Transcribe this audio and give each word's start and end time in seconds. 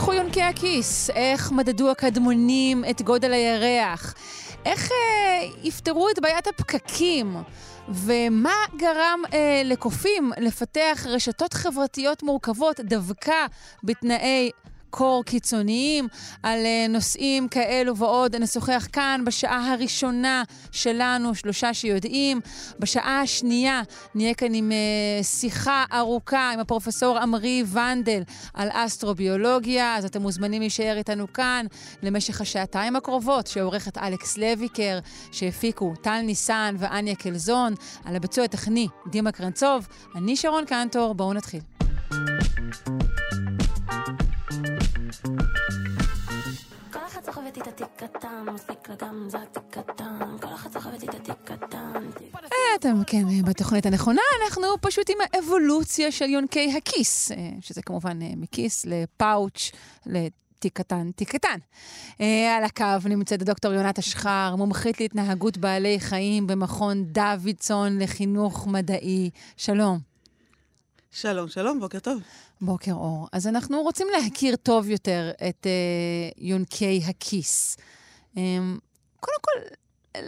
התפתחו 0.00 0.14
יונקי 0.14 0.42
הכיס? 0.42 1.10
איך 1.10 1.52
מדדו 1.52 1.90
הקדמונים 1.90 2.84
את 2.90 3.02
גודל 3.02 3.32
הירח? 3.32 4.14
איך 4.64 4.90
אה, 4.92 5.48
יפתרו 5.62 6.10
את 6.10 6.18
בעיית 6.18 6.46
הפקקים? 6.46 7.36
ומה 7.88 8.54
גרם 8.76 9.22
אה, 9.32 9.62
לקופים 9.64 10.32
לפתח 10.38 11.06
רשתות 11.06 11.54
חברתיות 11.54 12.22
מורכבות 12.22 12.80
דווקא 12.80 13.46
בתנאי 13.84 14.50
קור 14.90 15.24
קיצוניים, 15.24 16.08
על 16.42 16.58
uh, 16.58 16.90
נושאים 16.90 17.48
כאלו 17.48 17.96
ועוד. 17.96 18.36
נשוחח 18.36 18.86
כאן 18.92 19.22
בשעה 19.26 19.72
הראשונה 19.72 20.42
שלנו, 20.72 21.34
שלושה 21.34 21.74
שיודעים. 21.74 22.40
בשעה 22.78 23.20
השנייה 23.20 23.82
נהיה 24.14 24.34
כאן 24.34 24.54
עם 24.54 24.70
uh, 24.70 25.24
שיחה 25.24 25.84
ארוכה 25.92 26.50
עם 26.50 26.60
הפרופסור 26.60 27.18
עמרי 27.18 27.64
ונדל 27.72 28.22
על 28.54 28.68
אסטרוביולוגיה, 28.72 29.96
אז 29.96 30.04
אתם 30.04 30.22
מוזמנים 30.22 30.60
להישאר 30.60 30.96
איתנו 30.96 31.32
כאן 31.32 31.66
למשך 32.02 32.40
השעתיים 32.40 32.96
הקרובות, 32.96 33.46
שעורכת 33.46 33.98
אלכס 33.98 34.38
לויקר, 34.38 34.98
שהפיקו 35.32 35.94
טל 36.02 36.20
ניסן 36.20 36.74
ואניה 36.78 37.14
קלזון, 37.14 37.74
על 38.04 38.16
הביצוע 38.16 38.44
הטכני 38.44 38.88
דימה 39.10 39.32
קרנצוב. 39.32 39.86
אני 40.16 40.36
שרון 40.36 40.64
קנטור, 40.64 41.14
בואו 41.14 41.32
נתחיל. 41.32 41.60
אתם 52.76 53.04
כן 53.06 53.42
בתוכנית 53.44 53.86
הנכונה, 53.86 54.20
אנחנו 54.42 54.62
פשוט 54.80 55.10
עם 55.10 55.16
האבולוציה 55.20 56.12
של 56.12 56.24
יונקי 56.24 56.72
הכיס, 56.76 57.32
אה, 57.32 57.36
שזה 57.60 57.82
כמובן 57.82 58.22
אה, 58.22 58.32
מכיס 58.36 58.86
לפאוץ', 58.86 59.70
לתיק 60.06 60.72
קטן, 60.72 61.10
תיק 61.10 61.30
קטן. 61.30 61.58
אה, 62.20 62.56
על 62.56 62.64
הקו 62.64 63.08
נמצאת 63.08 63.42
דוקטור 63.42 63.72
יונת 63.72 63.98
אשחר, 63.98 64.54
מומחית 64.56 65.00
להתנהגות 65.00 65.58
בעלי 65.58 66.00
חיים 66.00 66.46
במכון 66.46 67.04
דוידסון 67.04 67.98
לחינוך 67.98 68.66
מדעי. 68.66 69.30
שלום. 69.56 69.98
שלום, 71.10 71.48
שלום, 71.48 71.80
בוקר 71.80 71.98
טוב. 71.98 72.22
בוקר 72.60 72.92
אור. 72.92 73.28
אז 73.32 73.46
אנחנו 73.46 73.82
רוצים 73.82 74.06
להכיר 74.12 74.56
טוב 74.56 74.88
יותר 74.88 75.30
את 75.48 75.66
אה, 75.66 76.30
יונקי 76.36 77.00
הכיס. 77.06 77.76
אה, 78.36 78.42
קודם 79.20 79.38
כל, 79.40 79.60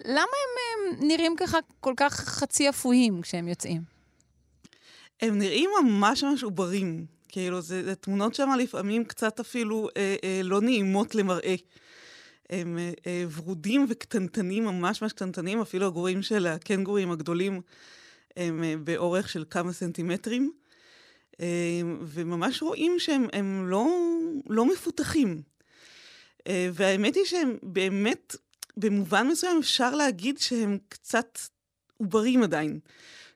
למה 0.05 0.21
הם, 0.21 0.99
הם 0.99 1.09
נראים 1.09 1.37
ככה 1.37 1.59
כל 1.81 1.95
כך 1.97 2.15
חצי 2.15 2.69
אפויים 2.69 3.23
כשהם 3.23 3.49
יוצאים? 3.49 3.83
הם 5.21 5.39
נראים 5.39 5.71
ממש 5.83 6.25
ממש 6.25 6.43
עוברים. 6.43 7.07
כאילו, 7.29 7.61
זה, 7.61 7.85
זה 7.85 7.95
תמונות 7.95 8.35
שם 8.35 8.51
לפעמים 8.59 9.05
קצת 9.05 9.41
אפילו 9.41 9.89
אה, 9.97 10.17
אה, 10.25 10.41
לא 10.45 10.61
נעימות 10.61 11.15
למראה. 11.15 11.55
הם 12.51 12.79
אה, 12.79 12.93
אה, 13.07 13.25
ורודים 13.37 13.87
וקטנטנים, 13.89 14.65
ממש 14.65 15.03
ממש 15.03 15.13
קטנטנים, 15.13 15.61
אפילו 15.61 15.87
הגורים 15.87 16.23
של 16.23 16.47
הקנגורים 16.47 17.11
הגדולים 17.11 17.61
הם 18.37 18.65
אה, 18.65 18.75
באורך 18.85 19.29
של 19.29 19.45
כמה 19.51 19.73
סנטימטרים. 19.73 20.53
אמ, 21.41 21.99
וממש 22.03 22.63
רואים 22.63 22.95
שהם 22.99 23.67
לא, 23.67 23.87
לא 24.49 24.65
מפותחים. 24.65 25.43
אה, 26.47 26.69
והאמת 26.73 27.15
היא 27.15 27.25
שהם 27.25 27.57
באמת, 27.63 28.37
במובן 28.77 29.29
מסוים 29.29 29.59
אפשר 29.59 29.95
להגיד 29.95 30.39
שהם 30.39 30.79
קצת 30.89 31.39
עוברים 31.97 32.43
עדיין. 32.43 32.79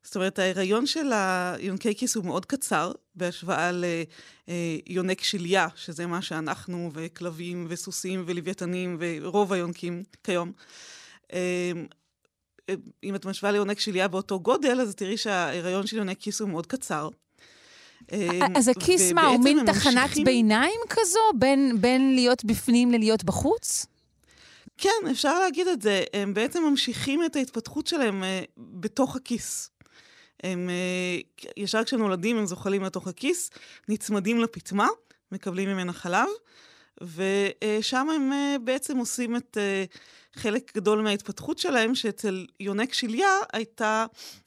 זאת 0.03 0.17
אומרת, 0.17 0.39
ההיריון 0.39 0.87
של 0.87 1.13
היונקי 1.13 1.95
כיס 1.95 2.17
הוא 2.17 2.25
מאוד 2.25 2.47
קצר, 2.47 2.93
בהשוואה 3.15 3.71
ליונק 4.49 5.23
שליה, 5.23 5.69
שזה 5.77 6.07
מה 6.07 6.23
שאנחנו, 6.23 6.91
וכלבים, 6.95 7.67
וסוסים, 7.69 8.25
ולוויתנים, 8.27 8.97
ורוב 9.01 9.53
היונקים 9.53 10.03
כיום. 10.25 10.53
אמ, 11.33 11.87
אם 13.05 13.15
את 13.15 13.25
משווה 13.25 13.53
ליונק 13.53 13.81
שליה 13.81 14.09
באותו 14.09 14.41
גודל, 14.41 14.81
אז 14.81 14.95
תראי 14.95 15.17
שההיריון 15.17 15.87
של 15.87 15.97
יונק 15.97 16.19
כיס 16.19 16.41
הוא 16.41 16.49
מאוד 16.49 16.67
קצר. 16.67 17.09
אז 18.57 18.69
הכיס 18.69 19.13
מה, 19.13 19.27
הוא 19.27 19.45
מין 19.45 19.67
תחנת 19.67 19.95
ממשיכים... 19.97 20.25
ביניים 20.25 20.81
כזו? 20.89 21.21
בין, 21.35 21.81
בין 21.81 22.15
להיות 22.15 22.45
בפנים 22.45 22.93
ללהיות 22.93 23.25
בחוץ? 23.25 23.87
כן, 24.79 25.11
אפשר 25.11 25.41
להגיד 25.41 25.69
את 25.69 25.83
זה. 25.83 26.05
הם 26.13 26.35
בעצם 26.35 26.63
ממשיכים 26.63 27.25
את 27.25 27.37
ההתפתחות 27.37 27.87
שלהם 27.87 28.23
uh, 28.23 28.27
בתוך 28.59 29.17
הכיס. 29.17 29.71
הם 30.43 30.71
uh, 31.43 31.47
ישר 31.57 31.85
כשנולדים 31.85 32.37
הם 32.37 32.47
זוחלים 32.47 32.83
לתוך 32.83 33.09
הכיס, 33.09 33.51
נצמדים 33.89 34.41
לפטמה, 34.41 34.89
מקבלים 35.33 35.69
ממנה 35.69 35.93
חלב, 35.93 36.29
ושם 37.01 38.09
הם 38.11 38.33
בעצם 38.65 38.99
עושים 38.99 39.37
את 39.37 39.57
חלק 40.35 40.77
גדול 40.77 41.03
מההתפתחות 41.03 41.59
שלהם, 41.59 41.95
שאצל 41.95 42.47
יונק 42.61 42.93
שליה 42.93 43.29
הייתה 43.53 44.07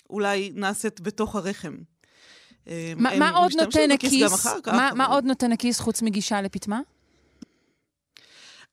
אולי 0.10 0.52
נעשית 0.56 1.02
בתוך 1.02 1.36
הרחם. 1.36 1.76
מה, 2.96 3.20
מה 3.20 3.30
עוד 3.30 3.52
נותן 3.58 3.92
הכיס? 3.92 4.46
מה, 4.68 4.92
מה 4.96 5.06
עוד 5.06 5.26
נותן 5.26 5.52
הכיס 5.52 5.80
חוץ 5.80 6.02
מגישה 6.02 6.42
לפטמה? 6.42 6.80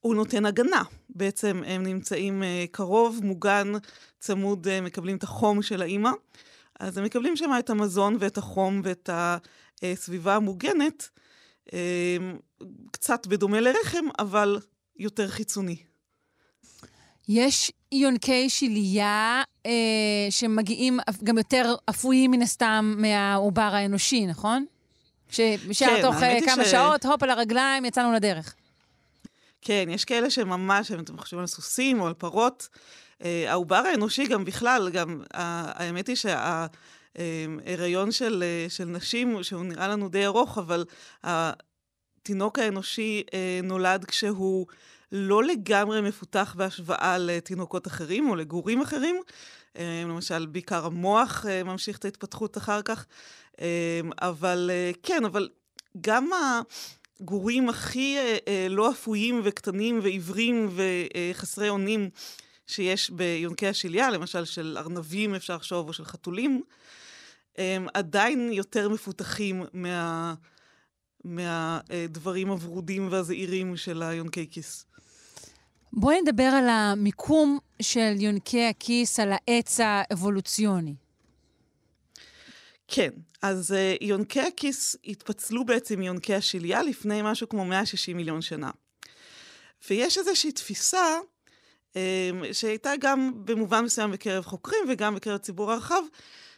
הוא 0.00 0.14
נותן 0.14 0.46
הגנה. 0.46 0.82
בעצם 1.10 1.62
הם 1.66 1.82
נמצאים 1.82 2.42
uh, 2.42 2.70
קרוב, 2.70 3.20
מוגן, 3.22 3.72
צמוד, 4.18 4.66
uh, 4.66 4.84
מקבלים 4.84 5.16
את 5.16 5.22
החום 5.22 5.62
של 5.62 5.82
האימא. 5.82 6.10
אז 6.80 6.98
הם 6.98 7.04
מקבלים 7.04 7.36
שם 7.36 7.50
את 7.58 7.70
המזון 7.70 8.16
ואת 8.20 8.38
החום 8.38 8.80
ואת 8.84 9.10
הסביבה 9.82 10.36
המוגנת, 10.36 11.08
uh, 11.68 11.72
קצת 12.90 13.26
בדומה 13.26 13.60
לרחם, 13.60 14.04
אבל 14.18 14.58
יותר 14.96 15.28
חיצוני. 15.28 15.76
יש 17.28 17.72
יונקי 17.92 18.50
שליה 18.50 19.42
אה, 19.66 19.70
שמגיעים 20.30 20.98
גם 21.24 21.38
יותר 21.38 21.74
אפויים 21.90 22.30
מן 22.30 22.42
הסתם 22.42 22.94
מהעובר 22.98 23.62
האנושי, 23.62 24.26
נכון? 24.26 24.64
שבשאר 25.30 25.88
כן, 25.88 26.02
תוך 26.02 26.22
אה, 26.22 26.38
כמה 26.46 26.64
ש... 26.64 26.70
שעות, 26.70 27.04
הופ 27.04 27.22
על 27.22 27.30
הרגליים, 27.30 27.84
יצאנו 27.84 28.12
לדרך. 28.12 28.54
כן, 29.62 29.84
יש 29.88 30.04
כאלה 30.04 30.30
שממש, 30.30 30.92
אם 30.92 31.00
אתם 31.00 31.18
חושבים 31.18 31.40
על 31.40 31.46
סוסים 31.46 32.00
או 32.00 32.06
על 32.06 32.14
פרות, 32.14 32.68
אה, 33.24 33.52
העובר 33.52 33.76
האנושי 33.76 34.26
גם 34.26 34.44
בכלל, 34.44 34.90
גם 34.90 35.22
האמת 35.32 36.06
היא 36.06 36.16
שההיריון 37.16 38.12
של, 38.12 38.44
אה, 38.46 38.66
של 38.68 38.84
נשים, 38.84 39.42
שהוא 39.42 39.64
נראה 39.64 39.88
לנו 39.88 40.08
די 40.08 40.26
ארוך, 40.26 40.58
אבל 40.58 40.84
התינוק 41.24 42.58
האנושי 42.58 43.22
אה, 43.34 43.60
נולד 43.62 44.04
כשהוא... 44.04 44.66
לא 45.12 45.44
לגמרי 45.44 46.00
מפותח 46.00 46.54
בהשוואה 46.58 47.18
לתינוקות 47.18 47.86
אחרים 47.86 48.30
או 48.30 48.36
לגורים 48.36 48.82
אחרים. 48.82 49.20
אה, 49.76 50.02
למשל, 50.04 50.46
בעיקר 50.46 50.86
המוח 50.86 51.46
אה, 51.48 51.62
ממשיך 51.64 51.98
את 51.98 52.04
ההתפתחות 52.04 52.56
אחר 52.58 52.82
כך. 52.82 53.06
אה, 53.60 54.00
אבל 54.18 54.70
כן, 55.02 55.24
אבל 55.24 55.48
גם 56.00 56.30
הגורים 57.20 57.68
הכי 57.68 58.16
לא 58.70 58.90
אפויים 58.90 59.40
וקטנים 59.44 60.00
ועיוורים 60.02 60.70
וחסרי 60.74 61.68
אונים 61.68 62.10
שיש 62.66 63.10
ביונקי 63.10 63.66
השליה, 63.66 64.10
למשל 64.10 64.44
של 64.44 64.76
ארנבים 64.78 65.34
אפשר 65.34 65.56
לחשוב, 65.56 65.88
או 65.88 65.92
של 65.92 66.04
חתולים, 66.04 66.62
הם 67.58 67.86
עדיין 67.94 68.52
יותר 68.52 68.88
מפותחים 68.88 69.64
מה... 69.72 70.34
מהדברים 71.26 72.48
הוורודים 72.48 73.08
והזעירים 73.10 73.76
של 73.76 74.02
היונקי 74.02 74.50
כיס. 74.50 74.86
בואי 75.98 76.20
נדבר 76.20 76.42
על 76.42 76.68
המיקום 76.68 77.58
של 77.82 78.14
יונקי 78.18 78.64
הכיס, 78.66 79.20
על 79.20 79.32
העץ 79.32 79.80
האבולוציוני. 79.80 80.94
כן, 82.88 83.10
אז 83.42 83.74
uh, 83.74 84.04
יונקי 84.04 84.40
הכיס 84.40 84.96
התפצלו 85.04 85.64
בעצם 85.64 85.98
מיונקי 85.98 86.34
השליה 86.34 86.82
לפני 86.82 87.20
משהו 87.22 87.48
כמו 87.48 87.64
160 87.64 88.16
מיליון 88.16 88.42
שנה. 88.42 88.70
ויש 89.90 90.18
איזושהי 90.18 90.52
תפיסה 90.52 91.18
um, 91.92 91.96
שהייתה 92.52 92.92
גם 93.00 93.32
במובן 93.44 93.84
מסוים 93.84 94.10
בקרב 94.10 94.44
חוקרים 94.44 94.80
וגם 94.88 95.14
בקרב 95.14 95.38
ציבור 95.38 95.72
הרחב, 95.72 96.02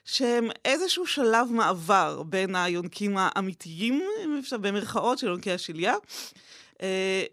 שהם 0.05 0.49
איזשהו 0.65 1.07
שלב 1.07 1.49
מעבר 1.51 2.23
בין 2.23 2.57
היונקים 2.57 3.17
האמיתיים, 3.19 4.03
אם 4.25 4.39
אפשר, 4.39 4.59
במרכאות 4.59 5.19
של 5.19 5.27
יונקי 5.27 5.53
השליה, 5.53 5.95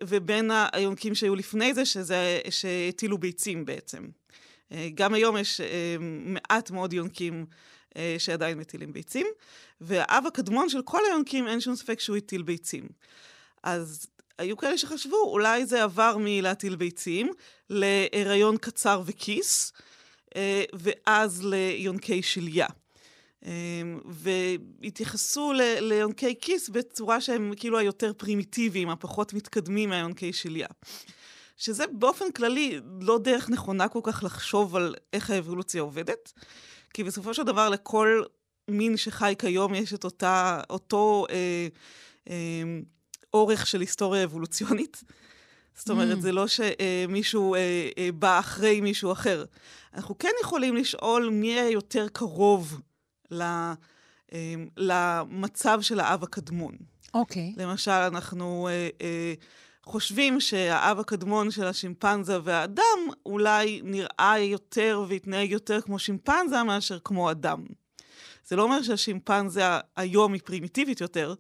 ובין 0.04 0.52
היונקים 0.74 1.16
שהיו 1.16 1.36
לפני 1.36 1.74
זה, 1.74 1.86
שזה, 1.86 2.40
שהטילו 2.50 3.18
ביצים 3.18 3.66
בעצם. 3.66 4.06
אה, 4.72 4.90
גם 4.94 5.14
היום 5.14 5.38
יש 5.38 5.62
אה, 5.62 5.96
מעט 6.00 6.72
מאוד 6.72 6.94
יונקים 6.94 7.46
שעדיין 8.18 8.58
מטילים 8.58 8.94
ביצים, 8.94 9.28
והאב 9.82 10.24
הקדמון 10.28 10.70
של 10.70 10.82
כל 10.82 11.00
היונקים, 11.08 11.48
אין 11.48 11.62
שום 11.62 11.76
ספק 11.76 12.00
שהוא 12.00 12.18
הטיל 12.18 12.42
ביצים. 12.42 12.88
אז 13.64 14.08
היו 14.38 14.58
כאלה 14.58 14.78
שחשבו, 14.78 15.24
אולי 15.24 15.66
זה 15.66 15.84
עבר 15.84 16.18
מלהטיל 16.20 16.76
ביצים 16.76 17.32
להיריון 17.70 18.58
קצר 18.58 19.02
וכיס, 19.06 19.74
ואז 20.74 21.46
ליונקי 21.46 22.24
שליה. 22.24 22.68
אמ, 23.46 24.00
והתייחסו 24.06 25.54
ליונקי 25.80 26.36
כיס 26.42 26.70
בצורה 26.70 27.22
שהם 27.22 27.54
כאילו 27.58 27.78
היותר 27.78 28.12
פרימיטיביים, 28.18 28.90
הפחות 28.90 29.34
מתקדמים 29.34 29.90
מהיונקי 29.90 30.34
שליה. 30.34 30.68
שזה 31.58 31.88
באופן 31.88 32.32
כללי 32.32 32.80
לא 33.02 33.18
דרך 33.18 33.50
נכונה 33.50 33.88
כל 33.88 34.00
כך 34.04 34.24
לחשוב 34.24 34.76
על 34.76 34.96
איך 35.14 35.30
האבולוציה 35.30 35.82
עובדת, 35.82 36.34
כי 36.94 37.04
בסופו 37.04 37.34
של 37.34 37.44
דבר 37.44 37.70
לכל 37.70 38.24
מין 38.68 38.98
שחי 38.98 39.34
כיום 39.40 39.76
יש 39.76 39.94
את 39.94 40.04
אותה, 40.04 40.62
אותו 40.70 41.26
אה, 41.30 41.68
אה, 42.30 42.64
אורך 43.34 43.68
של 43.68 43.80
היסטוריה 43.80 44.24
אבולוציונית. 44.24 45.04
זאת 45.76 45.90
אומרת, 45.90 46.18
mm. 46.18 46.22
זה 46.22 46.32
לא 46.32 46.46
שמישהו 46.48 47.56
אה, 47.56 47.90
אה, 47.98 48.10
בא 48.12 48.40
אחרי 48.40 48.82
מישהו 48.82 49.12
אחר. 49.12 49.46
אנחנו 49.94 50.18
כן 50.18 50.32
יכולים 50.42 50.76
לשאול 50.76 51.30
מי 51.30 51.54
היה 51.54 51.70
יותר 51.70 52.08
קרוב 52.14 52.82
למצב 54.78 55.82
של 55.82 56.00
האב 56.00 56.24
הקדמון. 56.24 56.76
אוקיי. 57.14 57.54
Okay. 57.56 57.62
למשל, 57.62 57.92
אנחנו 57.92 58.68
אה, 58.68 58.90
אה, 59.02 59.34
חושבים 59.84 60.40
שהאב 60.40 61.00
הקדמון 61.00 61.52
של 61.52 61.64
השימפנזה 61.64 62.38
והאדם 62.44 63.00
אולי 63.26 63.82
נראה 63.84 64.40
יותר 64.40 65.04
והתנהג 65.08 65.52
יותר 65.52 65.82
כמו 65.82 66.00
שימפנזה 66.00 66.64
מאשר 66.64 67.00
כמו 67.04 67.32
אדם. 67.32 67.66
זה 68.48 68.56
לא 68.56 68.64
אומר 68.64 68.82
שהשימפנזה 68.82 69.64
היום 69.96 70.34
היא 70.34 70.42
פרימיטיבית 70.46 71.02
יותר. 71.02 71.34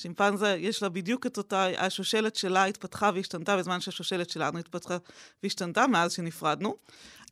שימפנזה, 0.00 0.56
יש 0.58 0.82
לה 0.82 0.88
בדיוק 0.88 1.26
את 1.26 1.38
אותה, 1.38 1.66
השושלת 1.78 2.36
שלה 2.36 2.64
התפתחה 2.64 3.10
והשתנתה 3.14 3.56
בזמן 3.56 3.80
שהשושלת 3.80 4.30
שלנו 4.30 4.58
התפתחה 4.58 4.96
והשתנתה 5.42 5.86
מאז 5.86 6.12
שנפרדנו. 6.12 6.76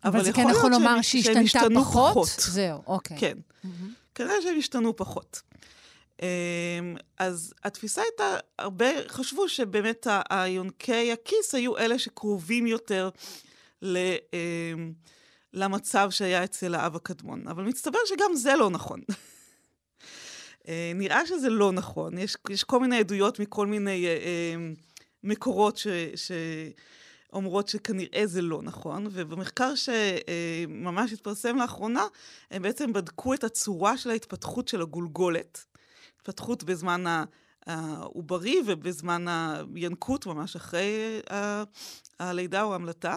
אבל, 0.05 0.17
אבל 0.17 0.25
זה 0.25 0.33
כן 0.33 0.47
יכול 0.51 0.71
לומר 0.71 1.03
שהיא 1.03 1.21
השתנתה 1.21 1.67
פחות? 1.75 2.11
פחות? 2.11 2.29
זהו, 2.39 2.83
אוקיי. 2.87 3.19
כן. 3.19 3.39
Mm-hmm. 3.65 3.69
כנראה 4.15 4.43
שהם 4.43 4.59
השתנו 4.59 4.97
פחות. 4.97 5.43
אמ, 6.23 6.27
אז 7.19 7.55
התפיסה 7.65 8.03
הייתה, 8.03 8.37
הרבה 8.59 8.87
חשבו 9.09 9.49
שבאמת 9.49 10.07
היונקי 10.31 11.13
הכיס 11.13 11.55
היו 11.55 11.79
אלה 11.79 11.99
שקרובים 11.99 12.67
יותר 12.67 13.11
ל, 13.83 13.97
אמ, 14.33 14.93
למצב 15.53 16.11
שהיה 16.11 16.45
אצל 16.45 16.75
האב 16.75 16.97
הקדמון. 16.97 17.49
אבל 17.49 17.63
מסתבר 17.63 17.99
שגם 18.07 18.35
זה 18.35 18.57
לא 18.57 18.71
נכון. 18.71 19.01
אה, 20.69 20.93
נראה 20.95 21.27
שזה 21.27 21.51
לא 21.51 21.73
נכון. 21.73 22.19
יש, 22.19 22.37
יש 22.51 22.65
כל 22.65 22.81
מיני 22.81 22.99
עדויות 22.99 23.39
מכל 23.39 23.67
מיני 23.67 24.07
אה, 24.07 24.17
אמ, 24.55 24.75
מקורות 25.25 25.77
ש, 25.77 25.87
ש, 26.15 26.33
אומרות 27.33 27.69
שכנראה 27.69 28.23
זה 28.27 28.43
לא 28.43 28.63
נכון, 28.63 29.07
ובמחקר 29.11 29.73
שממש 29.75 31.13
התפרסם 31.13 31.57
לאחרונה, 31.57 32.07
הם 32.51 32.63
בעצם 32.63 32.93
בדקו 32.93 33.35
את 33.35 33.45
הצורה 33.45 33.99
של 33.99 34.11
ההתפתחות 34.11 34.69
של 34.69 34.83
הגולגולת. 34.83 35.65
התפתחות 36.17 36.65
בזמן 36.65 37.05
העוברי 37.67 38.57
ובזמן 38.67 39.25
הינקות, 39.75 40.27
ממש 40.27 40.57
אחרי 40.57 41.21
הלידה 42.21 42.63
או 42.63 42.73
ההמלטה. 42.73 43.17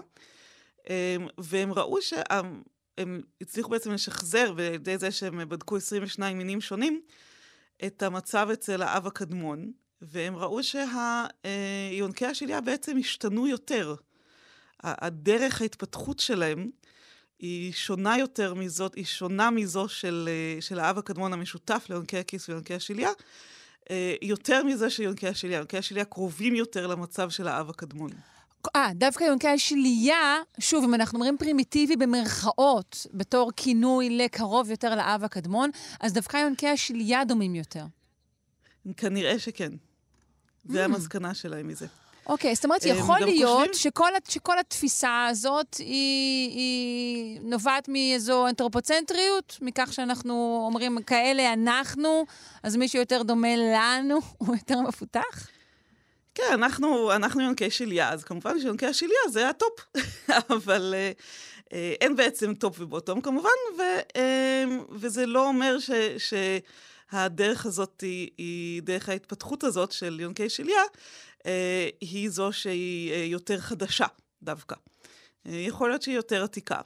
והם 1.37 1.73
ראו 1.73 2.01
שהם 2.01 3.21
הצליחו 3.41 3.69
בעצם 3.69 3.91
לשחזר, 3.91 4.53
ועל 4.57 4.73
ידי 4.73 4.97
זה 4.97 5.11
שהם 5.11 5.49
בדקו 5.49 5.77
22 5.77 6.37
מינים 6.37 6.61
שונים, 6.61 7.01
את 7.85 8.03
המצב 8.03 8.49
אצל 8.53 8.81
האב 8.81 9.07
הקדמון, 9.07 9.71
והם 10.01 10.35
ראו 10.35 10.59
שהיונקי 10.63 12.25
השליה 12.25 12.61
בעצם 12.61 12.97
השתנו 12.97 13.47
יותר. 13.47 13.95
הדרך 14.83 15.61
ההתפתחות 15.61 16.19
שלהם 16.19 16.69
היא 17.39 17.73
שונה 17.73 18.17
יותר 18.17 18.53
מזאת, 18.53 18.95
היא 18.95 19.05
שונה 19.05 19.51
מזו 19.51 19.87
של, 19.87 20.29
של 20.59 20.79
האב 20.79 20.97
הקדמון 20.97 21.33
המשותף 21.33 21.85
ליונקי 21.89 22.17
הכיס 22.17 22.49
ויונקי 22.49 22.73
השליה, 22.73 23.09
אה, 23.89 24.15
יותר 24.21 24.63
מזה 24.63 24.89
של 24.89 25.03
יונקי 25.03 25.27
השליה. 25.27 25.57
יונקי 25.57 25.77
השליה 25.77 26.05
קרובים 26.05 26.55
יותר 26.55 26.87
למצב 26.87 27.29
של 27.29 27.47
האב 27.47 27.69
הקדמון. 27.69 28.11
אה, 28.75 28.89
דווקא 28.95 29.23
יונקי 29.23 29.47
השליה, 29.47 30.37
שוב, 30.59 30.83
אם 30.83 30.93
אנחנו 30.93 31.17
אומרים 31.17 31.37
פרימיטיבי 31.37 31.95
במרכאות, 31.95 33.07
בתור 33.13 33.51
כינוי 33.55 34.09
לקרוב 34.09 34.69
יותר 34.69 34.95
לאב 34.95 35.23
הקדמון, 35.23 35.69
אז 35.99 36.13
דווקא 36.13 36.37
יונקי 36.37 36.67
השליה 36.67 37.25
דומים 37.25 37.55
יותר. 37.55 37.83
כנראה 38.97 39.39
שכן. 39.39 39.71
זה 40.65 40.81
mm. 40.81 40.85
המסקנה 40.85 41.33
שלהם 41.33 41.67
מזה. 41.67 41.87
אוקיי, 42.27 42.55
זאת 42.55 42.65
אומרת, 42.65 42.85
יכול 42.85 43.19
להיות 43.19 43.59
חושבים... 43.59 43.73
שכל, 43.73 44.09
שכל 44.29 44.59
התפיסה 44.59 45.25
הזאת 45.29 45.75
היא, 45.75 46.49
היא 46.49 47.39
נובעת 47.43 47.89
מאיזו 47.89 48.47
אנתרופוצנטריות, 48.47 49.57
מכך 49.61 49.93
שאנחנו 49.93 50.63
אומרים, 50.65 50.97
כאלה 51.03 51.53
אנחנו, 51.53 52.25
אז 52.63 52.75
מישהו 52.75 52.99
יותר 52.99 53.23
דומה 53.23 53.55
לנו 53.55 54.19
הוא 54.37 54.55
יותר 54.55 54.81
מפותח? 54.81 55.47
כן, 56.41 56.53
אנחנו, 56.53 57.11
אנחנו 57.11 57.41
יונקי 57.41 57.69
שליה, 57.69 58.09
אז 58.09 58.23
כמובן 58.23 58.59
שיונקי 58.59 58.85
השליה 58.85 59.19
זה 59.29 59.49
הטופ, 59.49 59.85
אבל 60.55 60.93
אה, 60.97 61.11
אה, 61.73 61.93
אין 62.01 62.15
בעצם 62.15 62.53
top 62.53 62.79
ו 62.79 62.85
bottom 62.85 63.21
כמובן, 63.21 63.49
ו, 63.77 63.81
אה, 64.15 64.63
וזה 64.91 65.25
לא 65.25 65.47
אומר 65.47 65.79
ש... 65.79 65.91
ש 66.17 66.33
הדרך 67.11 67.65
הזאת 67.65 68.01
היא, 68.01 68.29
היא 68.37 68.81
דרך 68.81 69.09
ההתפתחות 69.09 69.63
הזאת 69.63 69.91
של 69.91 70.19
יונקי 70.19 70.49
שליה, 70.49 70.81
אה, 71.45 71.89
היא 72.01 72.29
זו 72.29 72.51
שהיא 72.51 73.11
אה, 73.11 73.17
יותר 73.17 73.59
חדשה 73.59 74.05
דווקא. 74.43 74.75
אה, 75.47 75.51
יכול 75.51 75.89
להיות 75.89 76.01
שהיא 76.01 76.15
יותר 76.15 76.43
עתיקה. 76.43 76.79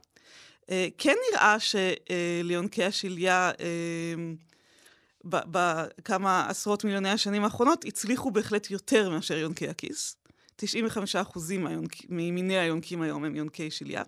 אה, 0.69 0.87
כן 0.97 1.15
נראה 1.31 1.57
שליונקי 1.59 2.83
השליה, 2.83 3.51
אה, 3.59 4.15
בכמה 5.25 6.49
עשרות 6.49 6.83
מיליוני 6.83 7.09
השנים 7.09 7.43
האחרונות, 7.43 7.85
הצליחו 7.85 8.31
בהחלט 8.31 8.71
יותר 8.71 9.09
מאשר 9.09 9.37
יונקי 9.37 9.67
הכיס. 9.67 10.15
95% 10.61 10.63
ממיני 12.09 12.57
היונקים 12.57 13.01
היום 13.01 13.23
הם 13.25 13.35
יונקי 13.35 13.71
שליה. 13.71 14.03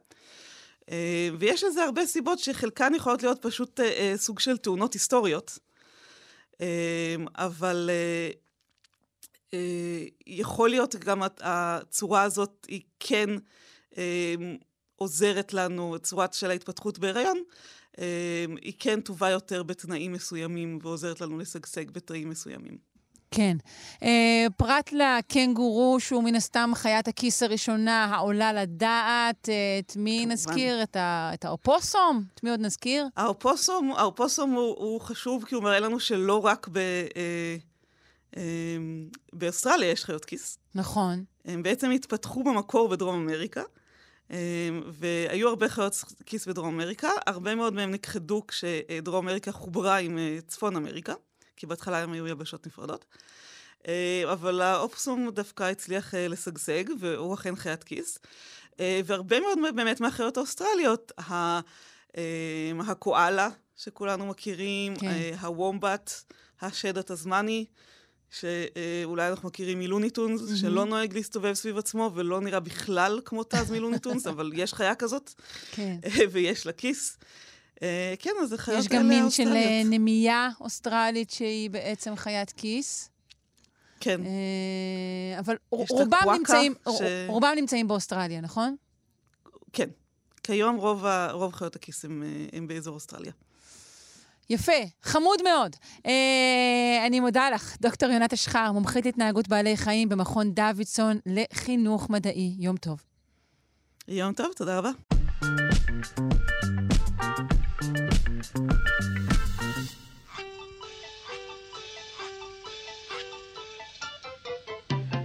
אה, 0.91 1.29
ויש 1.39 1.63
לזה 1.63 1.83
הרבה 1.83 2.05
סיבות 2.05 2.39
שחלקן 2.39 2.93
יכולות 2.95 3.23
להיות 3.23 3.41
פשוט 3.41 3.79
אה, 3.79 4.13
סוג 4.17 4.39
של 4.39 4.57
תאונות 4.57 4.93
היסטוריות. 4.93 5.59
אבל 7.35 7.89
אה, 9.53 10.05
יכול 10.27 10.69
להיות 10.69 10.95
גם 10.95 11.21
הצורה 11.41 12.23
הזאת 12.23 12.65
היא 12.67 12.81
כן 12.99 13.29
אה, 13.97 14.35
עוזרת 14.95 15.53
לנו, 15.53 15.95
צורת 16.01 16.33
של 16.33 16.49
ההתפתחות 16.49 16.99
בהיריון, 16.99 17.37
אה, 17.37 17.43
היא 18.61 18.73
כן 18.79 19.01
טובה 19.01 19.29
יותר 19.29 19.63
בתנאים 19.63 20.11
מסוימים 20.11 20.79
ועוזרת 20.81 21.21
לנו 21.21 21.37
לשגשג 21.37 21.91
בתנאים 21.91 22.29
מסוימים. 22.29 22.77
כן. 23.31 23.57
Uh, 23.95 24.05
פרט 24.57 24.91
לקנגורו, 24.91 25.99
שהוא 25.99 26.23
מן 26.23 26.35
הסתם 26.35 26.71
חיית 26.75 27.07
הכיס 27.07 27.43
הראשונה 27.43 28.05
העולה 28.05 28.53
לדעת, 28.53 29.49
uh, 29.49 29.51
את 29.85 29.95
מי 29.95 30.17
כמובן. 30.17 30.31
נזכיר? 30.31 30.83
את, 30.83 30.95
ה, 30.95 31.31
את 31.33 31.45
האופוסום? 31.45 32.23
את 32.33 32.43
מי 32.43 32.49
עוד 32.49 32.59
נזכיר? 32.59 33.07
האופוסום, 33.17 33.93
האופוסום 33.97 34.51
הוא, 34.51 34.75
הוא 34.77 35.01
חשוב 35.01 35.45
כי 35.47 35.55
הוא 35.55 35.63
מראה 35.63 35.79
לנו 35.79 35.99
שלא 35.99 36.45
רק 36.45 36.67
ב... 36.71 36.77
Uh, 37.09 37.67
אמ, 38.37 39.07
באוסטרליה 39.33 39.91
יש 39.91 40.05
חיות 40.05 40.25
כיס. 40.25 40.57
נכון. 40.75 41.23
הם 41.45 41.63
בעצם 41.63 41.91
התפתחו 41.91 42.43
במקור 42.43 42.89
בדרום 42.89 43.15
אמריקה, 43.15 43.61
אמ, 43.61 43.65
והיו 44.91 45.49
הרבה 45.49 45.69
חיות 45.69 46.03
כיס 46.25 46.47
בדרום 46.47 46.73
אמריקה. 46.73 47.09
הרבה 47.27 47.55
מאוד 47.55 47.73
מהם 47.73 47.91
נכחדו 47.91 48.43
כשדרום 48.47 49.27
אמריקה 49.27 49.51
חוברה 49.51 49.97
עם 49.97 50.17
אה, 50.17 50.37
צפון 50.47 50.75
אמריקה, 50.75 51.13
כי 51.57 51.65
בהתחלה 51.67 52.03
הם 52.03 52.13
היו 52.13 52.27
יבשות 52.27 52.67
נפרדות. 52.67 53.05
אה, 53.87 54.23
אבל 54.31 54.61
האופסום 54.61 55.29
דווקא 55.29 55.63
הצליח 55.63 56.15
אה, 56.15 56.27
לשגשג, 56.27 56.83
והוא 56.99 57.33
אכן 57.33 57.55
חיית 57.55 57.83
כיס. 57.83 58.19
והרבה 59.05 59.39
מאוד 59.39 59.59
באמת 59.75 60.01
מהחיות 60.01 60.37
האוסטרליות, 60.37 61.11
הקואלה, 62.87 63.49
שכולנו 63.75 64.25
מכירים, 64.25 64.95
כן. 64.95 65.33
הוומבט, 65.41 66.11
השד 66.61 66.97
התזמני, 66.97 67.65
שאולי 68.31 69.29
אנחנו 69.29 69.47
מכירים 69.47 69.79
מלוניטונס, 69.79 70.41
mm-hmm. 70.41 70.55
שלא 70.55 70.85
נוהג 70.85 71.13
להסתובב 71.13 71.53
סביב 71.53 71.77
עצמו 71.77 72.11
ולא 72.15 72.41
נראה 72.41 72.59
בכלל 72.59 73.19
כמו 73.25 73.43
טז 73.43 73.71
מלוניטונס, 73.71 74.27
אבל 74.33 74.51
יש 74.55 74.73
חיה 74.73 74.95
כזאת, 74.95 75.33
כן. 75.71 75.97
ויש 76.31 76.65
לה 76.65 76.71
כיס. 76.71 77.17
אה, 77.83 78.13
כן, 78.19 78.31
אז 78.41 78.49
זה 78.49 78.57
חיות 78.57 78.79
יש 78.79 78.87
גם 78.87 79.07
מין 79.07 79.29
של 79.29 79.47
אה. 79.47 79.81
נמייה 79.85 80.49
אוסטרלית 80.61 81.29
שהיא 81.29 81.69
בעצם 81.69 82.15
חיית 82.15 82.51
כיס. 82.51 83.09
כן, 83.99 84.21
אה, 84.25 85.39
אבל 85.39 85.55
רובם 85.71 86.33
נמצאים, 86.37 86.73
ש- 86.89 87.01
רובם 87.27 87.53
נמצאים 87.55 87.87
באוסטרליה, 87.87 88.41
נכון? 88.41 88.75
כן. 89.73 89.89
כיום 90.43 90.75
רוב, 90.75 91.05
ה... 91.05 91.31
רוב 91.31 91.53
חיות 91.53 91.75
הכיס 91.75 92.05
הם, 92.05 92.23
אה, 92.23 92.57
הם 92.57 92.67
באזור 92.67 92.95
אוסטרליה. 92.95 93.31
יפה, 94.49 94.71
חמוד 95.01 95.43
מאוד. 95.43 95.75
אה, 96.05 97.03
אני 97.07 97.19
מודה 97.19 97.49
לך, 97.49 97.77
דוקטור 97.81 98.09
יונת 98.09 98.33
אשחר, 98.33 98.71
מומחית 98.71 99.05
התנהגות 99.05 99.47
בעלי 99.47 99.77
חיים 99.77 100.09
במכון 100.09 100.51
דוידסון 100.51 101.17
לחינוך 101.25 102.09
מדעי. 102.09 102.55
יום 102.59 102.77
טוב. 102.77 103.03
יום 104.07 104.33
טוב, 104.33 104.47
תודה 104.55 104.77
רבה. 104.77 104.89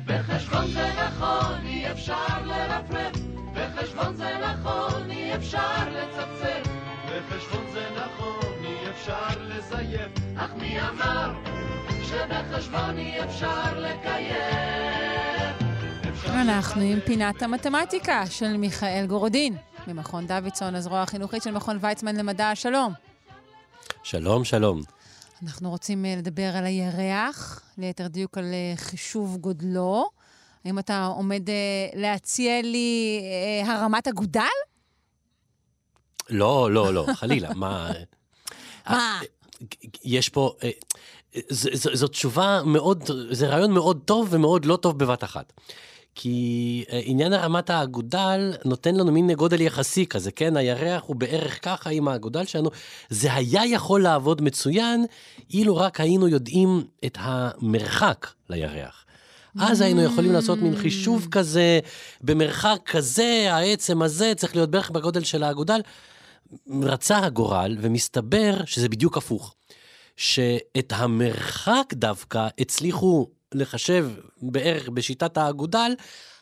בחשבון 0.06 0.66
זה 0.72 0.88
נכון, 1.06 1.66
אי 1.66 1.90
אפשר 1.92 2.46
לרפרף. 2.46 3.16
בחשבון 3.54 4.16
זה 4.16 4.38
נכון, 4.38 5.10
אי 5.10 5.36
אפשר 5.36 5.88
לצפצף. 5.90 6.68
בחשבון 7.06 7.64
זה 7.72 7.88
נכון, 7.96 8.41
אפשר 9.02 9.40
לזייף. 9.40 10.12
אך 10.36 10.50
מי 10.54 10.80
אמר 10.80 11.32
שבחשבון 12.02 12.98
אי 12.98 13.24
אפשר 13.24 13.80
לקיים? 13.80 15.54
אנחנו 16.26 16.80
עם 16.80 17.00
פינת 17.06 17.42
המתמטיקה 17.42 18.26
של 18.26 18.56
מיכאל 18.56 19.06
גורודין, 19.06 19.56
ממכון 19.86 20.26
דוידסון, 20.26 20.74
הזרוע 20.74 21.02
החינוכית 21.02 21.42
של 21.42 21.50
מכון 21.50 21.78
ויצמן 21.80 22.16
למדע. 22.16 22.54
שלום. 22.54 22.92
שלום, 24.02 24.44
שלום. 24.44 24.80
אנחנו 25.42 25.70
רוצים 25.70 26.04
אה, 26.04 26.14
לדבר 26.18 26.56
על 26.56 26.64
הירח, 26.64 27.62
ליתר 27.78 28.06
דיוק 28.06 28.38
על 28.38 28.44
אה, 28.44 28.76
חישוב 28.76 29.36
גודלו. 29.36 30.10
האם 30.64 30.78
אתה 30.78 31.04
עומד 31.04 31.50
אה, 31.50 31.54
להציע 31.94 32.62
לי 32.62 33.22
הרמת 33.66 34.08
אגודל? 34.08 34.42
לא, 36.30 36.70
לא, 36.72 36.94
לא, 36.94 37.06
חלילה, 37.14 37.54
מה... 37.54 37.90
מה? 38.90 39.20
יש 40.04 40.28
פה... 40.28 40.52
אה, 40.62 40.70
ז- 41.50 41.68
ז- 41.72 41.88
זו 41.94 42.08
תשובה 42.08 42.62
מאוד, 42.64 43.10
זה 43.30 43.48
רעיון 43.48 43.72
מאוד 43.72 44.00
טוב 44.04 44.28
ומאוד 44.30 44.64
לא 44.64 44.76
טוב 44.76 44.98
בבת 44.98 45.24
אחת. 45.24 45.52
כי 46.14 46.84
אה, 46.92 47.00
עניין 47.04 47.32
הרמת 47.32 47.70
האגודל 47.70 48.52
נותן 48.64 48.94
לנו 48.94 49.12
מין 49.12 49.32
גודל 49.32 49.60
יחסי 49.60 50.06
כזה, 50.06 50.30
כן? 50.32 50.56
הירח 50.56 51.02
הוא 51.06 51.16
בערך 51.16 51.64
ככה 51.64 51.90
עם 51.90 52.08
האגודל 52.08 52.44
שלנו. 52.44 52.70
זה 53.10 53.34
היה 53.34 53.66
יכול 53.66 54.02
לעבוד 54.02 54.42
מצוין, 54.42 55.04
אילו 55.50 55.76
רק 55.76 56.00
היינו 56.00 56.28
יודעים 56.28 56.84
את 57.04 57.18
המרחק 57.20 58.26
לירח. 58.50 59.04
אז 59.60 59.80
היינו 59.80 60.02
יכולים 60.02 60.32
לעשות 60.32 60.58
מין 60.58 60.76
חישוב 60.76 61.28
כזה, 61.30 61.80
במרחק 62.20 62.78
כזה, 62.86 63.48
העצם 63.50 64.02
הזה 64.02 64.32
צריך 64.36 64.56
להיות 64.56 64.70
בערך 64.70 64.90
בגודל 64.90 65.24
של 65.24 65.42
האגודל. 65.42 65.80
רצה 66.82 67.18
הגורל, 67.18 67.76
ומסתבר 67.80 68.64
שזה 68.64 68.88
בדיוק 68.88 69.16
הפוך. 69.16 69.54
שאת 70.16 70.92
המרחק 70.92 71.92
דווקא 71.92 72.48
הצליחו 72.58 73.28
לחשב 73.54 74.10
בערך 74.42 74.88
בשיטת 74.88 75.36
האגודל, 75.36 75.92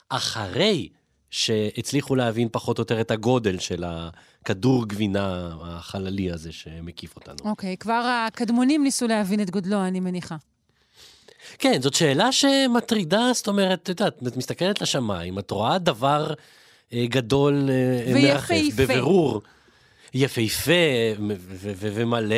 אחרי 0.09 0.89
שהצליחו 1.31 2.15
להבין 2.15 2.49
פחות 2.53 2.79
או 2.79 2.83
יותר 2.83 3.01
את 3.01 3.11
הגודל 3.11 3.59
של 3.59 3.85
הכדור 3.87 4.89
גבינה 4.89 5.57
החללי 5.63 6.31
הזה 6.31 6.53
שמקיף 6.53 7.17
אותנו. 7.17 7.51
אוקיי, 7.51 7.77
כבר 7.77 8.27
הקדמונים 8.27 8.83
ניסו 8.85 9.07
להבין 9.07 9.41
את 9.41 9.51
גודלו, 9.51 9.85
אני 9.85 10.01
מניחה. 10.01 10.37
כן, 11.59 11.83
זאת 11.83 11.95
שאלה 11.95 12.33
שמטרידה, 12.33 13.31
זאת 13.35 13.49
אומרת, 13.49 13.83
את 13.83 13.89
יודעת, 13.89 14.23
את 14.27 14.37
מסתכלת 14.37 14.81
לשמיים, 14.81 15.39
את 15.39 15.51
רואה 15.51 15.79
דבר 15.79 16.35
אה, 16.93 17.07
גדול 17.09 17.71
אה, 17.71 18.15
מרחף, 18.15 18.55
ויפהפה. 18.75 19.41
יפהפה 20.15 20.73
ומלא 21.79 22.37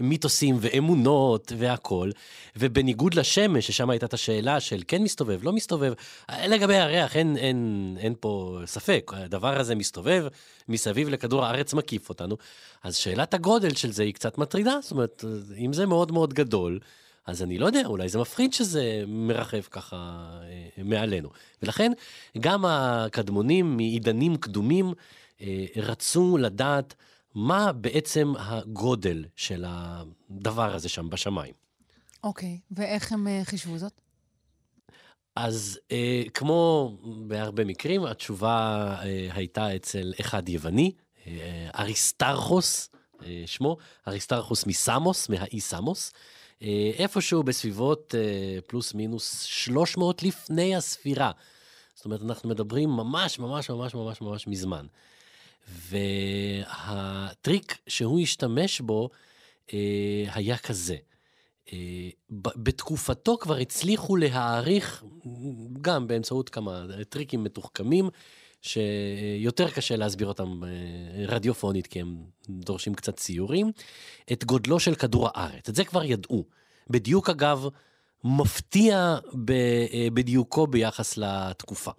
מיתוסים 0.00 0.56
ואמונות 0.60 1.52
והכול, 1.58 2.12
ובניגוד 2.56 3.14
לשמש, 3.14 3.66
ששם 3.66 3.90
הייתה 3.90 4.06
את 4.06 4.14
השאלה 4.14 4.60
של 4.60 4.82
כן 4.88 5.02
מסתובב, 5.02 5.44
לא 5.44 5.52
מסתובב, 5.52 5.92
לגבי 6.48 6.74
הירח 6.74 7.16
אין, 7.16 7.36
אין, 7.36 7.96
אין 8.00 8.14
פה 8.20 8.58
ספק, 8.66 9.10
הדבר 9.14 9.60
הזה 9.60 9.74
מסתובב 9.74 10.26
מסביב 10.68 11.08
לכדור 11.08 11.44
הארץ 11.44 11.74
מקיף 11.74 12.08
אותנו, 12.08 12.36
אז 12.82 12.96
שאלת 12.96 13.34
הגודל 13.34 13.74
של 13.74 13.92
זה 13.92 14.02
היא 14.02 14.14
קצת 14.14 14.38
מטרידה, 14.38 14.78
זאת 14.82 14.92
אומרת, 14.92 15.24
אם 15.58 15.72
זה 15.72 15.86
מאוד 15.86 16.12
מאוד 16.12 16.34
גדול, 16.34 16.78
אז 17.26 17.42
אני 17.42 17.58
לא 17.58 17.66
יודע, 17.66 17.82
אולי 17.86 18.08
זה 18.08 18.18
מפחיד 18.18 18.52
שזה 18.52 19.04
מרחף 19.06 19.68
ככה 19.70 19.96
אה, 20.42 20.82
מעלינו. 20.84 21.28
ולכן 21.62 21.92
גם 22.40 22.64
הקדמונים 22.64 23.76
מעידנים 23.76 24.36
קדומים 24.36 24.92
רצו 25.76 26.36
לדעת 26.36 26.94
מה 27.34 27.72
בעצם 27.72 28.32
הגודל 28.38 29.24
של 29.36 29.64
הדבר 29.66 30.74
הזה 30.74 30.88
שם 30.88 31.10
בשמיים. 31.10 31.54
אוקיי, 32.24 32.60
ואיך 32.70 33.12
הם 33.12 33.28
אה, 33.28 33.40
חישבו 33.44 33.78
זאת? 33.78 34.00
אז 35.36 35.80
אה, 35.92 36.22
כמו 36.34 36.92
בהרבה 37.26 37.64
מקרים, 37.64 38.04
התשובה 38.04 38.86
אה, 39.02 39.28
הייתה 39.32 39.76
אצל 39.76 40.12
אחד 40.20 40.48
יווני, 40.48 40.92
אה, 41.26 41.70
אריסטרכוס, 41.78 42.88
אה, 43.24 43.42
שמו, 43.46 43.76
אריסטרכוס 44.08 44.66
מסמוס, 44.66 45.28
מהאי 45.28 45.60
סמוס, 45.60 46.12
אה, 46.62 46.90
איפשהו 46.98 47.42
בסביבות 47.42 48.14
אה, 48.18 48.58
פלוס 48.66 48.94
מינוס 48.94 49.42
300 49.42 50.22
לפני 50.22 50.76
הספירה. 50.76 51.30
זאת 51.94 52.04
אומרת, 52.04 52.22
אנחנו 52.22 52.48
מדברים 52.48 52.90
ממש 52.90 53.38
ממש 53.38 53.70
ממש 53.70 53.94
ממש 53.94 54.20
ממש 54.20 54.46
מזמן. 54.46 54.86
והטריק 55.68 57.78
שהוא 57.86 58.20
השתמש 58.20 58.80
בו 58.80 59.10
אה, 59.72 60.24
היה 60.34 60.58
כזה. 60.58 60.96
אה, 61.72 62.08
בתקופתו 62.56 63.38
כבר 63.38 63.56
הצליחו 63.56 64.16
להעריך, 64.16 65.04
גם 65.82 66.06
באמצעות 66.06 66.48
כמה 66.48 66.86
טריקים 67.08 67.44
מתוחכמים, 67.44 68.08
שיותר 68.62 69.70
קשה 69.70 69.96
להסביר 69.96 70.28
אותם 70.28 70.64
אה, 70.64 71.26
רדיופונית, 71.26 71.86
כי 71.86 72.00
הם 72.00 72.16
דורשים 72.48 72.94
קצת 72.94 73.16
ציורים, 73.16 73.72
את 74.32 74.44
גודלו 74.44 74.80
של 74.80 74.94
כדור 74.94 75.28
הארץ. 75.34 75.68
את 75.68 75.74
זה 75.74 75.84
כבר 75.84 76.04
ידעו. 76.04 76.44
בדיוק, 76.90 77.30
אגב, 77.30 77.66
מפתיע 78.24 79.18
אה, 79.50 80.08
בדיוקו 80.14 80.66
ביחס 80.66 81.16
לתקופה. 81.16 81.90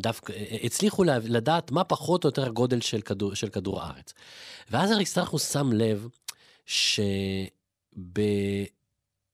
דווקא 0.00 0.32
אה, 0.32 0.56
הצליחו 0.62 1.04
לה- 1.04 1.18
לדעת 1.18 1.70
מה 1.70 1.84
פחות 1.84 2.24
או 2.24 2.28
יותר 2.28 2.46
הגודל 2.46 2.80
של 2.80 3.00
כדור, 3.00 3.34
של 3.34 3.48
כדור 3.48 3.82
הארץ. 3.82 4.12
ואז 4.70 4.92
אריסטרכוס 4.92 5.52
שם 5.52 5.72
לב 5.72 6.08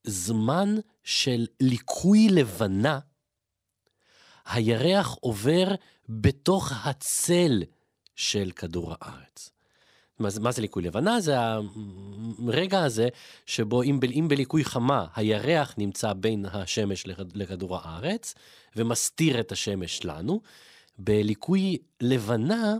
שבזמן 0.02 0.74
של 1.04 1.46
ליקוי 1.60 2.28
לבנה, 2.28 2.98
הירח 4.46 5.16
עובר 5.20 5.68
בתוך 6.08 6.72
הצל 6.86 7.62
של 8.16 8.50
כדור 8.56 8.94
הארץ. 9.00 9.50
מה, 10.20 10.30
זה- 10.30 10.40
מה 10.40 10.52
זה 10.52 10.62
ליקוי 10.62 10.82
לבנה? 10.82 11.20
זה 11.20 11.34
הרגע 12.48 12.82
הזה 12.82 13.08
שבו 13.46 13.82
אם, 13.82 14.00
ב, 14.00 14.04
אם 14.04 14.26
בליקוי 14.28 14.64
חמה 14.64 15.06
הירח 15.16 15.74
נמצא 15.78 16.12
בין 16.12 16.44
השמש 16.52 17.06
לכ- 17.06 17.20
לכדור 17.34 17.76
הארץ 17.76 18.34
ומסתיר 18.76 19.40
את 19.40 19.52
השמש 19.52 20.04
לנו, 20.04 20.40
בליקוי 20.98 21.76
לבנה 22.00 22.74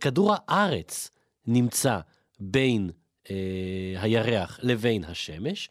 כדור 0.00 0.34
הארץ 0.36 1.10
נמצא 1.46 1.98
בין 2.40 2.90
אה, 3.30 3.34
הירח 3.96 4.58
לבין 4.62 5.04
השמש, 5.04 5.68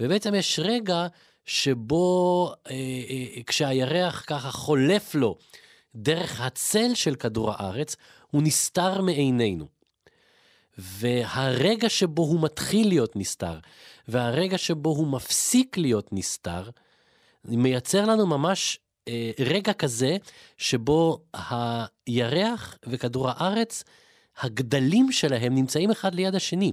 ובעצם 0.00 0.34
יש 0.34 0.58
רגע 0.62 1.06
שבו 1.46 2.52
אה, 2.70 2.74
אה, 2.74 3.42
כשהירח 3.46 4.24
ככה 4.26 4.50
חולף 4.50 5.14
לו 5.14 5.36
דרך 5.94 6.40
הצל 6.40 6.94
של 6.94 7.14
כדור 7.14 7.52
הארץ, 7.52 7.96
הוא 8.34 8.42
נסתר 8.42 9.00
מעינינו. 9.00 9.66
והרגע 10.78 11.88
שבו 11.88 12.22
הוא 12.22 12.42
מתחיל 12.42 12.88
להיות 12.88 13.16
נסתר, 13.16 13.58
והרגע 14.08 14.58
שבו 14.58 14.90
הוא 14.90 15.06
מפסיק 15.06 15.78
להיות 15.78 16.08
נסתר, 16.12 16.70
מייצר 17.44 18.06
לנו 18.06 18.26
ממש 18.26 18.78
אה, 19.08 19.30
רגע 19.40 19.72
כזה 19.72 20.16
שבו 20.58 21.18
הירח 22.06 22.78
וכדור 22.86 23.28
הארץ, 23.28 23.84
הגדלים 24.40 25.12
שלהם 25.12 25.54
נמצאים 25.54 25.90
אחד 25.90 26.14
ליד 26.14 26.34
השני. 26.34 26.72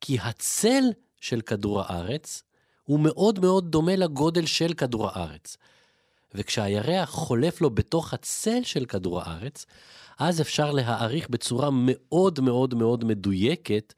כי 0.00 0.18
הצל 0.22 0.82
של 1.20 1.40
כדור 1.40 1.80
הארץ 1.80 2.42
הוא 2.84 3.00
מאוד 3.00 3.38
מאוד 3.38 3.70
דומה 3.70 3.96
לגודל 3.96 4.46
של 4.46 4.74
כדור 4.74 5.08
הארץ. 5.08 5.56
וכשהירח 6.34 7.10
חולף 7.10 7.60
לו 7.60 7.70
בתוך 7.70 8.14
הצל 8.14 8.62
של 8.62 8.84
כדור 8.84 9.20
הארץ, 9.20 9.66
אז 10.20 10.40
אפשר 10.40 10.70
להעריך 10.70 11.28
בצורה 11.28 11.68
מאוד 11.72 12.40
מאוד 12.40 12.74
מאוד 12.74 13.04
מדויקת, 13.04 13.94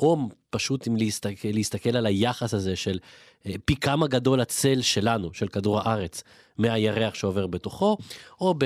או 0.00 0.28
פשוט 0.50 0.88
אם 0.88 0.96
להסתכל, 0.96 1.48
להסתכל 1.48 1.96
על 1.96 2.06
היחס 2.06 2.54
הזה 2.54 2.76
של 2.76 2.98
אה, 3.46 3.52
פי 3.64 3.76
כמה 3.76 4.06
גדול 4.06 4.40
הצל 4.40 4.82
שלנו, 4.82 5.34
של 5.34 5.48
כדור 5.48 5.80
הארץ, 5.80 6.22
מהירח 6.58 7.14
שעובר 7.14 7.46
בתוכו, 7.46 7.96
או 8.40 8.54
ב, 8.58 8.64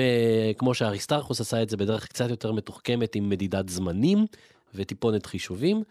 כמו 0.57 0.73
שאריסטרכוס 0.73 1.41
עשה 1.41 1.63
את 1.63 1.69
זה 1.69 1.77
בדרך 1.77 2.07
קצת 2.07 2.29
יותר 2.29 2.51
מתוחכמת 2.51 3.15
עם 3.15 3.29
מדידת 3.29 3.69
זמנים 3.69 4.25
וטיפונת 4.75 5.25
חישובים. 5.25 5.83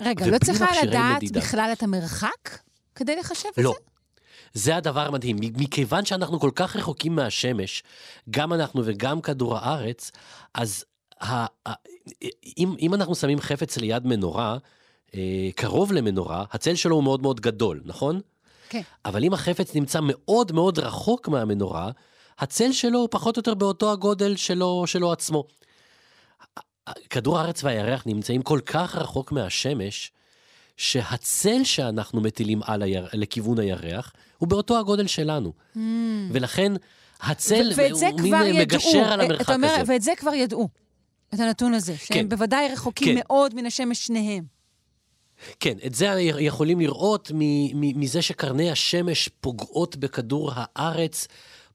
רגע, 0.00 0.26
לא 0.26 0.38
צריכה 0.38 0.66
לדעת 0.82 1.16
מדידה. 1.16 1.40
בכלל 1.40 1.70
את 1.72 1.82
המרחק 1.82 2.58
כדי 2.94 3.16
לחשב 3.16 3.48
את 3.52 3.58
לא. 3.58 3.74
זה? 3.78 3.91
זה 4.54 4.76
הדבר 4.76 5.06
המדהים. 5.06 5.36
מכיוון 5.40 6.04
שאנחנו 6.04 6.40
כל 6.40 6.50
כך 6.54 6.76
רחוקים 6.76 7.14
מהשמש, 7.14 7.82
גם 8.30 8.52
אנחנו 8.52 8.82
וגם 8.84 9.20
כדור 9.20 9.58
הארץ, 9.58 10.10
אז 10.54 10.84
ה, 11.20 11.46
ה, 11.68 11.72
אם, 12.58 12.74
אם 12.80 12.94
אנחנו 12.94 13.14
שמים 13.14 13.40
חפץ 13.40 13.76
ליד 13.76 14.06
מנורה, 14.06 14.58
אה, 15.14 15.48
קרוב 15.54 15.92
למנורה, 15.92 16.44
הצל 16.50 16.74
שלו 16.74 16.96
הוא 16.96 17.04
מאוד 17.04 17.22
מאוד 17.22 17.40
גדול, 17.40 17.80
נכון? 17.84 18.20
כן. 18.68 18.80
אבל 19.04 19.24
אם 19.24 19.32
החפץ 19.32 19.74
נמצא 19.74 19.98
מאוד 20.02 20.52
מאוד 20.52 20.78
רחוק 20.78 21.28
מהמנורה, 21.28 21.90
הצל 22.38 22.72
שלו 22.72 22.98
הוא 22.98 23.08
פחות 23.10 23.36
או 23.36 23.40
יותר 23.40 23.54
באותו 23.54 23.92
הגודל 23.92 24.36
שלו, 24.36 24.86
שלו 24.86 25.12
עצמו. 25.12 25.44
כדור 27.10 27.38
הארץ 27.38 27.64
והירח 27.64 28.02
נמצאים 28.06 28.42
כל 28.42 28.60
כך 28.66 28.96
רחוק 28.96 29.32
מהשמש, 29.32 30.12
שהצל 30.76 31.64
שאנחנו 31.64 32.20
מטילים 32.20 32.60
על 32.64 32.82
היר... 32.82 33.08
לכיוון 33.12 33.58
הירח 33.58 34.12
הוא 34.42 34.48
באותו 34.48 34.78
הגודל 34.78 35.06
שלנו. 35.06 35.52
Mm. 35.74 35.78
ולכן 36.32 36.72
הצל 37.20 37.72
הוא 37.72 38.20
מין. 38.20 38.60
מגשר 38.60 38.98
על 38.98 39.20
אה, 39.20 39.24
המרחק 39.26 39.54
אומר, 39.54 39.68
הזה. 39.68 39.92
ואת 39.92 40.02
זה 40.02 40.12
כבר 40.16 40.34
ידעו, 40.34 40.68
את 41.34 41.40
הנתון 41.40 41.74
הזה, 41.74 41.96
שהם 41.96 42.16
כן. 42.18 42.28
בוודאי 42.28 42.68
רחוקים 42.72 43.08
כן. 43.08 43.20
מאוד 43.24 43.54
מן 43.54 43.66
השמש 43.66 44.06
שניהם. 44.06 44.44
כן, 45.60 45.74
את 45.86 45.94
זה 45.94 46.06
יכולים 46.20 46.80
לראות 46.80 47.30
מזה 47.74 48.22
שקרני 48.22 48.70
השמש 48.70 49.28
פוגעות 49.40 49.96
בכדור 49.96 50.50
הארץ 50.54 51.28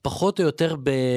פחות 0.07 0.39
או 0.39 0.45
יותר 0.45 0.75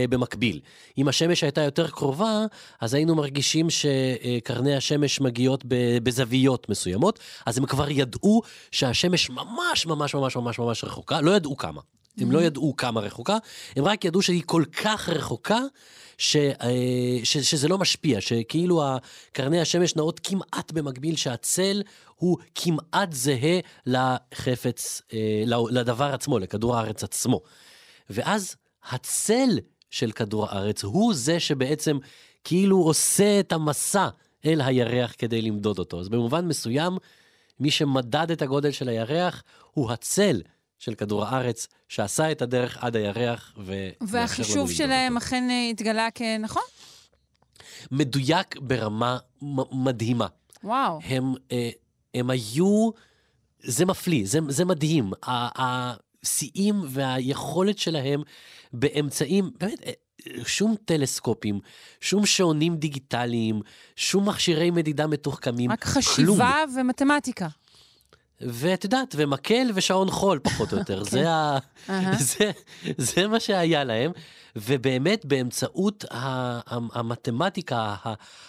במקביל. 0.08 0.60
אם 0.98 1.08
השמש 1.08 1.42
הייתה 1.42 1.60
יותר 1.60 1.88
קרובה, 1.88 2.44
אז 2.80 2.94
היינו 2.94 3.14
מרגישים 3.14 3.66
שקרני 3.70 4.76
השמש 4.76 5.20
מגיעות 5.20 5.64
בזוויות 6.02 6.68
מסוימות, 6.68 7.18
אז 7.46 7.58
הם 7.58 7.66
כבר 7.66 7.90
ידעו 7.90 8.42
שהשמש 8.70 9.30
ממש 9.30 9.86
ממש 9.86 10.14
ממש 10.14 10.36
ממש 10.36 10.58
ממש 10.58 10.84
רחוקה, 10.84 11.20
לא 11.20 11.30
ידעו 11.30 11.56
כמה. 11.56 11.80
הם 12.18 12.32
לא 12.32 12.38
ידעו 12.38 12.76
כמה 12.76 13.00
רחוקה, 13.00 13.36
הם 13.76 13.84
רק 13.84 14.04
ידעו 14.04 14.22
שהיא 14.22 14.42
כל 14.46 14.64
כך 14.82 15.08
רחוקה, 15.08 15.60
ש, 16.18 16.36
אה, 16.36 17.20
ש, 17.24 17.36
שזה 17.38 17.68
לא 17.68 17.78
משפיע, 17.78 18.20
שכאילו 18.20 18.82
קרני 19.32 19.60
השמש 19.60 19.96
נעות 19.96 20.20
כמעט 20.22 20.72
במקביל, 20.72 21.16
שהצל 21.16 21.82
הוא 22.16 22.38
כמעט 22.54 23.12
זהה 23.12 23.58
לחפץ, 23.86 25.02
אה, 25.12 25.42
לדבר 25.70 26.14
עצמו, 26.14 26.38
לכדור 26.38 26.76
הארץ 26.76 27.04
עצמו. 27.04 27.40
ואז 28.10 28.56
הצל 28.88 29.58
של 29.90 30.12
כדור 30.12 30.46
הארץ 30.46 30.84
הוא 30.84 31.14
זה 31.14 31.40
שבעצם 31.40 31.98
כאילו 32.44 32.76
עושה 32.76 33.40
את 33.40 33.52
המסע 33.52 34.08
אל 34.44 34.60
הירח 34.60 35.14
כדי 35.18 35.42
למדוד 35.42 35.78
אותו. 35.78 36.00
אז 36.00 36.08
במובן 36.08 36.48
מסוים, 36.48 36.96
מי 37.60 37.70
שמדד 37.70 38.30
את 38.30 38.42
הגודל 38.42 38.70
של 38.70 38.88
הירח 38.88 39.42
הוא 39.72 39.92
הצל 39.92 40.42
של 40.78 40.94
כדור 40.94 41.24
הארץ, 41.24 41.66
שעשה 41.88 42.32
את 42.32 42.42
הדרך 42.42 42.78
עד 42.80 42.96
הירח 42.96 43.54
ו... 43.58 43.88
והחישוב 44.00 44.70
שלהם 44.72 45.16
אותו. 45.16 45.26
אכן 45.26 45.50
אה, 45.50 45.68
התגלה 45.70 46.08
כנכון? 46.14 46.62
מדויק 47.90 48.56
ברמה 48.56 49.18
מדהימה. 49.72 50.26
וואו. 50.64 50.98
הם, 51.04 51.34
אה, 51.52 51.70
הם 52.14 52.30
היו, 52.30 52.90
זה 53.62 53.84
מפליא, 53.84 54.26
זה, 54.26 54.38
זה 54.48 54.64
מדהים. 54.64 55.12
השיאים 56.24 56.80
והיכולת 56.88 57.78
שלהם 57.78 58.22
באמצעים, 58.72 59.50
באמת, 59.60 59.82
אה, 59.86 59.92
שום 60.46 60.74
טלסקופים, 60.84 61.60
שום 62.00 62.26
שעונים 62.26 62.76
דיגיטליים, 62.76 63.60
שום 63.96 64.28
מכשירי 64.28 64.70
מדידה 64.70 65.06
מתוחכמים, 65.06 65.72
רק 65.72 65.84
כלום. 65.84 65.94
חשיבה 65.94 66.64
ומתמטיקה. 66.76 67.48
ואת 68.40 68.84
יודעת, 68.84 69.14
ומקל 69.18 69.70
ושעון 69.74 70.10
חול, 70.10 70.38
פחות 70.38 70.72
או 70.72 70.78
יותר. 70.78 71.04
זה, 71.04 71.30
ה... 71.30 71.58
זה, 72.38 72.50
זה 72.98 73.28
מה 73.28 73.40
שהיה 73.40 73.84
להם, 73.84 74.12
ובאמת 74.56 75.24
באמצעות 75.24 76.04
המתמטיקה, 76.92 77.94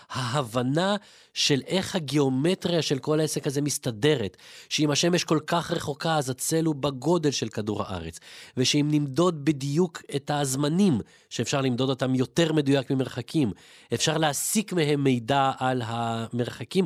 ההבנה 0.10 0.96
של 1.34 1.62
איך 1.68 1.96
הגיאומטריה 1.96 2.82
של 2.82 3.00
כל 3.00 3.20
העסק 3.20 3.48
הזה 3.48 3.62
מסתדרת, 3.62 4.38
שאם 4.70 4.92
השמש 4.92 5.24
כל 5.24 5.40
כך 5.48 5.72
רחוקה, 5.72 6.18
אז 6.18 6.30
הצל 6.30 6.66
הוא 6.66 6.76
בגודל 6.76 7.32
של 7.32 7.50
כדור 7.50 7.84
הארץ, 7.84 8.20
ושאם 8.58 8.88
נמדוד 8.92 9.46
בדיוק 9.46 10.02
את 10.16 10.32
הזמנים, 10.34 11.00
שאפשר 11.30 11.62
למדוד 11.62 11.90
אותם 11.90 12.16
יותר 12.16 12.54
מדויק 12.54 12.92
ממרחקים, 12.92 13.52
אפשר 13.94 14.18
להסיק 14.18 14.74
מהם 14.74 15.04
מידע 15.04 15.52
על 15.58 15.82
המרחקים, 15.86 16.86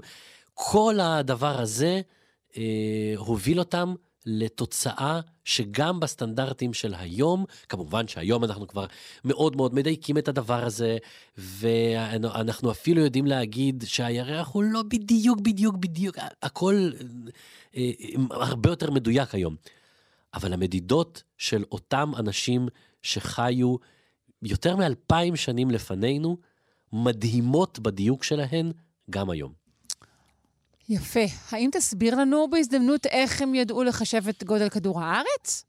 כל 0.53 0.99
הדבר 1.01 1.61
הזה, 1.61 2.01
אה, 2.57 3.13
הוביל 3.17 3.59
אותם 3.59 3.93
לתוצאה 4.25 5.19
שגם 5.43 5.99
בסטנדרטים 5.99 6.73
של 6.73 6.93
היום, 6.93 7.45
כמובן 7.69 8.07
שהיום 8.07 8.43
אנחנו 8.43 8.67
כבר 8.67 8.85
מאוד 9.25 9.55
מאוד 9.55 9.73
מדייקים 9.73 10.17
את 10.17 10.27
הדבר 10.27 10.65
הזה, 10.65 10.97
ואנחנו 11.37 12.71
אפילו 12.71 13.01
יודעים 13.01 13.25
להגיד 13.25 13.83
שהירח 13.87 14.47
הוא 14.47 14.63
לא 14.63 14.83
בדיוק, 14.83 15.39
בדיוק, 15.39 15.75
בדיוק, 15.75 16.17
הכל 16.43 16.91
אה, 17.75 17.91
אה, 18.01 18.21
הרבה 18.31 18.69
יותר 18.69 18.91
מדויק 18.91 19.35
היום. 19.35 19.55
אבל 20.33 20.53
המדידות 20.53 21.23
של 21.37 21.63
אותם 21.71 22.11
אנשים 22.19 22.67
שחיו 23.01 23.75
יותר 24.43 24.75
מאלפיים 24.75 25.35
שנים 25.35 25.71
לפנינו, 25.71 26.37
מדהימות 26.93 27.79
בדיוק 27.79 28.23
שלהן 28.23 28.71
גם 29.09 29.29
היום. 29.29 29.64
יפה. 30.89 31.25
האם 31.51 31.69
תסביר 31.73 32.15
לנו 32.15 32.47
בהזדמנות 32.51 33.05
איך 33.05 33.41
הם 33.41 33.55
ידעו 33.55 33.83
לחשב 33.83 34.27
את 34.27 34.43
גודל 34.43 34.69
כדור 34.69 35.01
הארץ? 35.01 35.65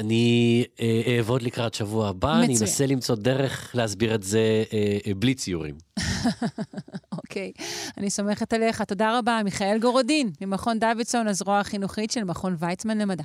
אני 0.00 0.64
אה, 0.80 1.02
אעבוד 1.16 1.42
לקראת 1.42 1.74
שבוע 1.74 2.08
הבא, 2.08 2.32
אני 2.32 2.42
מצוין. 2.42 2.60
אנסה 2.60 2.86
למצוא 2.86 3.16
דרך 3.16 3.70
להסביר 3.74 4.14
את 4.14 4.22
זה 4.22 4.64
אה, 4.72 4.98
אה, 5.06 5.14
בלי 5.14 5.34
ציורים. 5.34 5.74
אוקיי, 7.18 7.52
אני 7.98 8.10
סומכת 8.10 8.52
עליך. 8.52 8.82
תודה 8.82 9.18
רבה, 9.18 9.40
מיכאל 9.44 9.78
גורודין, 9.78 10.30
ממכון 10.40 10.78
דוידסון, 10.78 11.28
הזרוע 11.28 11.58
החינוכית 11.58 12.10
של 12.10 12.24
מכון 12.24 12.56
ויצמן 12.58 12.98
למדע. 12.98 13.24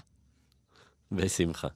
בשמחה. 1.12 1.68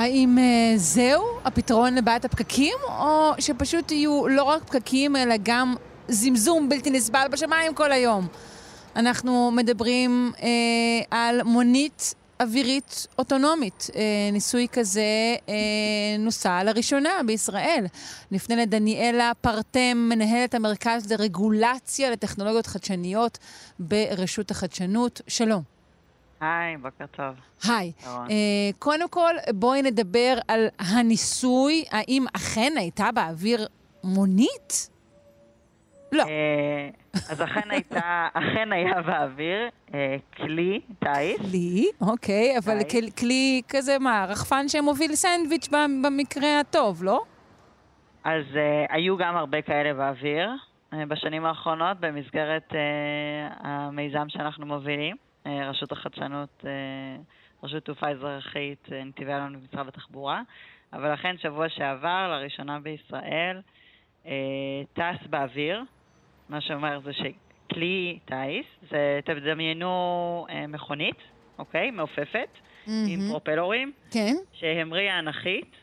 האם 0.00 0.38
אה, 0.38 0.72
זהו 0.76 1.24
הפתרון 1.44 1.94
לבעיית 1.94 2.24
הפקקים, 2.24 2.74
או 2.88 3.32
שפשוט 3.38 3.92
יהיו 3.92 4.28
לא 4.28 4.42
רק 4.42 4.64
פקקים, 4.64 5.16
אלא 5.16 5.34
גם 5.42 5.74
זמזום 6.08 6.68
בלתי 6.68 6.90
נסבל 6.90 7.26
בשמיים 7.30 7.74
כל 7.74 7.92
היום? 7.92 8.26
אנחנו 8.96 9.50
מדברים 9.50 10.32
אה, 10.42 10.48
על 11.10 11.42
מונית 11.42 12.14
אווירית 12.40 13.06
אוטונומית. 13.18 13.90
אה, 13.96 14.02
ניסוי 14.32 14.66
כזה 14.72 15.36
אה, 15.48 15.54
נוסע 16.18 16.64
לראשונה 16.64 17.10
בישראל. 17.26 17.86
נפנה 18.30 18.56
לדניאלה 18.56 19.32
פרטם, 19.40 20.08
מנהלת 20.08 20.54
המרכז 20.54 21.12
לרגולציה 21.12 22.10
לטכנולוגיות 22.10 22.66
חדשניות 22.66 23.38
ברשות 23.78 24.50
החדשנות. 24.50 25.20
שלום. 25.26 25.79
היי, 26.40 26.76
בוקר 26.76 27.06
טוב. 27.06 27.34
היי. 27.68 27.92
אה, 28.06 28.16
קודם 28.78 29.08
כל, 29.08 29.34
בואי 29.54 29.82
נדבר 29.82 30.34
על 30.48 30.66
הניסוי. 30.78 31.84
האם 31.90 32.24
אכן 32.36 32.72
הייתה 32.76 33.08
באוויר 33.14 33.66
מונית? 34.04 34.90
לא. 36.12 36.22
אה, 36.22 36.88
אז 37.30 37.42
אכן 37.42 37.70
הייתה, 37.70 38.00
אכן 38.34 38.72
היה 38.72 39.02
באוויר 39.02 39.68
אה, 39.94 40.16
כלי 40.36 40.80
טיס. 40.98 41.52
לי, 41.52 41.86
אוקיי, 42.00 42.58
אבל 42.58 42.82
טיס. 42.82 42.92
כל- 43.04 43.10
כלי 43.10 43.62
כזה, 43.68 43.98
מה, 43.98 44.26
רחפן 44.28 44.68
שמוביל 44.68 45.14
סנדוויץ' 45.14 45.68
במקרה 46.04 46.60
הטוב, 46.60 47.04
לא? 47.04 47.22
אז 48.24 48.44
אה, 48.56 48.84
היו 48.96 49.16
גם 49.16 49.36
הרבה 49.36 49.62
כאלה 49.62 49.94
באוויר 49.94 50.50
אה, 50.92 51.06
בשנים 51.06 51.44
האחרונות 51.44 51.96
במסגרת 52.00 52.68
אה, 52.74 52.78
המיזם 53.70 54.26
שאנחנו 54.28 54.66
מובילים. 54.66 55.16
אה, 55.46 55.70
רשות 55.70 55.92
החדשנות 55.92 56.64
אה, 56.64 56.70
רשות 57.62 57.84
תעופה 57.84 58.08
אזרחית, 58.08 58.88
אה, 58.92 59.04
נתיבי 59.04 59.32
אלון 59.32 59.56
ומשרד 59.56 59.88
התחבורה. 59.88 60.42
אבל 60.92 61.14
אכן 61.14 61.38
שבוע 61.38 61.68
שעבר, 61.68 62.28
לראשונה 62.30 62.78
בישראל, 62.80 63.60
טס 64.92 65.26
באוויר, 65.30 65.82
מה 66.48 66.60
שאומר 66.60 67.00
זה 67.04 67.10
שכלי 67.12 68.18
טיס, 68.24 68.66
זה, 68.90 69.20
תדמיינו 69.24 70.46
מכונית, 70.68 71.16
אוקיי? 71.58 71.90
מעופפת, 71.90 72.48
עם 72.86 73.20
פרופלורים, 73.30 73.92
כן. 74.10 74.34
שהמריאה 74.52 75.18
אנכית, 75.18 75.76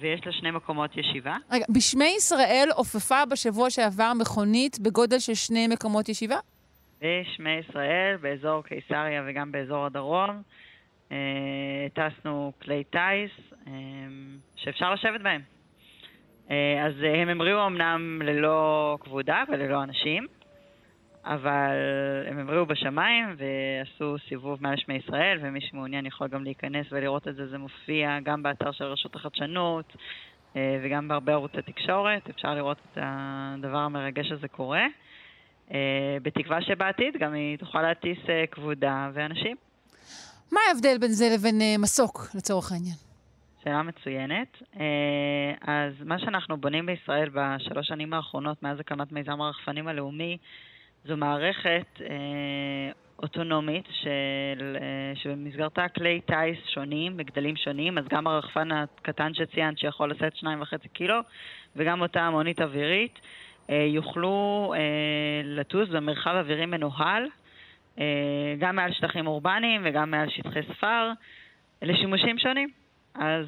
ויש 0.00 0.26
לה 0.26 0.32
שני 0.32 0.50
מקומות 0.50 0.96
ישיבה. 0.96 1.36
רגע, 1.50 1.64
בשמי 1.68 2.14
ישראל 2.16 2.68
עופפה 2.74 3.24
בשבוע 3.24 3.70
שעבר 3.70 4.12
מכונית 4.12 4.78
בגודל 4.78 5.18
של 5.18 5.34
שני 5.34 5.68
מקומות 5.68 6.08
ישיבה? 6.08 6.38
בשמי 7.02 7.50
ישראל, 7.50 8.16
באזור 8.20 8.62
קיסריה 8.62 9.22
וגם 9.26 9.52
באזור 9.52 9.86
הדרום, 9.86 10.42
אה, 11.12 11.86
טסנו 11.92 12.52
כלי 12.62 12.84
טיס 12.84 13.52
אה, 13.66 13.72
שאפשר 14.56 14.92
לשבת 14.92 15.20
בהם. 15.20 15.40
אה, 16.50 16.86
אז 16.86 16.92
הם 17.02 17.28
המריאו 17.28 17.66
אמנם 17.66 18.22
ללא 18.24 18.98
כבודה 19.00 19.42
וללא 19.48 19.82
אנשים, 19.82 20.26
אבל 21.24 21.76
הם 22.26 22.38
המריאו 22.38 22.66
בשמיים 22.66 23.36
ועשו 23.36 24.16
סיבוב 24.28 24.62
מעל 24.62 24.76
שמי 24.76 24.94
ישראל, 24.94 25.38
ומי 25.42 25.60
שמעוניין 25.60 26.06
יכול 26.06 26.28
גם 26.28 26.44
להיכנס 26.44 26.86
ולראות 26.90 27.28
את 27.28 27.34
זה, 27.34 27.46
זה 27.46 27.58
מופיע 27.58 28.18
גם 28.22 28.42
באתר 28.42 28.72
של 28.72 28.84
רשות 28.84 29.14
החדשנות 29.16 29.96
וגם 30.56 31.08
בהרבה 31.08 31.32
ערוצי 31.32 31.62
תקשורת, 31.62 32.30
אפשר 32.30 32.54
לראות 32.54 32.78
את 32.92 32.98
הדבר 33.00 33.78
המרגש 33.78 34.32
הזה 34.32 34.48
קורה. 34.48 34.86
אה, 35.72 36.16
בתקווה 36.22 36.62
שבעתיד 36.62 37.16
גם 37.16 37.32
היא 37.32 37.58
תוכל 37.58 37.82
להטיס 37.82 38.18
אה, 38.28 38.44
כבודה 38.50 39.10
ואנשים. 39.14 39.56
מה 40.52 40.60
ההבדל 40.68 40.98
בין 40.98 41.10
זה 41.10 41.24
לבין 41.34 41.60
אה, 41.60 41.74
מסוק, 41.78 42.26
לצורך 42.34 42.72
העניין? 42.72 42.94
שאלה 43.64 43.82
מצוינת. 43.82 44.62
אז 45.60 45.92
מה 46.04 46.18
שאנחנו 46.18 46.56
בונים 46.56 46.86
בישראל 46.86 47.30
בשלוש 47.32 47.86
שנים 47.86 48.14
האחרונות, 48.14 48.62
מאז 48.62 48.80
הקמת 48.80 49.12
מיזם 49.12 49.40
הרחפנים 49.40 49.88
הלאומי, 49.88 50.38
זו 51.04 51.16
מערכת 51.16 52.00
אוטונומית 53.22 53.84
של, 53.90 54.76
שבמסגרתה 55.14 55.88
כלי 55.88 56.20
טיס 56.20 56.58
שונים, 56.74 57.16
בגדלים 57.16 57.56
שונים, 57.56 57.98
אז 57.98 58.04
גם 58.08 58.26
הרחפן 58.26 58.72
הקטן 58.72 59.34
שציינת 59.34 59.78
שיכול 59.78 60.10
לשאת 60.10 60.36
שניים 60.36 60.62
וחצי 60.62 60.88
קילו, 60.88 61.20
וגם 61.76 62.00
אותה 62.00 62.20
המונית 62.20 62.60
אווירית, 62.60 63.18
יוכלו 63.68 64.72
אה, 64.76 64.80
לטוס 65.44 65.88
במרחב 65.88 66.34
אווירי 66.34 66.66
מנוהל, 66.66 67.28
אה, 67.98 68.04
גם 68.58 68.76
מעל 68.76 68.92
שטחים 68.92 69.26
אורבניים 69.26 69.82
וגם 69.84 70.10
מעל 70.10 70.28
שטחי 70.30 70.60
ספר, 70.62 71.12
לשימושים 71.82 72.38
שונים. 72.38 72.68
אז 73.14 73.46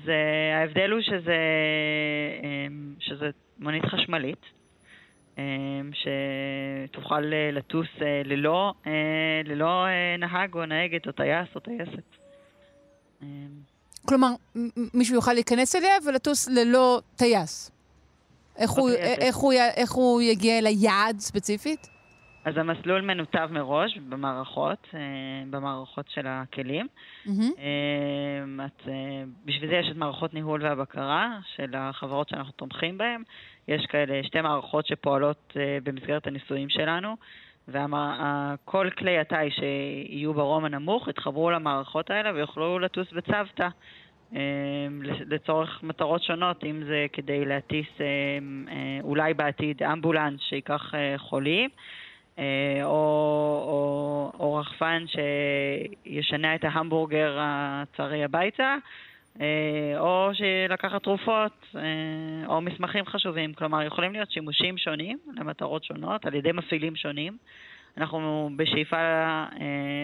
ההבדל 0.55 0.91
הוא 0.91 1.01
שזה, 1.01 1.37
שזה 3.01 3.31
מונית 3.59 3.85
חשמלית, 3.85 4.47
שתוכל 5.93 7.21
לטוס 7.53 7.87
ללא, 8.25 8.73
ללא 9.45 9.87
נהג 10.19 10.55
או 10.55 10.67
נהגת 10.67 11.07
או 11.07 11.13
טייס 11.13 11.49
או 11.55 11.61
טייסת. 11.61 12.17
כלומר, 14.09 14.29
מישהו 14.95 15.15
יוכל 15.15 15.33
להיכנס 15.33 15.77
אליה 15.77 15.95
ולטוס 16.07 16.49
ללא 16.49 17.01
טייס. 17.17 17.71
איך, 18.59 18.71
הוא. 18.71 18.91
איך, 19.21 19.37
הוא, 19.37 19.53
איך 19.77 19.93
הוא 19.93 20.23
יגיע 20.23 20.59
אל 20.59 20.67
היעד 20.67 21.19
ספציפית? 21.19 21.95
אז 22.45 22.57
המסלול 22.57 23.01
מנותב 23.01 23.49
מראש 23.51 23.99
במערכות, 23.99 24.87
uh, 24.91 24.97
במערכות 25.51 26.07
של 26.09 26.27
הכלים. 26.27 26.87
אמ, 27.27 28.61
את, 28.67 28.89
אה, 28.89 29.23
בשביל 29.45 29.71
זה 29.71 29.77
יש 29.77 29.87
את 29.91 29.97
מערכות 29.97 30.35
ניהול 30.35 30.63
והבקרה 30.63 31.39
של 31.57 31.71
החברות 31.75 32.29
שאנחנו 32.29 32.53
תומכים 32.53 32.99
בהן. 32.99 33.23
יש 33.69 33.87
כאלה 33.87 34.21
שתי 34.25 34.41
מערכות 34.41 34.87
שפועלות 34.87 35.53
אה, 35.57 35.79
במסגרת 35.83 36.27
הניסויים 36.27 36.69
שלנו, 36.69 37.17
וכל 37.69 38.91
כלי 38.99 39.19
הטיס 39.19 39.55
שיהיו 39.55 40.35
ברום 40.35 40.65
הנמוך 40.65 41.09
יתחברו 41.09 41.51
למערכות 41.51 42.11
האלה 42.11 42.35
ויוכלו 42.35 42.79
לטוס 42.79 43.13
בצוותא. 43.13 43.69
אמ, 44.33 44.39
לצורך 45.03 45.81
מטרות 45.83 46.23
שונות, 46.23 46.65
אם 46.65 46.83
זה 46.85 47.07
כדי 47.13 47.45
להטיס 47.45 47.87
אמ, 48.01 48.67
אה, 48.71 48.99
אולי 49.03 49.35
בעתיד 49.35 49.83
אמבולנס 49.83 50.41
שייקח 50.41 50.95
אה, 50.95 51.15
חולים, 51.19 51.71
אה, 52.39 52.45
או, 52.83 52.91
או, 53.69 54.33
או 54.39 54.55
רחפן 54.55 55.05
שישנע 55.07 56.55
את 56.55 56.65
ההמבורגר 56.65 57.37
הצרי 57.41 58.25
הביתה, 58.25 58.77
או 59.99 60.31
שלקחת 60.33 61.03
תרופות, 61.03 61.75
או 62.47 62.61
מסמכים 62.61 63.07
חשובים. 63.07 63.55
כלומר, 63.55 63.83
יכולים 63.83 64.13
להיות 64.13 64.31
שימושים 64.31 64.79
שונים 64.79 65.19
למטרות 65.37 65.85
שונות 65.85 66.27
על 66.27 66.35
ידי 66.35 66.53
מפעילים 66.53 66.97
שונים. 66.97 67.37
אנחנו 67.99 68.51
בשאיפה, 68.57 68.97
אה, 68.97 69.47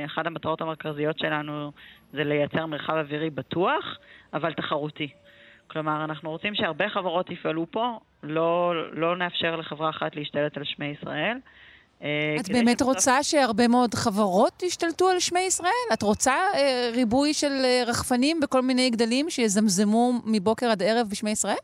אחת 0.06 0.26
המטרות 0.26 0.60
המרכזיות 0.60 1.18
שלנו 1.18 1.72
זה 2.12 2.24
לייצר 2.24 2.66
מרחב 2.66 2.92
אווירי 2.94 3.30
בטוח, 3.30 3.84
אבל 4.34 4.52
תחרותי. 4.52 5.08
כלומר, 5.66 6.04
אנחנו 6.04 6.30
רוצים 6.30 6.54
שהרבה 6.54 6.88
חברות 6.88 7.30
יפעלו 7.30 7.66
פה, 7.70 7.98
לא, 8.22 8.72
לא 8.92 9.16
נאפשר 9.16 9.56
לחברה 9.56 9.90
אחת 9.90 10.16
להשתלט 10.16 10.56
על 10.56 10.64
שמי 10.64 10.86
ישראל. 10.86 11.36
אה, 12.02 12.36
את 12.40 12.48
באמת 12.48 12.78
שבסוף- 12.78 12.88
רוצה 12.88 13.22
שהרבה 13.22 13.68
מאוד 13.68 13.94
חברות 13.94 14.62
ישתלטו 14.62 15.08
על 15.08 15.20
שמי 15.20 15.40
ישראל? 15.40 15.70
את 15.92 16.02
רוצה 16.02 16.34
אה, 16.54 16.90
ריבוי 16.94 17.34
של 17.34 17.52
אה, 17.64 17.82
רחפנים 17.86 18.40
בכל 18.40 18.62
מיני 18.62 18.90
גדלים 18.90 19.30
שיזמזמו 19.30 20.12
מבוקר 20.26 20.66
עד 20.66 20.82
ערב 20.82 21.06
בשמי 21.10 21.30
ישראל? 21.30 21.56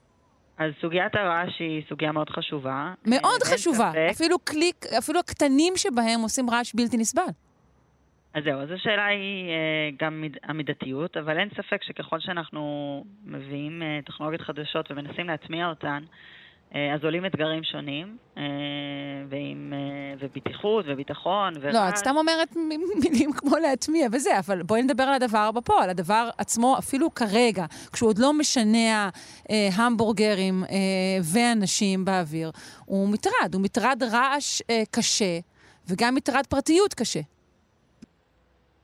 אז 0.58 0.72
סוגיית 0.80 1.14
הרעש 1.14 1.58
היא 1.58 1.82
סוגיה 1.88 2.12
מאוד 2.12 2.30
חשובה. 2.30 2.94
מאוד 3.06 3.40
אה, 3.44 3.54
חשובה. 3.54 3.90
ספק. 3.90 4.08
אפילו 4.10 4.38
קליק, 4.38 4.86
אפילו 4.98 5.20
הקטנים 5.20 5.72
שבהם 5.76 6.20
עושים 6.20 6.50
רעש 6.50 6.74
בלתי 6.74 6.96
נסבל. 6.96 7.22
אז 8.34 8.44
זהו, 8.44 8.60
אז 8.60 8.70
השאלה 8.70 9.06
היא 9.06 9.50
אה, 9.50 9.90
גם 10.00 10.20
מיד, 10.20 10.36
המידתיות, 10.42 11.16
אבל 11.16 11.38
אין 11.38 11.48
ספק 11.56 11.82
שככל 11.82 12.20
שאנחנו 12.20 13.04
מביאים 13.24 13.82
אה, 13.82 13.98
טכנולוגיות 14.06 14.42
חדשות 14.42 14.90
ומנסים 14.90 15.26
להטמיע 15.26 15.68
אותן, 15.68 16.02
אז 16.74 17.04
עולים 17.04 17.26
אתגרים 17.26 17.64
שונים, 17.64 18.16
אה, 18.36 18.42
ועם, 19.28 19.72
אה, 19.76 20.14
ובטיחות 20.20 20.84
וביטחון 20.88 21.52
ורעש. 21.60 21.74
לא, 21.74 21.88
את 21.88 21.96
סתם 21.96 22.16
אומרת 22.16 22.56
מילים 23.04 23.32
כמו 23.32 23.56
להטמיע 23.56 24.08
וזה, 24.12 24.38
אבל 24.38 24.62
בואי 24.62 24.82
נדבר 24.82 25.02
על 25.02 25.22
הדבר 25.22 25.50
בפועל. 25.50 25.90
הדבר 25.90 26.28
עצמו, 26.38 26.78
אפילו 26.78 27.14
כרגע, 27.14 27.64
כשהוא 27.92 28.08
עוד 28.08 28.18
לא 28.18 28.32
משנע 28.32 29.08
אה, 29.50 29.68
המבורגרים 29.74 30.64
אה, 30.64 30.76
ואנשים 31.22 32.04
באוויר, 32.04 32.50
הוא 32.84 33.08
מטרד. 33.08 33.54
הוא 33.54 33.62
מטרד 33.62 34.02
רעש 34.12 34.62
אה, 34.70 34.82
קשה, 34.90 35.38
וגם 35.88 36.14
מטרד 36.14 36.46
פרטיות 36.46 36.94
קשה. 36.94 37.20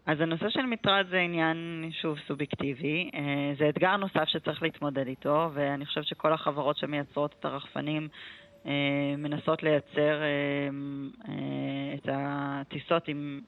אז 0.07 0.21
הנושא 0.21 0.49
של 0.49 0.63
מטרד 0.63 1.07
זה 1.11 1.19
עניין, 1.21 1.91
שוב, 2.01 2.19
סובייקטיבי. 2.27 3.11
אה, 3.15 3.53
זה 3.59 3.69
אתגר 3.69 3.97
נוסף 3.97 4.25
שצריך 4.29 4.63
להתמודד 4.63 5.07
איתו, 5.07 5.51
ואני 5.55 5.87
חושבת 5.87 6.07
שכל 6.07 6.33
החברות 6.33 6.77
שמייצרות 6.77 7.35
את 7.41 7.45
הרחפנים 7.45 8.09
אה, 8.67 8.73
מנסות 9.19 9.63
לייצר 9.63 10.21
אה, 10.23 11.35
את 11.95 12.09
הטיסות 12.13 13.09
עם 13.09 13.41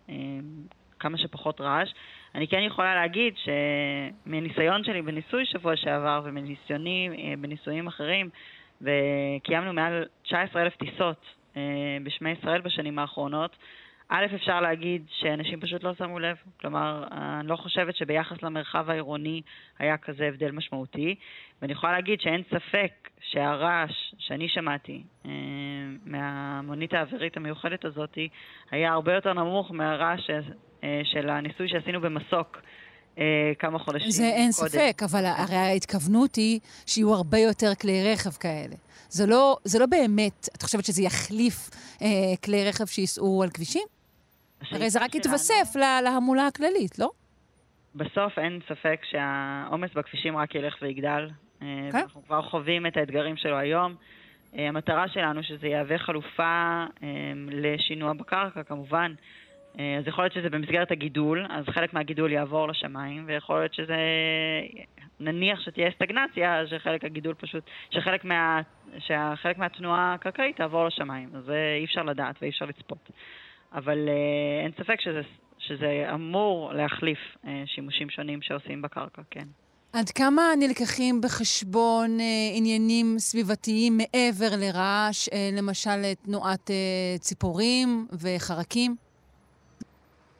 כמה 0.98 1.18
שפחות 1.18 1.60
רעש. 1.60 1.92
אני 2.34 2.48
כן 2.48 2.60
יכולה 2.62 2.94
להגיד 2.94 3.34
שמניסיון 3.36 4.84
שלי 4.84 5.02
בניסוי 5.02 5.46
שבוע 5.46 5.76
שעבר 5.76 6.22
ומניסיוני 6.24 7.08
בניסויים 7.38 7.86
אחרים, 7.86 8.30
וקיימנו 8.82 9.72
מעל 9.72 10.04
19,000 10.22 10.76
טיסות 10.76 11.26
בשמי 12.04 12.30
ישראל 12.30 12.60
בשנים 12.60 12.98
האחרונות, 12.98 13.56
א', 14.08 14.26
אפשר 14.34 14.60
להגיד 14.60 15.06
שאנשים 15.10 15.60
פשוט 15.60 15.82
לא 15.82 15.94
שמו 15.94 16.18
לב. 16.18 16.36
כלומר, 16.60 17.04
אני 17.10 17.48
לא 17.48 17.56
חושבת 17.56 17.96
שביחס 17.96 18.42
למרחב 18.42 18.90
העירוני 18.90 19.42
היה 19.78 19.96
כזה 19.96 20.26
הבדל 20.28 20.50
משמעותי. 20.50 21.14
ואני 21.62 21.72
יכולה 21.72 21.92
להגיד 21.92 22.20
שאין 22.20 22.42
ספק 22.50 22.92
שהרעש 23.20 24.14
שאני 24.18 24.48
שמעתי 24.48 25.02
אה, 25.26 25.30
מהמונית 26.04 26.94
האווירית 26.94 27.36
המיוחדת 27.36 27.84
הזאת 27.84 28.18
היה 28.70 28.92
הרבה 28.92 29.14
יותר 29.14 29.32
נמוך 29.32 29.70
מהרעש 29.70 30.30
אה, 30.84 31.00
של 31.04 31.30
הניסוי 31.30 31.68
שעשינו 31.68 32.00
במסוק 32.00 32.60
כמה 33.58 33.78
חודשים 33.78 34.10
זה 34.10 34.24
אין 34.24 34.50
קודם. 34.56 34.68
ספק, 34.68 35.02
אבל 35.04 35.24
הרי 35.26 35.56
ההתכוונות 35.56 36.34
היא 36.34 36.60
שיהיו 36.86 37.14
הרבה 37.14 37.38
יותר 37.38 37.74
כלי 37.74 38.12
רכב 38.12 38.30
כאלה. 38.30 38.74
זה 39.08 39.26
לא, 39.26 39.56
זה 39.64 39.78
לא 39.78 39.86
באמת, 39.86 40.48
את 40.56 40.62
חושבת 40.62 40.84
שזה 40.84 41.02
יחליף 41.02 41.70
אה, 42.02 42.06
כלי 42.44 42.68
רכב 42.68 42.86
שייסעו 42.86 43.42
על 43.42 43.50
כבישים? 43.50 43.82
הרי 44.70 44.90
זה 44.90 45.04
רק 45.04 45.14
יתווסף 45.14 45.72
לה- 45.74 46.00
להמולה 46.02 46.46
הכללית, 46.46 46.98
לא? 46.98 47.10
בסוף 47.94 48.38
אין 48.38 48.60
ספק 48.68 49.00
שהעומס 49.10 49.90
בכבישים 49.94 50.36
רק 50.36 50.54
ילך 50.54 50.74
ויגדל. 50.82 51.28
אה, 51.62 51.66
כן. 51.92 51.98
אנחנו 51.98 52.22
כבר 52.26 52.42
חווים 52.42 52.86
את 52.86 52.96
האתגרים 52.96 53.36
שלו 53.36 53.56
היום. 53.58 53.94
אה, 54.58 54.68
המטרה 54.68 55.08
שלנו 55.08 55.42
שזה 55.42 55.66
יהווה 55.66 55.98
חלופה 55.98 56.84
אה, 57.02 57.08
לשינוע 57.50 58.12
בקרקע, 58.12 58.62
כמובן. 58.62 59.12
אה, 59.78 59.96
אז 59.98 60.08
יכול 60.08 60.24
להיות 60.24 60.32
שזה 60.32 60.50
במסגרת 60.50 60.90
הגידול, 60.90 61.46
אז 61.50 61.64
חלק 61.68 61.94
מהגידול 61.94 62.32
יעבור 62.32 62.68
לשמיים, 62.68 63.24
ויכול 63.26 63.58
להיות 63.58 63.74
שזה, 63.74 63.96
נניח 65.20 65.60
שתהיה 65.60 65.90
סטגנציה, 65.90 66.66
שחלק 66.66 67.04
הגידול 67.04 67.34
פשוט, 67.34 67.64
שחלק, 67.90 68.24
מה, 68.24 68.60
שחלק 68.98 69.58
מהתנועה 69.58 70.14
הקרקעית 70.14 70.56
תעבור 70.56 70.86
לשמיים. 70.86 71.28
אז 71.34 71.44
זה 71.44 71.76
אי 71.78 71.84
אפשר 71.84 72.02
לדעת 72.02 72.36
ואי 72.42 72.50
אפשר 72.50 72.64
לצפות. 72.64 73.10
אבל 73.72 74.08
אה, 74.08 74.64
אין 74.64 74.72
ספק 74.72 75.00
שזה, 75.00 75.22
שזה 75.58 76.06
אמור 76.14 76.72
להחליף 76.72 77.18
אה, 77.46 77.62
שימושים 77.66 78.10
שונים 78.10 78.42
שעושים 78.42 78.82
בקרקע, 78.82 79.22
כן. 79.30 79.44
עד 79.94 80.10
כמה 80.10 80.42
נלקחים 80.58 81.20
בחשבון 81.20 82.20
אה, 82.20 82.24
עניינים 82.56 83.18
סביבתיים 83.18 83.96
מעבר 83.96 84.56
לרעש, 84.56 85.28
אה, 85.28 85.50
למשל 85.52 86.14
תנועת 86.24 86.70
אה, 86.70 87.18
ציפורים 87.18 88.06
וחרקים? 88.12 88.96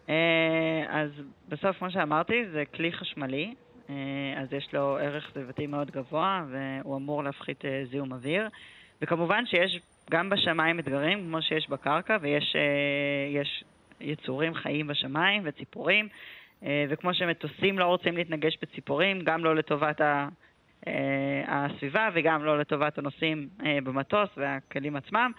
אה, 0.09 0.85
אז 0.89 1.11
בסוף, 1.49 1.79
כמו 1.79 1.91
שאמרתי, 1.91 2.45
זה 2.53 2.65
כלי 2.75 2.93
חשמלי, 2.93 3.55
אה, 3.91 3.95
אז 4.37 4.53
יש 4.53 4.69
לו 4.73 4.99
ערך 4.99 5.31
סביבתי 5.33 5.67
מאוד 5.67 5.91
גבוה, 5.91 6.45
והוא 6.51 6.97
אמור 6.97 7.25
להפחית 7.25 7.65
אה, 7.65 7.83
זיהום 7.91 8.13
אוויר. 8.13 8.49
וכמובן 9.03 9.47
שיש 9.47 9.81
גם 10.11 10.31
בשמיים 10.31 10.79
אתגרים, 10.79 11.19
כמו 11.19 11.43
שיש 11.43 11.69
בקרקע, 11.69 12.17
ויש 12.21 12.57
יש 13.31 13.65
יצורים 14.01 14.55
חיים 14.55 14.87
בשמיים 14.87 15.43
וציפורים, 15.45 16.09
וכמו 16.89 17.15
שמטוסים 17.15 17.79
לא 17.79 17.85
רוצים 17.85 18.17
להתנגש 18.17 18.59
בציפורים, 18.63 19.21
גם 19.21 19.45
לא 19.45 19.55
לטובת 19.55 20.01
ה... 20.01 20.29
הסביבה 21.47 22.09
וגם 22.15 22.45
לא 22.45 22.59
לטובת 22.59 22.99
הנוסעים 22.99 23.49
במטוס 23.85 24.29
והכלים 24.37 24.97
עצמם. 24.97 25.33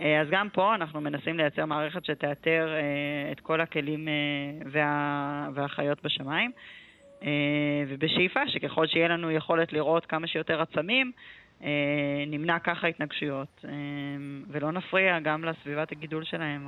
אה, 0.00 0.20
אז 0.20 0.26
גם 0.30 0.48
פה 0.52 0.74
אנחנו 0.74 1.00
מנסים 1.00 1.36
לייצר 1.36 1.66
מערכת 1.66 2.04
שתאתר 2.04 2.68
אה, 2.74 3.32
את 3.32 3.40
כל 3.40 3.60
הכלים 3.60 4.08
אה, 4.08 4.12
וה, 4.72 5.48
והחיות 5.54 6.04
בשמיים. 6.04 6.50
ובשאיפה 7.88 8.40
שככל 8.48 8.86
שיהיה 8.86 9.08
לנו 9.08 9.30
יכולת 9.30 9.72
לראות 9.72 10.06
כמה 10.06 10.26
שיותר 10.26 10.62
עצמים, 10.62 11.12
נמנע 12.26 12.58
ככה 12.58 12.86
התנגשויות, 12.86 13.64
ולא 14.48 14.72
נפריע 14.72 15.20
גם 15.20 15.44
לסביבת 15.44 15.92
הגידול 15.92 16.24
שלהם. 16.24 16.66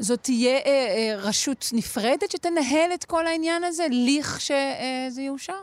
זאת 0.00 0.20
תהיה 0.22 0.56
אה, 0.56 0.62
אה, 0.66 1.28
רשות 1.28 1.64
נפרדת 1.72 2.30
שתנהל 2.30 2.90
את 2.94 3.04
כל 3.04 3.26
העניין 3.26 3.64
הזה, 3.64 3.82
לכשזה 3.90 5.22
יאושר? 5.22 5.62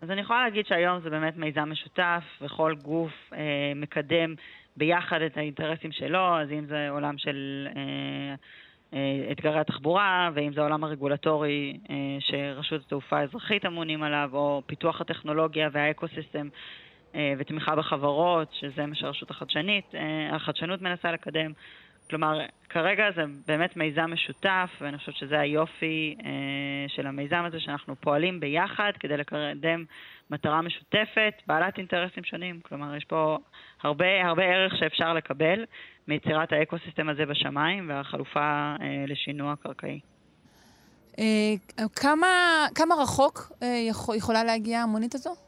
אז 0.00 0.10
אני 0.10 0.20
יכולה 0.20 0.44
להגיד 0.44 0.66
שהיום 0.66 1.00
זה 1.00 1.10
באמת 1.10 1.36
מיזם 1.36 1.70
משותף, 1.70 2.22
וכל 2.40 2.74
גוף 2.82 3.12
אה, 3.32 3.38
מקדם 3.76 4.34
ביחד 4.78 5.22
את 5.22 5.36
האינטרסים 5.36 5.92
שלו, 5.92 6.38
אז 6.38 6.52
אם 6.52 6.64
זה 6.66 6.88
עולם 6.90 7.18
של 7.18 7.68
אה, 7.76 8.34
אה, 8.94 9.32
אתגרי 9.32 9.60
התחבורה, 9.60 10.30
ואם 10.34 10.52
זה 10.52 10.60
העולם 10.60 10.84
הרגולטורי 10.84 11.78
אה, 11.90 11.94
שרשות 12.20 12.80
התעופה 12.86 13.18
האזרחית 13.18 13.66
אמונים 13.66 14.02
עליו, 14.02 14.30
או 14.32 14.62
פיתוח 14.66 15.00
הטכנולוגיה 15.00 15.68
והאקו-סיסטם 15.72 16.48
ותמיכה 17.38 17.76
בחברות, 17.76 18.48
שזה 18.52 18.86
מה 18.86 18.94
שהרשות 18.94 19.30
החדשנית, 19.30 19.94
החדשנות 20.32 20.82
מנסה 20.82 21.12
לקדם. 21.12 21.52
כלומר, 22.10 22.40
כרגע 22.68 23.04
זה 23.16 23.22
באמת 23.46 23.76
מיזם 23.76 24.10
משותף, 24.12 24.70
ואני 24.80 24.98
חושבת 24.98 25.16
שזה 25.16 25.40
היופי 25.40 26.16
אה, 26.24 26.30
של 26.88 27.06
המיזם 27.06 27.44
הזה, 27.46 27.60
שאנחנו 27.60 27.96
פועלים 28.00 28.40
ביחד 28.40 28.92
כדי 29.00 29.16
לקדם 29.16 29.84
מטרה 30.30 30.62
משותפת, 30.62 31.34
בעלת 31.46 31.78
אינטרסים 31.78 32.24
שונים. 32.24 32.60
כלומר, 32.60 32.96
יש 32.96 33.04
פה 33.04 33.38
הרבה, 33.82 34.24
הרבה 34.24 34.42
ערך 34.42 34.76
שאפשר 34.78 35.12
לקבל 35.12 35.64
מיצירת 36.08 36.52
האקוסיסטם 36.52 37.08
הזה 37.08 37.26
בשמיים 37.26 37.90
והחלופה 37.90 38.40
אה, 38.80 39.04
לשינוע 39.06 39.54
קרקעי. 39.62 40.00
אה, 41.18 41.54
כמה, 41.96 42.26
כמה 42.74 42.94
רחוק 42.94 43.52
אה, 43.62 43.66
יכול, 43.88 44.16
יכולה 44.16 44.44
להגיע 44.44 44.80
המונית 44.80 45.14
הזו? 45.14 45.47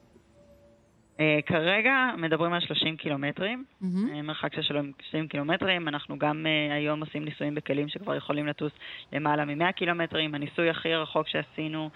Uh, 1.20 1.22
כרגע 1.46 2.10
מדברים 2.16 2.52
על 2.52 2.60
30 2.60 2.96
קילומטרים, 2.96 3.64
Mm-hmm. 3.82 4.22
מרחק 4.22 4.54
של 4.54 4.62
30 4.62 5.28
קילומטרים. 5.28 5.88
אנחנו 5.88 6.18
גם 6.18 6.46
uh, 6.46 6.72
היום 6.72 7.00
עושים 7.00 7.24
ניסויים 7.24 7.54
בכלים 7.54 7.88
שכבר 7.88 8.14
יכולים 8.16 8.46
לטוס 8.46 8.72
למעלה 9.12 9.44
מ-100 9.44 9.72
קילומטרים. 9.72 10.34
הניסוי 10.34 10.70
הכי 10.70 10.94
רחוק 10.94 11.28
שעשינו, 11.28 11.90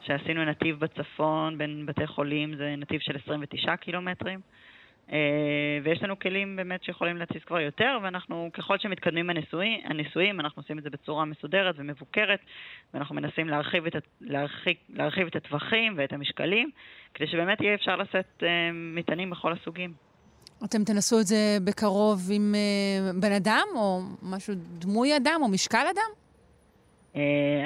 שעשינו 0.00 0.44
נתיב 0.44 0.78
בצפון 0.78 1.58
בין 1.58 1.86
בתי 1.86 2.06
חולים, 2.06 2.56
זה 2.56 2.74
נתיב 2.78 3.00
של 3.00 3.16
29 3.16 3.76
קילומטרים. 3.76 4.40
Uh, 5.08 5.12
ויש 5.84 6.02
לנו 6.02 6.18
כלים 6.18 6.56
באמת 6.56 6.84
שיכולים 6.84 7.16
להטיס 7.16 7.44
כבר 7.44 7.60
יותר, 7.60 7.98
ואנחנו, 8.02 8.50
ככל 8.52 8.78
שמתקדמים 8.78 9.30
הניסויים, 9.30 9.80
הניסויים, 9.84 10.40
אנחנו 10.40 10.62
עושים 10.62 10.78
את 10.78 10.82
זה 10.82 10.90
בצורה 10.90 11.24
מסודרת 11.24 11.74
ומבוקרת, 11.78 12.38
ואנחנו 12.94 13.14
מנסים 13.14 13.48
להרחיב 13.48 13.86
את, 13.86 13.96
להרחיב, 14.20 14.74
להרחיב 14.88 15.26
את 15.26 15.36
הטווחים 15.36 15.94
ואת 15.96 16.12
המשקלים, 16.12 16.70
כדי 17.14 17.26
שבאמת 17.26 17.60
יהיה 17.60 17.74
אפשר 17.74 17.96
לשאת 17.96 18.26
uh, 18.40 18.44
מטענים 18.72 19.30
בכל 19.30 19.52
הסוגים. 19.52 19.92
אתם 20.64 20.84
תנסו 20.84 21.20
את 21.20 21.26
זה 21.26 21.56
בקרוב 21.64 22.20
עם 22.32 22.54
uh, 22.54 23.22
בן 23.22 23.32
אדם, 23.32 23.66
או 23.76 24.00
משהו 24.22 24.54
דמוי 24.78 25.16
אדם, 25.16 25.40
או 25.42 25.48
משקל 25.48 25.86
אדם? 25.94 26.10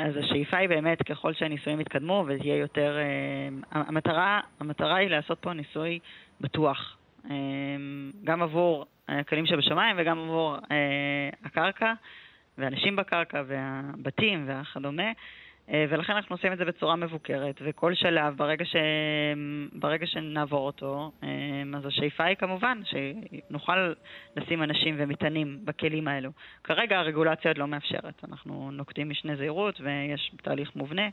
אז 0.07 0.16
השאיפה 0.16 0.57
היא 0.57 0.68
באמת, 0.68 1.03
ככל 1.03 1.35
שהניסויים 1.35 1.81
יתקדמו 1.81 2.24
ותהיה 2.29 2.57
יותר... 2.57 2.96
המטרה, 3.70 4.40
המטרה 4.61 4.96
היא 4.96 5.09
לעשות 5.09 5.38
פה 5.40 5.53
ניסוי 5.53 5.98
בטוח. 6.40 6.98
גם 8.24 8.42
עבור 8.42 8.87
הכלים 9.09 9.46
שבשמיים 9.46 9.96
וגם 9.98 10.18
עבור 10.18 10.57
הקרקע 11.44 11.92
ואנשים 12.59 12.96
בקרקע 12.96 13.42
והבתים 13.46 14.48
וכדומה. 14.48 15.12
ולכן 15.88 16.12
אנחנו 16.12 16.37
עושים 16.37 16.52
את 16.52 16.59
זה 16.59 16.64
בצורה 16.64 16.96
מבוקרת, 16.96 17.62
וכל 17.64 17.94
שלב, 17.94 18.37
ברגע, 18.37 18.64
ש... 18.64 18.76
ברגע 19.72 20.07
שנעבור 20.07 20.66
אותו, 20.66 21.12
אז 21.76 21.87
השאיפה 21.87 22.24
היא 22.24 22.37
כמובן 22.37 22.81
שנוכל 22.85 23.92
לשים 24.37 24.62
אנשים 24.62 24.94
ומטענים 24.98 25.59
בכלים 25.64 26.09
האלו. 26.09 26.31
כרגע 26.64 26.98
הרגולציה 26.98 27.50
עוד 27.50 27.59
לא 27.59 27.68
מאפשרת, 27.68 28.24
אנחנו 28.28 28.70
נוקטים 28.70 29.09
משנה 29.09 29.37
זהירות 29.37 29.81
ויש 29.81 30.33
תהליך 30.42 30.76
מובנה. 30.76 31.09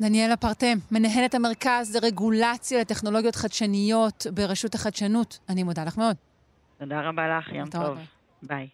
דניאלה 0.00 0.36
פרטם, 0.36 0.78
מנהלת 0.90 1.34
המרכז 1.34 1.96
לרגולציה 1.96 2.80
לטכנולוגיות 2.80 3.36
חדשניות 3.36 4.26
ברשות 4.34 4.74
החדשנות. 4.74 5.38
אני 5.48 5.62
מודה 5.62 5.84
לך 5.84 5.98
מאוד. 5.98 6.16
תודה 6.78 7.00
רבה 7.00 7.38
לך, 7.38 7.52
יום 7.52 7.70
טוב. 7.70 7.82
רבה. 7.82 8.00
ביי. 8.42 8.68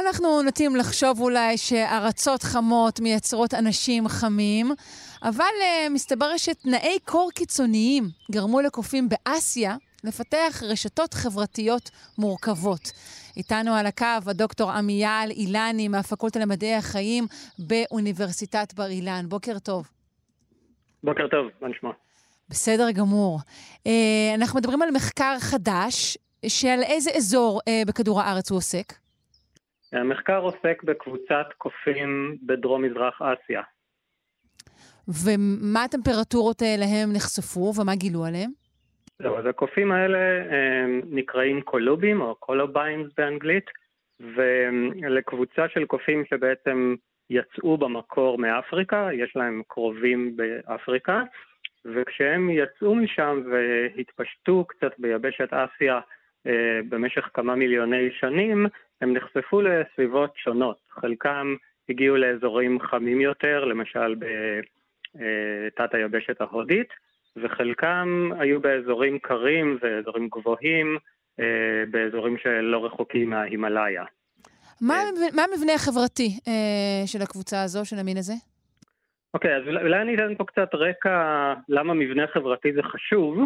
אנחנו 0.00 0.42
נוטים 0.42 0.76
לחשוב 0.76 1.20
אולי 1.20 1.58
שארצות 1.58 2.42
חמות 2.42 3.00
מייצרות 3.00 3.54
אנשים 3.54 4.08
חמים, 4.08 4.72
אבל 5.22 5.44
uh, 5.44 5.90
מסתבר 5.90 6.36
שתנאי 6.36 6.98
קור 7.04 7.30
קיצוניים 7.34 8.08
גרמו 8.30 8.60
לקופים 8.60 9.08
באסיה 9.08 9.76
לפתח 10.06 10.62
רשתות 10.62 11.14
חברתיות 11.14 11.90
מורכבות. 12.18 12.92
איתנו 13.36 13.74
על 13.74 13.86
הקו 13.86 14.30
הדוקטור 14.30 14.70
עמיאל 14.70 15.30
אילני 15.30 15.88
מהפקולטה 15.88 16.38
למדעי 16.38 16.74
החיים 16.74 17.24
באוניברסיטת 17.58 18.74
בר 18.74 18.86
אילן. 18.88 19.24
בוקר 19.28 19.58
טוב. 19.58 19.88
בוקר 21.02 21.28
טוב, 21.28 21.46
מה 21.60 21.68
נשמע? 21.68 21.90
בסדר 22.48 22.90
גמור. 22.90 23.38
Uh, 23.38 23.90
אנחנו 24.34 24.58
מדברים 24.58 24.82
על 24.82 24.88
מחקר 24.90 25.36
חדש, 25.38 26.18
שעל 26.46 26.82
איזה 26.82 27.10
אזור 27.16 27.60
uh, 27.60 27.88
בכדור 27.88 28.20
הארץ 28.20 28.50
הוא 28.50 28.56
עוסק? 28.56 28.92
המחקר 29.92 30.38
עוסק 30.38 30.82
בקבוצת 30.84 31.46
קופים 31.58 32.36
בדרום-מזרח 32.42 33.22
אסיה. 33.22 33.62
ומה 35.08 35.84
הטמפרטורות 35.84 36.62
האלה 36.62 36.84
הם 36.84 37.12
נחשפו 37.12 37.72
ומה 37.76 37.94
גילו 37.94 38.24
עליהם? 38.24 38.50
לא, 39.20 39.38
אז 39.38 39.46
הקופים 39.46 39.92
האלה 39.92 40.18
נקראים 41.10 41.60
קולובים 41.60 42.20
או 42.20 42.34
colobines 42.34 43.12
באנגלית, 43.16 43.70
ולקבוצה 44.20 45.68
של 45.68 45.84
קופים 45.84 46.24
שבעצם 46.24 46.94
יצאו 47.30 47.78
במקור 47.78 48.38
מאפריקה, 48.38 49.08
יש 49.12 49.36
להם 49.36 49.62
קרובים 49.68 50.36
באפריקה, 50.36 51.22
וכשהם 51.84 52.50
יצאו 52.50 52.94
משם 52.94 53.42
והתפשטו 53.50 54.64
קצת 54.64 54.92
ביבשת 54.98 55.48
אסיה 55.52 56.00
אה, 56.46 56.80
במשך 56.88 57.30
כמה 57.34 57.54
מיליוני 57.54 58.10
שנים, 58.10 58.66
הם 59.00 59.12
נחשפו 59.12 59.62
לסביבות 59.62 60.32
שונות. 60.36 60.78
חלקם 60.90 61.54
הגיעו 61.88 62.16
לאזורים 62.16 62.80
חמים 62.80 63.20
יותר, 63.20 63.64
למשל 63.64 64.14
בתת 65.14 65.94
היבשת 65.94 66.40
ההודית, 66.40 66.88
וחלקם 67.42 68.30
היו 68.38 68.60
באזורים 68.60 69.18
קרים 69.18 69.78
ואזורים 69.82 70.28
גבוהים, 70.28 70.98
אה, 71.40 71.84
באזורים 71.90 72.36
שלא 72.38 72.86
רחוקים 72.86 73.30
מההימאליה. 73.30 74.04
מה, 74.80 74.94
מה 75.34 75.42
המבנה 75.42 75.74
החברתי 75.74 76.38
אה, 76.48 77.06
של 77.06 77.22
הקבוצה 77.22 77.62
הזו, 77.62 77.84
של 77.84 77.96
המין 77.98 78.16
הזה? 78.16 78.32
אוקיי, 79.34 79.56
אז 79.56 79.62
אולי 79.66 80.02
אני 80.02 80.14
אתן 80.14 80.34
פה 80.34 80.44
קצת 80.44 80.74
רקע 80.74 81.54
למה 81.68 81.94
מבנה 81.94 82.26
חברתי 82.26 82.72
זה 82.72 82.82
חשוב. 82.82 83.38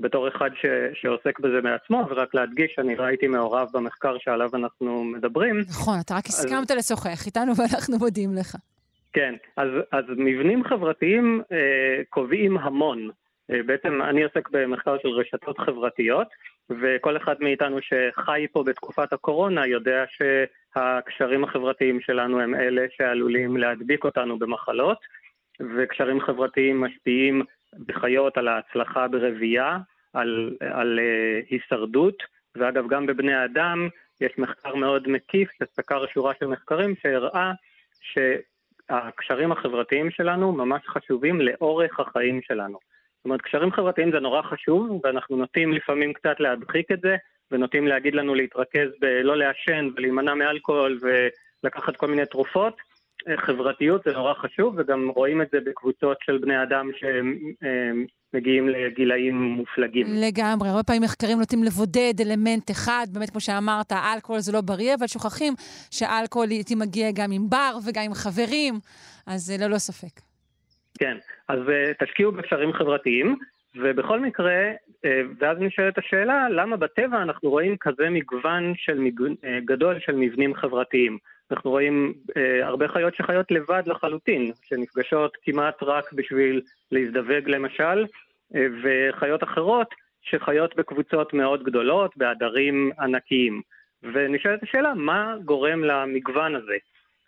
בתור 0.00 0.28
אחד 0.28 0.50
ש, 0.54 0.66
שעוסק 1.00 1.40
בזה 1.40 1.60
מעצמו, 1.62 2.06
ורק 2.10 2.34
להדגיש, 2.34 2.78
אני 2.78 2.96
לא 2.96 3.02
הייתי 3.02 3.26
מעורב 3.26 3.68
במחקר 3.72 4.16
שעליו 4.18 4.50
אנחנו 4.54 5.04
מדברים. 5.04 5.60
נכון, 5.68 5.94
אתה 6.00 6.14
רק 6.14 6.26
הסכמת 6.26 6.70
אז... 6.70 6.76
לשוחח 6.76 7.26
איתנו 7.26 7.52
ואנחנו 7.56 7.98
מודים 7.98 8.34
לך. 8.34 8.56
כן, 9.12 9.34
אז, 9.56 9.68
אז 9.92 10.04
מבנים 10.08 10.64
חברתיים 10.64 11.42
אה, 11.52 12.02
קובעים 12.08 12.58
המון. 12.58 13.10
אה, 13.52 13.62
בעצם 13.66 14.02
אני 14.02 14.24
עוסק 14.24 14.48
במחקר 14.50 14.96
של 15.02 15.08
רשתות 15.08 15.58
חברתיות, 15.58 16.28
וכל 16.70 17.16
אחד 17.16 17.34
מאיתנו 17.40 17.78
שחי 17.82 18.46
פה 18.52 18.62
בתקופת 18.62 19.12
הקורונה 19.12 19.66
יודע 19.66 20.04
שהקשרים 20.08 21.44
החברתיים 21.44 22.00
שלנו 22.00 22.40
הם 22.40 22.54
אלה 22.54 22.86
שעלולים 22.96 23.56
להדביק 23.56 24.04
אותנו 24.04 24.38
במחלות, 24.38 24.98
וקשרים 25.60 26.20
חברתיים 26.20 26.80
משפיעים 26.80 27.42
בחיות 27.86 28.38
על 28.38 28.48
ההצלחה 28.48 29.08
ברבייה, 29.08 29.78
על, 30.12 30.56
על 30.60 30.98
uh, 30.98 31.46
הישרדות, 31.50 32.22
ואגב 32.56 32.88
גם 32.88 33.06
בבני 33.06 33.44
אדם 33.44 33.88
יש 34.20 34.38
מחקר 34.38 34.74
מאוד 34.74 35.08
מקיף 35.08 35.48
שסקר 35.52 36.06
שורה 36.06 36.32
של 36.40 36.46
מחקרים 36.46 36.94
שהראה 37.02 37.52
שהקשרים 38.00 39.52
החברתיים 39.52 40.10
שלנו 40.10 40.52
ממש 40.52 40.82
חשובים 40.86 41.40
לאורך 41.40 42.00
החיים 42.00 42.40
שלנו. 42.42 42.78
זאת 43.20 43.24
אומרת, 43.24 43.40
קשרים 43.40 43.72
חברתיים 43.72 44.12
זה 44.12 44.20
נורא 44.20 44.42
חשוב, 44.42 45.00
ואנחנו 45.04 45.36
נוטים 45.36 45.72
לפעמים 45.72 46.12
קצת 46.12 46.40
להדחיק 46.40 46.90
את 46.92 47.00
זה, 47.00 47.16
ונוטים 47.50 47.86
להגיד 47.86 48.14
לנו 48.14 48.34
להתרכז 48.34 48.88
בלא 49.00 49.36
לעשן 49.36 49.88
ולהימנע 49.96 50.34
מאלכוהול 50.34 50.98
ולקחת 51.02 51.96
כל 51.96 52.06
מיני 52.06 52.26
תרופות. 52.26 52.76
חברתיות 53.36 54.02
זה 54.04 54.12
נורא 54.12 54.34
חשוב, 54.34 54.74
וגם 54.78 55.08
רואים 55.08 55.42
את 55.42 55.48
זה 55.52 55.58
בקבוצות 55.66 56.16
של 56.22 56.38
בני 56.38 56.62
אדם 56.62 56.90
שמגיעים 57.00 58.68
לגילאים 58.68 59.42
מופלגים. 59.42 60.06
לגמרי, 60.10 60.68
הרבה 60.68 60.82
פעמים 60.82 61.02
מחקרים 61.02 61.38
נוטים 61.38 61.64
לבודד 61.64 62.14
אלמנט 62.20 62.70
אחד, 62.70 63.06
באמת 63.12 63.30
כמו 63.30 63.40
שאמרת, 63.40 63.92
אלכוהול 63.92 64.40
זה 64.40 64.52
לא 64.52 64.60
בריא, 64.60 64.94
אבל 64.94 65.06
שוכחים 65.06 65.54
שאלכוהול 65.90 66.48
לעיתים 66.48 66.78
מגיע 66.78 67.10
גם 67.14 67.32
עם 67.32 67.50
בר 67.50 67.78
וגם 67.86 68.02
עם 68.04 68.14
חברים, 68.14 68.74
אז 69.26 69.40
זה 69.40 69.66
ללא 69.66 69.78
ספק. 69.78 70.29
כן, 71.00 71.16
אז 71.48 71.58
uh, 71.58 72.04
תשקיעו 72.04 72.32
בקשרים 72.32 72.72
חברתיים, 72.72 73.36
ובכל 73.76 74.20
מקרה, 74.20 74.72
uh, 74.90 75.08
ואז 75.38 75.58
נשאלת 75.60 75.98
השאלה, 75.98 76.48
למה 76.50 76.76
בטבע 76.76 77.22
אנחנו 77.22 77.50
רואים 77.50 77.76
כזה 77.76 78.10
מגוון 78.10 78.72
של 78.76 78.98
מג... 78.98 79.20
uh, 79.20 79.46
גדול 79.64 80.00
של 80.00 80.16
מבנים 80.16 80.54
חברתיים? 80.54 81.18
אנחנו 81.50 81.70
רואים 81.70 82.14
uh, 82.30 82.64
הרבה 82.64 82.88
חיות 82.88 83.14
שחיות 83.14 83.50
לבד 83.50 83.82
לחלוטין, 83.86 84.52
שנפגשות 84.62 85.36
כמעט 85.42 85.82
רק 85.82 86.12
בשביל 86.12 86.60
להזדווג 86.92 87.48
למשל, 87.48 88.04
uh, 88.04 88.56
וחיות 88.82 89.42
אחרות 89.42 89.94
שחיות 90.22 90.76
בקבוצות 90.76 91.32
מאוד 91.34 91.64
גדולות, 91.64 92.16
בעדרים 92.16 92.90
ענקיים. 93.00 93.62
ונשאלת 94.02 94.62
השאלה, 94.62 94.94
מה 94.94 95.34
גורם 95.44 95.84
למגוון 95.84 96.54
הזה? 96.54 96.76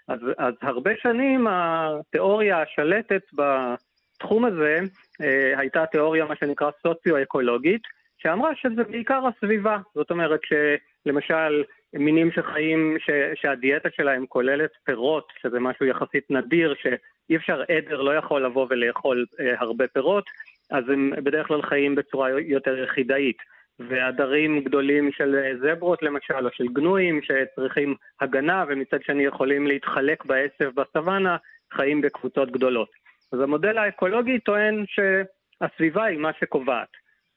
אז, 0.09 0.19
אז 0.39 0.55
הרבה 0.63 0.91
שנים 1.03 1.47
התיאוריה 1.51 2.63
השלטת 2.63 3.23
בתחום 3.33 4.45
הזה 4.45 4.81
אה, 5.21 5.59
הייתה 5.59 5.87
תיאוריה 5.87 6.25
מה 6.25 6.37
שנקרא 6.37 6.71
סוציו-אקולוגית, 6.83 7.83
שאמרה 8.19 8.51
שזה 8.55 8.85
בעיקר 8.85 9.23
הסביבה. 9.27 9.79
זאת 9.95 10.11
אומרת 10.11 10.41
שלמשל 10.45 11.65
מינים 11.95 12.31
שחיים, 12.33 12.97
ש, 12.99 13.11
שהדיאטה 13.35 13.89
שלהם 13.97 14.27
כוללת 14.27 14.71
פירות, 14.85 15.33
שזה 15.43 15.61
משהו 15.61 15.87
יחסית 15.87 16.31
נדיר, 16.31 16.75
שאי 16.83 17.37
אפשר, 17.37 17.63
עדר 17.69 18.01
לא 18.03 18.17
יכול 18.17 18.45
לבוא 18.45 18.67
ולאכול 18.71 19.27
אה, 19.41 19.55
הרבה 19.59 19.89
פירות, 19.89 20.25
אז 20.71 20.85
הם 20.89 21.13
בדרך 21.17 21.47
כלל 21.47 21.63
חיים 21.63 21.95
בצורה 21.95 22.31
יותר 22.31 22.79
יחידאית. 22.79 23.37
ועדרים 23.79 24.61
גדולים 24.61 25.13
של 25.13 25.57
זברות 25.63 26.03
למשל, 26.03 26.47
או 26.47 26.51
של 26.53 26.69
גנויים 26.69 27.21
שצריכים 27.23 27.95
הגנה 28.21 28.65
ומצד 28.69 29.03
שני 29.03 29.25
יכולים 29.25 29.67
להתחלק 29.67 30.25
בעשב 30.25 30.71
בסוואנה, 30.75 31.37
חיים 31.73 32.01
בקבוצות 32.01 32.51
גדולות. 32.51 32.89
אז 33.33 33.41
המודל 33.41 33.79
האקולוגי 33.79 34.39
טוען 34.39 34.85
שהסביבה 34.89 36.05
היא 36.05 36.19
מה 36.19 36.31
שקובעת, 36.41 36.89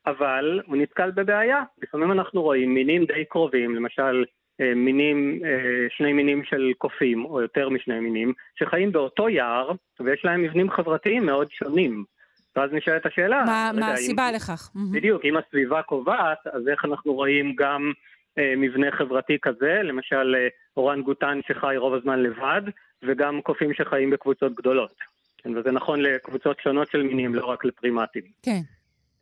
אבל 0.06 0.62
הוא 0.65 0.78
נתקל 0.78 1.12
בבעיה. 1.12 1.63
לפעמים 1.84 2.12
אנחנו 2.12 2.41
רואים 2.41 2.74
מינים 2.74 3.06
די 3.06 3.26
קרובים, 3.26 3.76
למשל 3.76 4.26
אה, 4.62 4.76
מינים, 4.76 5.39
אה, 5.45 5.88
שני 5.89 6.13
מינים 6.13 6.43
של 6.43 6.71
קופים, 6.78 7.26
או 7.26 7.41
יותר 7.41 7.69
משני 7.69 8.00
מינים, 8.00 8.34
שחיים 8.60 8.91
באותו 8.91 9.30
יער, 9.30 9.71
ויש 10.00 10.26
להם 10.26 10.43
מבנים 10.43 10.69
חברתיים 10.69 11.26
מאוד 11.26 11.52
שונים. 11.52 12.04
ואז 12.56 12.70
נשאלת 12.74 13.06
השאלה... 13.06 13.44
מה, 13.46 13.72
רגע, 13.74 13.80
מה 13.80 13.91
הסיבה 13.91 14.30
אם, 14.30 14.36
לכך? 14.36 14.72
בדיוק, 14.91 15.26
אם 15.26 15.38
הסביבה 15.38 15.82
קובעת, 15.82 16.48
אז 16.54 16.68
איך 16.68 16.86
אנחנו 16.86 17.13
רואים 17.13 17.56
גם 17.58 17.91
אה, 18.38 18.54
מבנה 18.58 18.91
חברתי 18.91 19.38
כזה, 19.41 19.80
למשל 19.84 20.36
אה, 20.38 20.48
אורנגוטן 20.78 21.39
שחי 21.48 21.78
רוב 21.78 21.94
הזמן 21.94 22.24
לבד, 22.24 22.62
וגם 23.04 23.41
קופים 23.41 23.74
שחיים 23.74 24.10
בקבוצות 24.10 24.54
גדולות. 24.56 24.96
כן, 25.38 25.58
וזה 25.58 25.72
נכון 25.72 26.02
לקבוצות 26.02 26.60
שונות 26.60 26.88
של 26.91 27.04
מינים, 27.04 27.36
לא 27.36 27.46
רק 27.46 27.65
לפרימטים. 27.65 28.24
כן. 28.44 28.62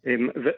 אה, 0.07 0.15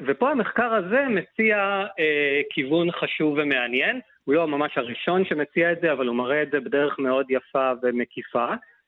ופה 0.07 0.31
המחקר 0.31 0.73
הזה 0.73 1.05
מציע 1.09 1.57
אה, 1.99 2.41
כיוון 2.49 2.91
חשוב 2.91 3.38
ומעניין. 3.38 3.99
הוא 4.23 4.35
לא 4.35 4.47
ממש 4.47 4.77
הראשון 4.77 5.25
שמציע 5.25 5.71
את 5.71 5.81
זה, 5.81 5.91
אבל 5.91 6.07
הוא 6.07 6.15
מראה 6.15 6.43
את 6.43 6.51
זה 6.51 6.59
בדרך 6.59 6.99
מאוד 6.99 7.25
יפה 7.29 7.71
ומקיפה, 7.83 8.45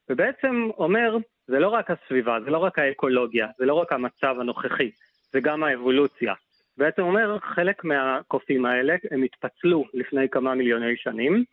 ובעצם 0.10 0.70
אומר, 0.78 1.18
זה 1.48 1.60
לא 1.60 1.68
רק 1.68 1.92
הסביבה, 1.92 2.38
זה 2.46 2.52
לא 2.52 2.58
רק 2.58 2.80
האקולוגיה, 2.80 3.48
זה 3.58 3.66
לא 3.66 3.74
רק 3.74 3.94
המצב 3.94 4.36
הנוכחי, 4.40 4.92
זה 5.32 5.40
גם 5.40 5.64
האבולוציה. 5.64 6.34
בעצם 6.78 7.02
אומר, 7.02 7.40
חלק 7.40 7.84
מהקופים 7.84 8.66
האלה, 8.66 8.96
הם 9.12 9.24
התפצלו 9.24 9.86
לפני 9.94 10.30
כמה 10.30 10.56
מיליוני 10.56 10.98
שנים, 10.98 11.44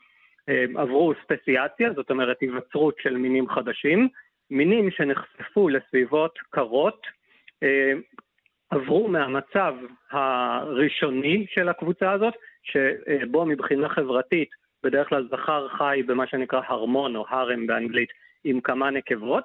עברו 0.77 1.13
ספציאציה, 1.25 1.93
זאת 1.93 2.11
אומרת 2.11 2.41
היווצרות 2.41 2.95
של 3.03 3.17
מינים 3.17 3.49
חדשים, 3.49 4.09
מינים 4.51 4.91
שנחשפו 4.91 5.69
לסביבות 5.69 6.39
קרות, 6.51 7.07
אה, 7.63 7.93
עברו 8.71 9.09
מהמצב 9.09 9.75
הראשוני 10.11 11.47
של 11.49 11.69
הקבוצה 11.69 12.13
הזאת, 12.13 12.35
שבו 12.63 13.47
מבחינה 13.47 13.89
חברתית 13.89 14.49
בדרך 14.83 15.09
כלל 15.09 15.29
זכר 15.31 15.69
חי 15.69 16.03
במה 16.07 16.27
שנקרא 16.27 16.61
הרמון 16.67 17.17
או 17.17 17.25
הרם 17.29 17.67
באנגלית 17.67 18.09
עם 18.45 18.61
כמה 18.61 18.91
נקבות, 18.91 19.45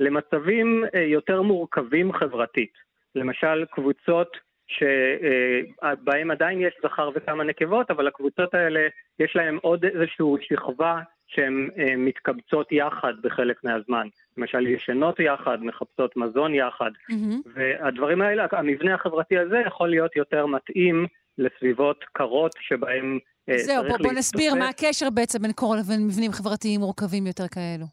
למצבים 0.00 0.84
אה, 0.94 1.00
יותר 1.00 1.42
מורכבים 1.42 2.12
חברתית. 2.12 2.72
למשל, 3.14 3.64
קבוצות 3.70 4.36
שבהם 4.68 6.30
עדיין 6.30 6.60
יש 6.60 6.74
זכר 6.84 7.10
וכמה 7.14 7.44
נקבות, 7.44 7.90
אבל 7.90 8.06
הקבוצות 8.06 8.54
האלה, 8.54 8.80
יש 9.18 9.36
להן 9.36 9.58
עוד 9.62 9.84
איזושהי 9.84 10.26
שכבה 10.40 11.00
שהן 11.26 11.68
אה, 11.78 11.96
מתקבצות 11.96 12.72
יחד 12.72 13.12
בחלק 13.22 13.64
מהזמן. 13.64 14.08
למשל, 14.36 14.66
ישנות 14.66 15.20
יחד, 15.20 15.58
מחפשות 15.60 16.16
מזון 16.16 16.54
יחד, 16.54 16.90
mm-hmm. 17.10 17.48
והדברים 17.54 18.22
האלה, 18.22 18.46
המבנה 18.52 18.94
החברתי 18.94 19.38
הזה 19.38 19.62
יכול 19.66 19.90
להיות 19.90 20.16
יותר 20.16 20.46
מתאים 20.46 21.06
לסביבות 21.38 22.04
קרות 22.12 22.52
שבהם 22.60 23.18
אה, 23.48 23.58
זהו, 23.58 23.84
בוא, 23.88 23.98
בוא 23.98 24.12
נסביר 24.12 24.54
מה 24.54 24.68
הקשר 24.68 25.10
בעצם 25.10 25.42
בין 25.42 25.52
קור 25.52 25.76
לבין 25.76 26.06
מבנים 26.06 26.32
חברתיים 26.32 26.80
מורכבים 26.80 27.26
יותר 27.26 27.48
כאלו. 27.48 27.86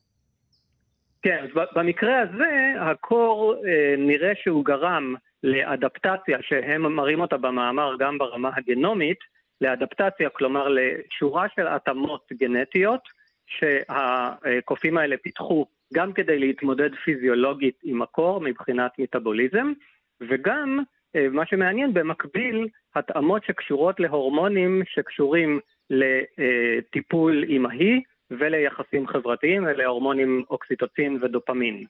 כן, 1.23 1.45
במקרה 1.75 2.19
הזה 2.19 2.73
הקור 2.79 3.55
אה, 3.67 3.95
נראה 3.97 4.31
שהוא 4.43 4.65
גרם 4.65 5.15
לאדפטציה 5.43 6.37
שהם 6.41 6.95
מראים 6.95 7.21
אותה 7.21 7.37
במאמר 7.37 7.95
גם 7.99 8.17
ברמה 8.17 8.49
הגנומית, 8.55 9.17
לאדפטציה, 9.61 10.29
כלומר 10.29 10.67
לשורה 10.69 11.47
של 11.55 11.67
התאמות 11.67 12.31
גנטיות 12.33 13.01
שהקופים 13.47 14.97
האלה 14.97 15.15
פיתחו 15.17 15.65
גם 15.93 16.13
כדי 16.13 16.39
להתמודד 16.39 16.95
פיזיולוגית 16.95 17.79
עם 17.83 18.01
הקור 18.01 18.41
מבחינת 18.41 18.91
מטאבוליזם, 18.99 19.73
וגם, 20.21 20.79
אה, 21.15 21.27
מה 21.31 21.45
שמעניין, 21.45 21.93
במקביל, 21.93 22.67
התאמות 22.95 23.43
שקשורות 23.43 23.99
להורמונים 23.99 24.81
שקשורים 24.85 25.59
לטיפול 25.89 27.43
אימהי, 27.43 28.01
וליחסים 28.31 29.07
חברתיים 29.07 29.65
ולהורמונים 29.65 30.43
אוקסיטוצין 30.49 31.19
ודופמין. 31.21 31.85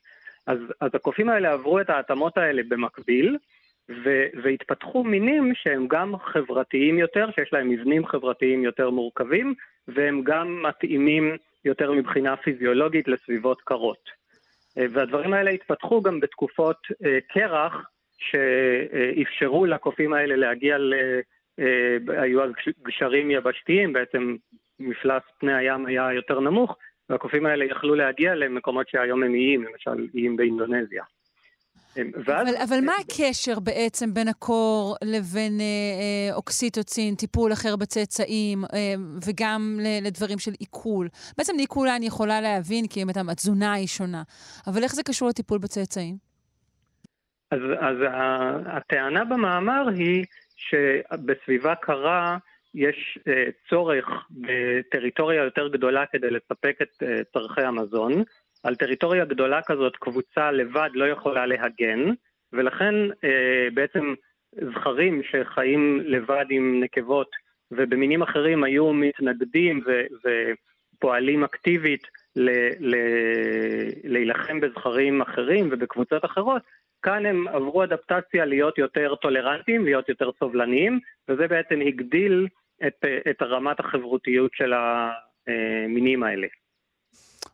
אז, 0.46 0.58
אז 0.80 0.90
הקופים 0.94 1.28
האלה 1.28 1.52
עברו 1.52 1.80
את 1.80 1.90
ההתאמות 1.90 2.38
האלה 2.38 2.62
במקביל, 2.68 3.36
ו, 4.04 4.24
והתפתחו 4.42 5.04
מינים 5.04 5.52
שהם 5.54 5.86
גם 5.88 6.16
חברתיים 6.18 6.98
יותר, 6.98 7.30
שיש 7.34 7.52
להם 7.52 7.68
מבנים 7.68 8.06
חברתיים 8.06 8.64
יותר 8.64 8.90
מורכבים, 8.90 9.54
והם 9.88 10.22
גם 10.24 10.62
מתאימים 10.62 11.36
יותר 11.64 11.92
מבחינה 11.92 12.36
פיזיולוגית 12.36 13.08
לסביבות 13.08 13.60
קרות. 13.60 14.10
והדברים 14.76 15.34
האלה 15.34 15.50
התפתחו 15.50 16.02
גם 16.02 16.20
בתקופות 16.20 16.76
אה, 17.04 17.18
קרח, 17.28 17.90
שאפשרו 18.18 19.66
לקופים 19.66 20.12
האלה 20.12 20.36
להגיע 20.36 20.78
ל... 20.78 20.94
אה, 21.58 22.22
היו 22.22 22.42
אז 22.42 22.50
גשרים 22.82 23.30
יבשתיים, 23.30 23.92
בעצם 23.92 24.36
מפלס 24.80 25.22
פני 25.38 25.54
הים 25.54 25.86
היה 25.86 26.12
יותר 26.12 26.40
נמוך, 26.40 26.76
והקופים 27.08 27.46
האלה 27.46 27.64
יכלו 27.64 27.94
להגיע 27.94 28.34
למקומות 28.34 28.88
שהיום 28.88 29.22
הם 29.22 29.34
איים, 29.34 29.64
למשל 29.64 30.06
איים 30.14 30.36
באינדונזיה. 30.36 31.04
ואז... 31.96 32.48
אבל, 32.48 32.56
אבל 32.68 32.80
מה 32.84 32.92
הקשר 33.00 33.60
בעצם 33.60 34.14
בין 34.14 34.28
הקור 34.28 34.96
לבין 35.04 35.60
אה, 35.60 35.64
אה, 35.64 36.34
אוקסיטוצין, 36.34 37.14
טיפול 37.14 37.52
אחר 37.52 37.76
בצאצאים, 37.76 38.64
אה, 38.64 38.94
וגם 39.26 39.78
לדברים 40.02 40.38
של 40.38 40.50
עיכול? 40.60 41.08
בעצם 41.38 41.52
לעיכול 41.56 41.88
אני 41.88 42.06
יכולה 42.06 42.40
להבין, 42.40 42.86
כי 42.90 43.02
אם 43.02 43.08
התזונה 43.30 43.72
היא 43.72 43.86
שונה, 43.86 44.22
אבל 44.66 44.82
איך 44.82 44.94
זה 44.94 45.02
קשור 45.02 45.28
לטיפול 45.28 45.58
בצאצאים? 45.58 46.16
אז, 47.50 47.60
אז 47.80 47.96
הטענה 48.66 49.24
במאמר 49.24 49.88
היא 49.96 50.24
שבסביבה 50.56 51.74
קרה 51.74 52.38
יש 52.74 53.18
אה, 53.28 53.44
צורך 53.70 54.06
בטריטוריה 54.30 55.44
יותר 55.44 55.68
גדולה 55.68 56.06
כדי 56.06 56.30
לספק 56.30 56.76
את 56.82 57.02
אה, 57.02 57.24
צורכי 57.32 57.62
המזון. 57.62 58.22
על 58.62 58.74
טריטוריה 58.74 59.24
גדולה 59.24 59.62
כזאת 59.62 59.96
קבוצה 59.96 60.50
לבד 60.50 60.90
לא 60.94 61.04
יכולה 61.04 61.46
להגן, 61.46 62.00
ולכן 62.52 62.94
אה, 63.24 63.68
בעצם 63.74 64.14
זכרים 64.52 65.22
שחיים 65.22 66.00
לבד 66.04 66.44
עם 66.50 66.80
נקבות 66.84 67.30
ובמינים 67.70 68.22
אחרים 68.22 68.64
היו 68.64 68.92
מתנגדים 68.92 69.80
ו- 69.86 70.30
ופועלים 70.96 71.44
אקטיבית 71.44 72.02
להילחם 74.04 74.60
בזכרים 74.60 75.22
אחרים 75.22 75.68
ובקבוצות 75.72 76.24
אחרות, 76.24 76.62
כאן 77.02 77.26
הם 77.26 77.48
עברו 77.48 77.84
אדפטציה 77.84 78.44
להיות 78.44 78.78
יותר 78.78 79.14
טולרנטיים, 79.14 79.84
להיות 79.84 80.08
יותר 80.08 80.30
סובלניים, 80.38 81.00
וזה 81.28 81.48
בעצם 81.48 81.80
הגדיל 81.80 82.46
את, 82.86 83.04
את 83.30 83.42
רמת 83.42 83.80
החברותיות 83.80 84.50
של 84.54 84.72
המינים 85.46 86.22
האלה. 86.22 86.46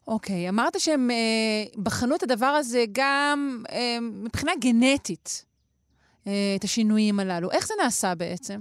אוקיי, 0.08 0.46
okay, 0.46 0.48
אמרת 0.48 0.72
שהם 0.78 1.10
אה, 1.10 1.82
בחנו 1.82 2.16
את 2.16 2.22
הדבר 2.22 2.46
הזה 2.46 2.84
גם 2.92 3.62
אה, 3.72 3.98
מבחינה 4.24 4.52
גנטית, 4.60 5.44
אה, 6.26 6.32
את 6.58 6.64
השינויים 6.64 7.20
הללו. 7.20 7.50
איך 7.50 7.66
זה 7.66 7.74
נעשה 7.82 8.14
בעצם? 8.18 8.60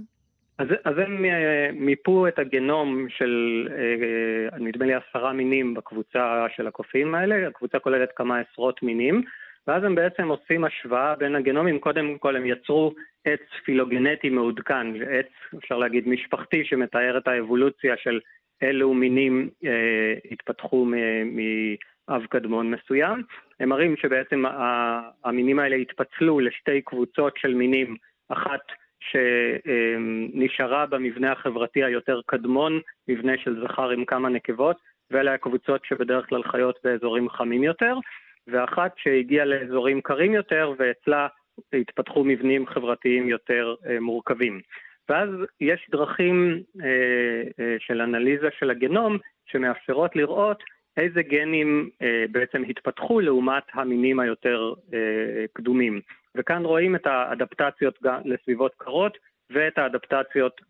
אז, 0.58 0.66
אז 0.84 0.94
הם 0.98 1.24
אה, 1.24 1.70
מיפו 1.72 2.28
את 2.28 2.38
הגנום 2.38 3.06
של, 3.08 3.68
אה, 3.70 4.58
נדמה 4.58 4.86
לי, 4.86 4.92
עשרה 4.94 5.32
מינים 5.32 5.74
בקבוצה 5.74 6.46
של 6.56 6.66
הקופים 6.66 7.14
האלה. 7.14 7.48
הקבוצה 7.48 7.78
כוללת 7.78 8.08
כמה 8.16 8.38
עשרות 8.38 8.82
מינים, 8.82 9.22
ואז 9.66 9.84
הם 9.84 9.94
בעצם 9.94 10.28
עושים 10.28 10.64
השוואה 10.64 11.16
בין 11.16 11.34
הגנומים. 11.34 11.78
קודם 11.78 12.18
כל 12.18 12.36
הם 12.36 12.46
יצרו 12.46 12.94
עץ 13.24 13.40
פילוגנטי 13.64 14.30
מעודכן, 14.30 14.86
עץ, 15.02 15.56
אפשר 15.58 15.78
להגיד, 15.78 16.08
משפחתי, 16.08 16.64
שמתאר 16.64 17.18
את 17.18 17.28
האבולוציה 17.28 17.96
של 17.96 18.20
אילו 18.62 18.94
מינים 18.94 19.50
אה, 19.64 20.14
התפתחו 20.30 20.84
מאב 21.24 22.26
קדמון 22.26 22.70
מסוים. 22.70 23.22
הם 23.60 23.68
מראים 23.68 23.96
שבעצם 23.96 24.44
המינים 25.24 25.58
האלה 25.58 25.76
התפצלו 25.76 26.40
לשתי 26.40 26.80
קבוצות 26.80 27.36
של 27.36 27.54
מינים, 27.54 27.96
אחת 28.28 28.60
שנשארה 29.00 30.86
במבנה 30.86 31.32
החברתי 31.32 31.84
היותר 31.84 32.20
קדמון, 32.26 32.80
מבנה 33.08 33.32
של 33.38 33.64
זכר 33.64 33.90
עם 33.90 34.04
כמה 34.04 34.28
נקבות, 34.28 34.76
ואלה 35.10 35.34
הקבוצות 35.34 35.84
שבדרך 35.84 36.28
כלל 36.28 36.42
חיות 36.42 36.78
באזורים 36.84 37.28
חמים 37.28 37.62
יותר, 37.62 37.94
ואחת 38.50 38.92
שהגיעה 38.96 39.44
לאזורים 39.44 40.00
קרים 40.00 40.34
יותר, 40.34 40.72
ואצלה 40.78 41.28
התפתחו 41.72 42.24
מבנים 42.24 42.66
חברתיים 42.66 43.28
יותר 43.28 43.74
אה, 43.86 44.00
מורכבים. 44.00 44.60
ואז 45.08 45.28
יש 45.60 45.88
דרכים 45.90 46.62
אה, 46.82 46.86
אה, 47.60 47.76
של 47.78 48.00
אנליזה 48.00 48.48
של 48.58 48.70
הגנום 48.70 49.18
שמאפשרות 49.46 50.16
לראות 50.16 50.62
איזה 50.96 51.22
גנים 51.22 51.90
אה, 52.02 52.24
בעצם 52.30 52.62
התפתחו 52.68 53.20
לעומת 53.20 53.64
המינים 53.72 54.20
היותר 54.20 54.72
אה, 54.94 55.44
קדומים. 55.52 56.00
וכאן 56.34 56.64
רואים 56.64 56.96
את 56.96 57.06
האדפטציות 57.06 57.98
לסביבות 58.24 58.72
קרות 58.76 59.18
ואת 59.50 59.78
האדפטציות 59.78 60.60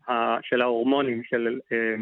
של 0.41 0.61
ההורמונים 0.61 1.23
של 1.23 1.59
אה, 1.71 1.95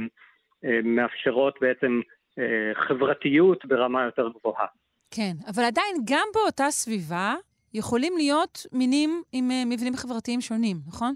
אה, 0.66 0.80
מאפשרות 0.84 1.58
בעצם 1.62 2.02
אה, 2.40 2.72
חברתיות 2.74 3.66
ברמה 3.66 4.04
יותר 4.04 4.30
גבוהה. 4.30 4.66
כן, 5.12 5.34
אבל 5.48 5.64
עדיין 5.64 5.96
גם 6.10 6.28
באותה 6.34 6.66
סביבה 6.70 7.36
יכולים 7.74 8.14
להיות 8.18 8.66
מינים 8.74 9.22
עם 9.32 9.52
אה, 9.52 9.64
מבנים 9.66 9.96
חברתיים 9.96 10.42
שונים, 10.42 10.78
נכון? 10.88 11.14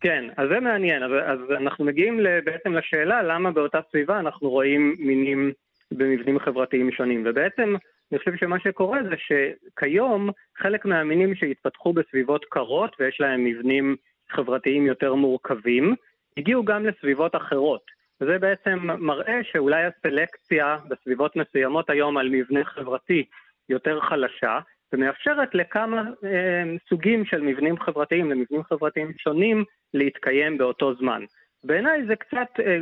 כן, 0.00 0.24
אז 0.36 0.48
זה 0.48 0.60
מעניין. 0.60 1.02
אז, 1.02 1.10
אז 1.26 1.38
אנחנו 1.60 1.84
מגיעים 1.84 2.20
בעצם 2.44 2.72
לשאלה 2.72 3.22
למה 3.22 3.50
באותה 3.50 3.80
סביבה 3.90 4.18
אנחנו 4.18 4.50
רואים 4.50 4.96
מינים 4.98 5.52
במבנים 5.92 6.38
חברתיים 6.38 6.92
שונים. 6.92 7.22
ובעצם 7.26 7.74
אני 8.12 8.18
חושב 8.18 8.36
שמה 8.36 8.60
שקורה 8.60 8.98
זה 9.02 9.14
שכיום 9.16 10.30
חלק 10.56 10.84
מהמינים 10.84 11.34
שהתפתחו 11.34 11.92
בסביבות 11.92 12.44
קרות 12.44 12.96
ויש 13.00 13.20
להם 13.20 13.44
מבנים 13.44 13.96
חברתיים 14.30 14.86
יותר 14.86 15.14
מורכבים, 15.14 15.94
הגיעו 16.36 16.64
גם 16.64 16.86
לסביבות 16.86 17.36
אחרות. 17.36 17.82
וזה 18.22 18.38
בעצם 18.38 18.78
מראה 18.98 19.40
שאולי 19.52 19.84
הסלקציה 19.84 20.76
בסביבות 20.88 21.36
מסוימות 21.36 21.90
היום 21.90 22.16
על 22.16 22.28
מבנה 22.28 22.64
חברתי 22.64 23.24
יותר 23.68 24.00
חלשה, 24.00 24.58
ומאפשרת 24.92 25.54
לכמה 25.54 26.02
אה, 26.24 26.62
סוגים 26.88 27.24
של 27.24 27.40
מבנים 27.40 27.78
חברתיים, 27.78 28.30
למבנים 28.30 28.62
חברתיים 28.62 29.12
שונים, 29.18 29.64
להתקיים 29.94 30.58
באותו 30.58 30.94
זמן. 30.94 31.24
בעיניי 31.64 32.06
זה 32.06 32.16
קצת, 32.16 32.60
אה, 32.66 32.78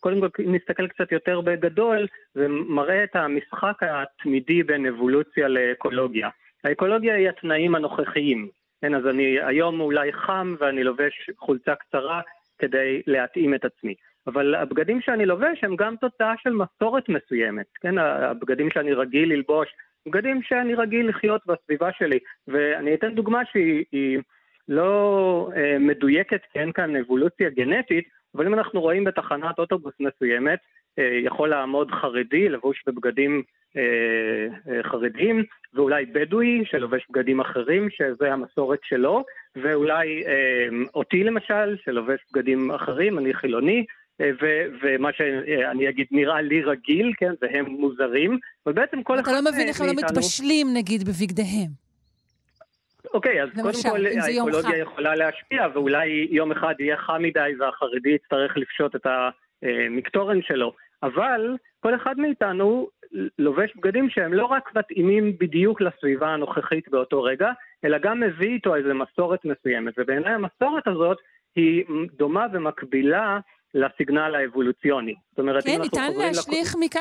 קודם 0.00 0.20
כל 0.20 0.28
נסתכל 0.38 0.88
קצת 0.88 1.12
יותר 1.12 1.40
בגדול, 1.40 2.06
זה 2.34 2.48
מראה 2.48 3.04
את 3.04 3.16
המשחק 3.16 3.76
התמידי 3.80 4.62
בין 4.62 4.86
אבולוציה 4.86 5.48
לאקולוגיה. 5.48 6.28
האקולוגיה 6.64 7.14
היא 7.14 7.28
התנאים 7.28 7.74
הנוכחיים. 7.74 8.48
כן, 8.80 8.94
אז 8.94 9.06
אני 9.06 9.40
היום 9.42 9.80
אולי 9.80 10.12
חם 10.12 10.54
ואני 10.58 10.84
לובש 10.84 11.30
חולצה 11.38 11.74
קצרה 11.74 12.20
כדי 12.58 13.02
להתאים 13.06 13.54
את 13.54 13.64
עצמי. 13.64 13.94
אבל 14.26 14.54
הבגדים 14.54 15.00
שאני 15.00 15.26
לובש 15.26 15.64
הם 15.64 15.76
גם 15.76 15.96
תוצאה 15.96 16.34
של 16.42 16.50
מסורת 16.50 17.08
מסוימת, 17.08 17.66
כן? 17.80 17.98
הבגדים 17.98 18.70
שאני 18.70 18.92
רגיל 18.92 19.32
ללבוש, 19.32 19.68
בגדים 20.06 20.42
שאני 20.42 20.74
רגיל 20.74 21.08
לחיות 21.08 21.40
בסביבה 21.46 21.90
שלי. 21.98 22.18
ואני 22.48 22.94
אתן 22.94 23.14
דוגמה 23.14 23.42
שהיא 23.52 24.18
לא 24.68 25.50
אה, 25.56 25.78
מדויקת, 25.78 26.40
כי 26.52 26.58
אין 26.58 26.72
כאן 26.72 26.96
אבולוציה 26.96 27.50
גנטית, 27.50 28.04
אבל 28.34 28.46
אם 28.46 28.54
אנחנו 28.54 28.80
רואים 28.80 29.04
בתחנת 29.04 29.58
אוטובוס 29.58 29.94
מסוימת, 30.00 30.58
אה, 30.98 31.18
יכול 31.24 31.48
לעמוד 31.48 31.90
חרדי, 31.90 32.48
לבוש 32.48 32.82
בבגדים 32.86 33.42
אה, 33.76 34.72
אה, 34.72 34.82
חרדיים, 34.82 35.44
ואולי 35.74 36.04
בדואי 36.04 36.62
שלובש 36.64 37.06
בגדים 37.10 37.40
אחרים, 37.40 37.90
שזה 37.90 38.32
המסורת 38.32 38.78
שלו, 38.82 39.24
ואולי 39.56 40.26
אה, 40.26 40.68
אותי 40.94 41.24
למשל, 41.24 41.76
שלובש 41.84 42.20
בגדים 42.32 42.70
אחרים, 42.70 43.18
אני 43.18 43.34
חילוני, 43.34 43.84
ו- 44.42 44.66
ומה 44.82 45.12
שאני 45.12 45.88
אגיד 45.88 46.06
נראה 46.10 46.40
לי 46.40 46.62
רגיל, 46.62 47.12
כן, 47.16 47.32
והם 47.42 47.64
מוזרים, 47.64 48.38
אבל 48.66 48.74
בעצם 48.74 49.02
כל 49.02 49.14
אחד... 49.14 49.22
אתה 49.22 49.32
לא 49.32 49.50
מבין 49.52 49.68
איך 49.68 49.80
הם 49.80 49.86
לא 49.86 49.92
מתבשלים 49.92 50.66
נגיד 50.74 51.04
בבגדיהם. 51.04 51.82
אוקיי, 53.14 53.42
אז 53.42 53.48
למשל, 53.54 53.88
קודם 53.88 54.04
כל 54.04 54.06
האקולוגיה 54.20 54.78
יכולה 54.78 55.14
להשפיע, 55.14 55.66
ואולי 55.74 56.28
יום 56.30 56.52
אחד 56.52 56.74
יהיה 56.78 56.96
חם 56.96 57.22
מדי 57.22 57.52
והחרדי 57.58 58.10
יצטרך 58.10 58.56
לפשוט 58.56 58.96
את 58.96 59.06
המקטורן 59.62 60.42
שלו, 60.42 60.72
אבל 61.02 61.56
כל 61.80 61.94
אחד 61.94 62.18
מאיתנו 62.18 62.88
לובש 63.38 63.70
בגדים 63.76 64.10
שהם 64.10 64.34
לא 64.34 64.44
רק 64.44 64.76
מתאימים 64.76 65.32
בדיוק 65.40 65.80
לסביבה 65.80 66.28
הנוכחית 66.28 66.88
באותו 66.88 67.22
רגע, 67.22 67.50
אלא 67.84 67.98
גם 67.98 68.20
מביא 68.20 68.48
איתו 68.48 68.76
איזו 68.76 68.94
מסורת 68.94 69.44
מסוימת, 69.44 69.94
ובעיניי 69.98 70.32
המסורת 70.32 70.86
הזאת 70.86 71.18
היא 71.56 71.84
דומה 72.18 72.46
ומקבילה 72.52 73.38
לסיגנל 73.74 74.34
האבולוציוני. 74.34 75.14
זאת 75.30 75.38
אומרת, 75.38 75.64
כן, 75.64 75.80
ניתן 75.80 76.10
להשליך 76.18 76.76
לק... 76.84 76.96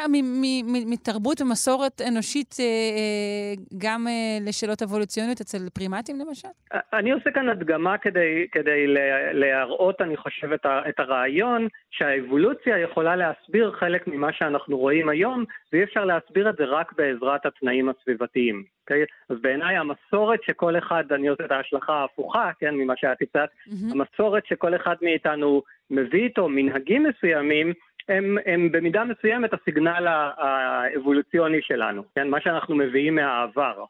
מתרבות 0.86 1.42
ומסורת 1.42 2.02
אנושית 2.08 2.56
אה, 2.60 2.66
אה, 2.66 3.54
גם 3.78 4.08
אה, 4.08 4.38
לשאלות 4.48 4.82
אבולוציוניות 4.82 5.42
אצל 5.42 5.58
פרימטים 5.74 6.16
למשל? 6.20 6.48
אני 6.94 7.12
עושה 7.12 7.32
כאן 7.32 7.50
הדגמה 7.50 7.98
כדי, 7.98 8.48
כדי 8.52 8.86
להראות, 9.34 10.02
אני 10.02 10.18
חושב, 10.18 10.52
את, 10.52 10.66
ה, 10.66 10.82
את 10.90 11.00
הרעיון 11.00 11.68
שהאבולוציה 11.92 12.80
יכולה 12.80 13.16
להסביר 13.16 13.72
חלק 13.72 14.08
ממה 14.08 14.34
שאנחנו 14.34 14.78
רואים 14.78 15.10
היום, 15.10 15.46
ואי 15.74 15.84
אפשר 15.84 16.06
להסביר 16.06 16.50
את 16.50 16.56
זה 16.58 16.64
רק 16.64 16.94
בעזרת 16.98 17.46
התנאים 17.46 17.90
הסביבתיים. 17.90 18.64
Okay? 18.92 18.94
אוקיי? 18.94 19.06
אז 19.30 19.38
בעיניי 19.42 19.78
המסורת 19.78 20.44
שכל 20.44 20.78
אחד, 20.78 21.04
אני 21.12 21.28
עושה 21.28 21.46
את 21.46 21.52
ההשלכה 21.52 21.94
ההפוכה, 21.94 22.52
כן, 22.60 22.76
ממה 22.76 22.94
שאת 22.98 23.22
הצעת, 23.22 23.50
mm-hmm. 23.50 23.92
המסורת 23.92 24.46
שכל 24.46 24.76
אחד 24.76 24.96
מאיתנו 25.02 25.62
מביא 25.90 26.24
איתו 26.24 26.50
מנהגים 26.50 27.04
מסוימים, 27.04 27.74
הם, 28.10 28.38
הם 28.46 28.72
במידה 28.72 29.04
מסוימת 29.04 29.54
הסיגנל 29.54 30.08
האבולוציוני 30.08 31.62
שלנו, 31.62 32.04
כן? 32.16 32.30
מה 32.30 32.42
שאנחנו 32.42 32.76
מביאים 32.76 33.16
מהעבר. 33.16 33.84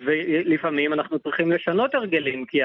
ולפעמים 0.00 0.92
אנחנו 0.92 1.18
צריכים 1.18 1.52
לשנות 1.52 1.94
הרגלים, 1.94 2.44
כי 2.44 2.58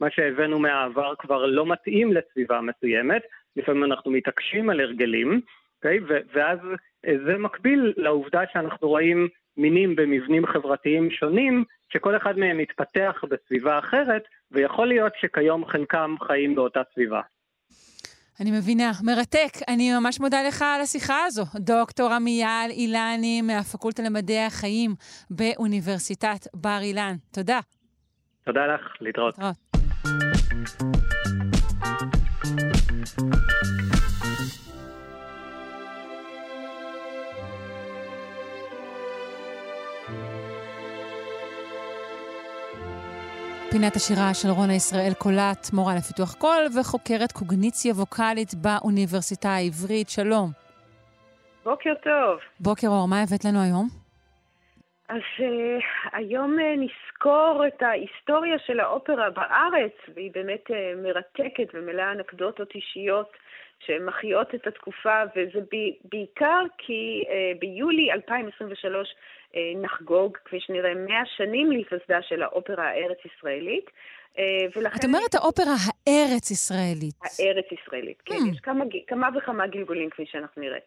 מה 0.00 0.10
שהבאנו 0.10 0.58
מהעבר 0.58 1.14
כבר 1.18 1.46
לא 1.46 1.66
מתאים 1.66 2.12
לסביבה 2.12 2.60
מסוימת, 2.60 3.22
לפעמים 3.56 3.84
אנחנו 3.84 4.10
מתעקשים 4.10 4.70
על 4.70 4.80
הרגלים, 4.80 5.40
אוקיי? 5.76 5.98
ואז 6.34 6.58
זה 7.04 7.38
מקביל 7.38 7.92
לעובדה 7.96 8.40
שאנחנו 8.52 8.88
רואים 8.88 9.28
מינים 9.58 9.96
במבנים 9.96 10.46
חברתיים 10.46 11.10
שונים, 11.10 11.64
שכל 11.92 12.16
אחד 12.16 12.38
מהם 12.38 12.58
מתפתח 12.58 13.24
בסביבה 13.30 13.78
אחרת, 13.78 14.22
ויכול 14.50 14.88
להיות 14.88 15.12
שכיום 15.20 15.66
חלקם 15.66 16.14
חיים 16.26 16.54
באותה 16.54 16.80
סביבה. 16.94 17.20
אני 18.40 18.50
מבינה, 18.50 18.90
מרתק. 19.02 19.52
אני 19.68 19.92
ממש 19.98 20.20
מודה 20.20 20.42
לך 20.48 20.62
על 20.62 20.80
השיחה 20.80 21.24
הזו. 21.26 21.44
דוקטור 21.56 22.12
עמיאל 22.12 22.70
אילני 22.70 23.42
מהפקולטה 23.42 24.02
למדעי 24.02 24.44
החיים 24.44 24.94
באוניברסיטת 25.30 26.46
בר 26.54 26.78
אילן. 26.82 27.14
תודה. 27.32 27.60
תודה 28.44 28.66
לך, 28.66 28.80
להתראות. 29.00 29.34
להתראות. 29.38 29.58
פינת 43.70 43.96
השירה 43.96 44.34
של 44.34 44.48
רונה 44.48 44.74
ישראל 44.74 45.14
קולט, 45.18 45.62
מורה 45.72 45.94
לפיתוח 45.98 46.34
קול 46.34 46.64
וחוקרת 46.74 47.32
קוגניציה 47.32 47.92
ווקאלית 47.92 48.54
באוניברסיטה 48.62 49.48
העברית. 49.48 50.08
שלום. 50.08 50.48
בוקר 51.64 51.94
טוב. 52.02 52.40
בוקר 52.60 52.86
אור, 52.88 53.08
מה 53.08 53.22
הבאת 53.22 53.44
לנו 53.44 53.58
היום? 53.62 53.86
אז 55.08 55.26
uh, 55.38 55.42
היום 56.12 56.56
uh, 56.58 56.62
נזכור 56.84 57.64
את 57.66 57.82
ההיסטוריה 57.82 58.58
של 58.66 58.80
האופרה 58.80 59.30
בארץ, 59.30 59.96
והיא 60.14 60.30
באמת 60.34 60.64
uh, 60.70 60.74
מרתקת 61.02 61.68
ומלאה 61.74 62.12
אנקדוטות 62.12 62.74
אישיות 62.74 63.30
שמחיות 63.86 64.54
את 64.54 64.66
התקופה, 64.66 65.22
וזה 65.36 65.60
בעיקר 66.04 66.62
כי 66.78 67.24
uh, 67.26 67.58
ביולי 67.60 68.12
2023 68.12 69.08
אה, 69.08 69.14
נחגוג, 69.76 70.36
כפי 70.44 70.60
שנראה, 70.60 70.94
מאה 70.94 71.22
שנים 71.36 71.72
להיווסדה 71.72 72.22
של 72.22 72.42
האופרה 72.42 72.88
הארץ-ישראלית. 72.88 73.90
אה, 74.38 74.44
ולכן... 74.76 74.98
את 74.98 75.04
אומרת 75.04 75.34
האופרה 75.34 75.74
הארץ-ישראלית. 76.06 77.14
הארץ-ישראלית, 77.22 78.22
כן. 78.24 78.34
Hmm. 78.34 78.52
יש 78.52 78.60
כמה, 78.60 78.84
כמה 79.06 79.28
וכמה 79.36 79.66
גלגולים, 79.66 80.10
כפי 80.10 80.26
שאנחנו 80.26 80.62
נראה. 80.62 80.78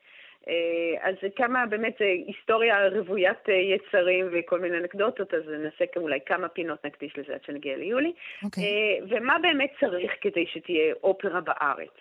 אה, 0.47 1.09
אז 1.09 1.16
כמה, 1.36 1.66
באמת, 1.66 1.97
היסטוריה 2.28 2.88
רוויית 2.88 3.47
יצרים 3.49 4.30
וכל 4.32 4.59
מיני 4.59 4.78
אנקדוטות, 4.78 5.34
אז 5.34 5.41
נעשה 5.47 5.86
אולי 5.95 6.20
כמה 6.26 6.47
פינות 6.47 6.86
נקדיש 6.86 7.18
לזה 7.18 7.34
עד 7.34 7.43
שנגיע 7.43 7.78
ליולי. 7.78 8.12
Okay. 8.12 8.45
אוקיי. 8.45 9.01
ומה 9.09 9.38
באמת 9.41 9.72
צריך 9.80 10.12
כדי 10.22 10.45
שתהיה 10.47 10.93
אופרה 11.03 11.41
בארץ? 11.41 11.95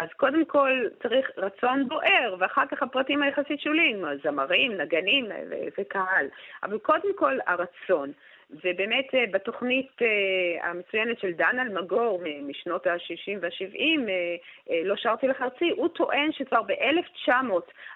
אז 0.00 0.08
קודם 0.16 0.44
כל 0.44 0.70
צריך 1.02 1.30
רצון 1.36 1.88
בוער, 1.88 2.36
ואחר 2.38 2.66
כך 2.70 2.82
הפרטים 2.82 3.22
היחסית 3.22 3.60
שוליים, 3.60 4.04
זמרים, 4.22 4.72
נגנים 4.72 5.26
וקהל. 5.78 6.26
אבל 6.62 6.78
קודם 6.78 7.16
כל 7.16 7.38
הרצון. 7.46 8.12
ובאמת 8.64 9.14
אה, 9.14 9.24
בתוכנית 9.30 9.90
אה, 10.02 10.68
המצוינת 10.68 11.18
של 11.18 11.32
דן 11.32 11.58
אלמגור 11.58 12.22
משנות 12.42 12.86
ה-60 12.86 13.38
וה-70, 13.40 14.08
אה, 14.70 14.82
לא 14.84 14.96
שרתי 14.96 15.28
לך 15.28 15.42
ארצי, 15.42 15.70
הוא 15.76 15.88
טוען 15.88 16.32
שכבר 16.32 16.62
ב-1900 16.62 17.32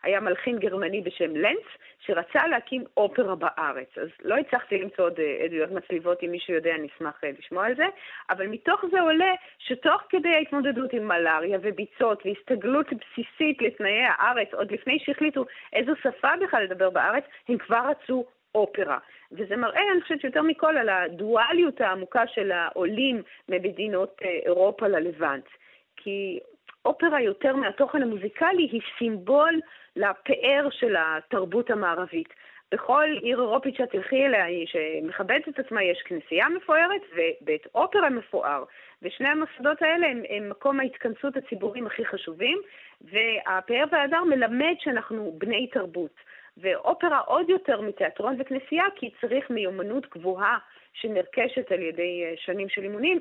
היה 0.02 0.20
מלחין 0.20 0.58
גרמני 0.58 1.00
בשם 1.00 1.36
לנץ, 1.36 1.66
שרצה 2.00 2.46
להקים 2.46 2.84
אופרה 2.96 3.34
בארץ. 3.34 3.98
אז 3.98 4.08
לא 4.22 4.36
הצלחתי 4.36 4.78
למצוא 4.78 5.04
עוד 5.04 5.20
עדויות 5.44 5.70
מצליבות, 5.70 6.22
אם 6.22 6.30
מישהו 6.30 6.54
יודע, 6.54 6.74
אני 6.74 6.88
אשמח 6.96 7.20
לשמוע 7.38 7.66
על 7.66 7.74
זה, 7.74 7.84
אבל 8.30 8.46
מתוך 8.46 8.84
זה 8.90 9.00
עולה 9.00 9.32
שתוך 9.58 10.02
כדי 10.08 10.28
ההתמודדות 10.28 10.92
עם 10.92 11.08
מלאריה 11.08 11.58
וביצות 11.62 12.22
והסתגלות 12.26 12.86
בסיסית 12.92 13.62
לתנאי 13.62 14.02
הארץ, 14.08 14.54
עוד 14.54 14.72
לפני 14.72 14.98
שהחליטו 14.98 15.44
איזו 15.72 15.92
שפה 16.02 16.28
בכלל 16.42 16.62
לדבר 16.62 16.90
בארץ, 16.90 17.24
הם 17.48 17.58
כבר 17.58 17.82
רצו 17.90 18.24
אופרה. 18.54 18.98
וזה 19.32 19.56
מראה, 19.56 19.82
אני 19.92 20.00
חושבת, 20.02 20.24
יותר 20.24 20.42
מכל 20.42 20.76
על 20.76 20.88
הדואליות 20.88 21.80
העמוקה 21.80 22.26
של 22.26 22.52
העולים 22.52 23.22
ממדינות 23.48 24.16
אה, 24.24 24.28
אירופה 24.46 24.88
ללבנט. 24.88 25.44
כי 25.96 26.38
אופרה 26.84 27.20
יותר 27.20 27.56
מהתוכן 27.56 28.02
המוזיקלי 28.02 28.68
היא 28.72 28.80
סימבול 28.98 29.60
לפאר 29.96 30.68
של 30.70 30.96
התרבות 30.98 31.70
המערבית. 31.70 32.28
בכל 32.72 33.04
עיר 33.22 33.40
אירופית 33.40 33.76
שאת 33.76 33.90
תלכי 33.90 34.26
אליה, 34.26 34.46
שמכבדת 34.66 35.48
את 35.48 35.58
עצמה, 35.58 35.82
יש 35.82 36.02
כנסייה 36.04 36.48
מפוארת 36.48 37.00
ובית 37.12 37.66
אופרה 37.74 38.10
מפואר. 38.10 38.64
ושני 39.02 39.28
המוסדות 39.28 39.82
האלה 39.82 40.06
הם, 40.06 40.22
הם 40.28 40.48
מקום 40.48 40.80
ההתכנסות 40.80 41.36
הציבוריים 41.36 41.86
הכי 41.86 42.04
חשובים, 42.04 42.60
והפאר 43.00 43.84
וההדר 43.92 44.24
מלמד 44.24 44.74
שאנחנו 44.78 45.34
בני 45.38 45.66
תרבות. 45.66 46.14
ואופרה 46.56 47.18
עוד 47.18 47.48
יותר 47.48 47.80
מתיאטרון 47.80 48.36
וכנסייה, 48.40 48.84
כי 48.96 49.10
צריך 49.20 49.50
מיומנות 49.50 50.06
גבוהה 50.14 50.58
שנרכשת 50.92 51.72
על 51.72 51.82
ידי 51.82 52.22
אה, 52.24 52.34
שנים 52.36 52.68
של 52.68 52.82
אימונים. 52.82 53.20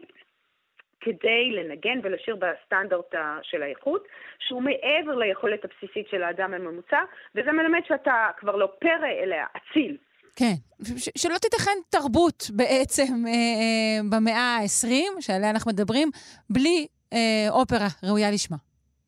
כדי 1.05 1.51
לנגן 1.51 1.99
ולשיר 2.03 2.35
בסטנדרט 2.35 3.15
של 3.41 3.63
האיכות, 3.63 4.03
שהוא 4.39 4.61
מעבר 4.61 5.15
ליכולת 5.15 5.59
הבסיסית 5.65 6.07
של 6.11 6.23
האדם 6.23 6.53
הממוצע, 6.53 7.01
וזה 7.35 7.51
מלמד 7.51 7.79
שאתה 7.87 8.27
כבר 8.37 8.55
לא 8.55 8.69
פרא, 8.79 9.07
אלא 9.23 9.35
אציל. 9.57 9.97
כן, 10.35 10.53
ש- 10.97 11.09
שלא 11.17 11.37
תיתכן 11.37 11.71
תרבות 11.89 12.43
בעצם 12.55 13.03
אה, 13.27 13.31
אה, 13.31 13.99
במאה 14.11 14.57
ה-20, 14.57 15.21
שעליה 15.21 15.49
אנחנו 15.49 15.71
מדברים, 15.71 16.09
בלי 16.49 16.87
אה, 17.13 17.45
אופרה 17.49 17.87
ראויה 18.03 18.31
לשמה. 18.31 18.57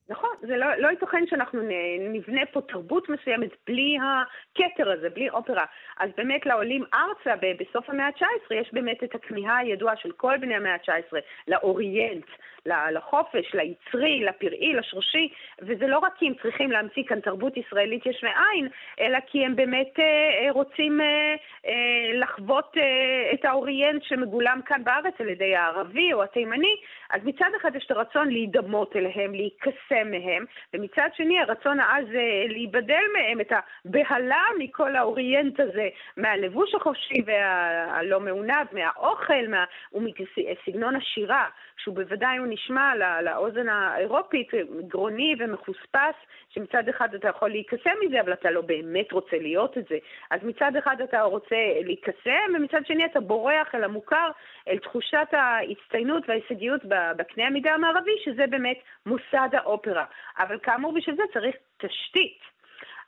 נכון, 0.09 0.29
זה 0.41 0.57
לא, 0.57 0.75
לא 0.77 0.87
ייתכן 0.87 1.27
שאנחנו 1.27 1.61
נבנה 1.99 2.45
פה 2.45 2.61
תרבות 2.61 3.09
מסוימת 3.09 3.49
בלי 3.67 3.97
הכתר 4.01 4.91
הזה, 4.91 5.09
בלי 5.09 5.29
אופרה. 5.29 5.65
אז 5.99 6.09
באמת 6.17 6.45
לעולים 6.45 6.83
ארצה 6.93 7.33
בסוף 7.59 7.89
המאה 7.89 8.05
ה-19 8.05 8.53
יש 8.53 8.73
באמת 8.73 9.03
את 9.03 9.15
הכמיהה 9.15 9.57
הידועה 9.57 9.95
של 9.97 10.11
כל 10.11 10.37
בני 10.37 10.55
המאה 10.55 10.73
ה-19 10.73 11.17
לאוריינט, 11.47 12.25
לחופש, 12.65 13.53
ליצרי, 13.53 14.23
לפראי, 14.25 14.73
לשורשי, 14.73 15.29
וזה 15.61 15.87
לא 15.87 15.97
רק 15.97 16.13
כי 16.17 16.27
הם 16.27 16.33
צריכים 16.41 16.71
להמציא 16.71 17.03
כאן 17.07 17.19
תרבות 17.19 17.57
ישראלית 17.57 18.05
יש 18.05 18.23
מאין, 18.23 18.67
אלא 18.99 19.17
כי 19.27 19.45
הם 19.45 19.55
באמת 19.55 19.99
אה, 19.99 20.45
אה 20.45 20.51
רוצים 20.51 21.01
אה, 21.01 21.35
אה, 21.65 22.19
לחוות 22.19 22.77
אה, 22.77 23.33
את 23.33 23.45
האוריינט 23.45 24.03
שמגולם 24.03 24.59
כאן 24.65 24.83
בארץ 24.83 25.13
על 25.19 25.29
ידי 25.29 25.55
הערבי 25.55 26.13
או 26.13 26.23
התימני, 26.23 26.75
אז 27.09 27.21
מצד 27.23 27.49
אחד 27.61 27.75
יש 27.75 27.85
את 27.85 27.91
הרצון 27.91 28.29
להידמות 28.29 28.95
אליהם, 28.95 29.33
להיקסם 29.33 30.11
מהם, 30.11 30.45
ומצד 30.73 31.09
שני 31.13 31.39
הרצון 31.39 31.79
העז 31.79 32.05
אה, 32.15 32.47
להיבדל 32.47 33.03
מהם, 33.13 33.41
את 33.41 33.51
הבהלה 33.85 34.43
מכל 34.59 34.95
האוריינט 34.95 35.59
הזה, 35.59 35.89
מהלבוש 36.17 36.75
החופשי 36.75 37.21
והלא 37.25 38.19
מעונב, 38.19 38.67
מהאוכל, 38.71 39.47
מה... 39.49 39.65
ומסגנון 39.93 40.95
השירה, 40.95 41.45
שהוא 41.85 41.95
בוודאי 41.95 42.37
הוא 42.37 42.47
נשמע 42.49 42.95
לא, 42.95 43.21
לאוזן 43.21 43.69
האירופית 43.69 44.51
גרוני 44.87 45.35
ומחוספס, 45.39 46.15
שמצד 46.49 46.89
אחד 46.89 47.15
אתה 47.15 47.29
יכול 47.29 47.49
להיקסם 47.49 47.95
מזה, 48.01 48.21
אבל 48.21 48.33
אתה 48.33 48.51
לא 48.51 48.61
באמת 48.61 49.11
רוצה 49.11 49.37
להיות 49.37 49.77
את 49.77 49.87
זה. 49.89 49.97
אז 50.31 50.39
מצד 50.43 50.75
אחד 50.75 51.01
אתה 51.01 51.21
רוצה 51.21 51.55
להיקסם, 51.85 52.55
ומצד 52.55 52.85
שני 52.85 53.05
אתה 53.05 53.19
בורח 53.19 53.75
אל 53.75 53.83
המוכר, 53.83 54.29
אל 54.67 54.77
תחושת 54.77 55.27
ההצטיינות 55.31 56.23
וההישגיות 56.27 56.81
בקנה 57.17 57.47
המידה 57.47 57.73
המערבי, 57.73 58.17
שזה 58.23 58.47
באמת 58.47 58.77
מוסד 59.05 59.49
האופרה. 59.53 60.05
אבל 60.39 60.59
כאמור, 60.63 60.93
בשביל 60.93 61.15
זה 61.15 61.23
צריך 61.33 61.55
תשתית. 61.77 62.55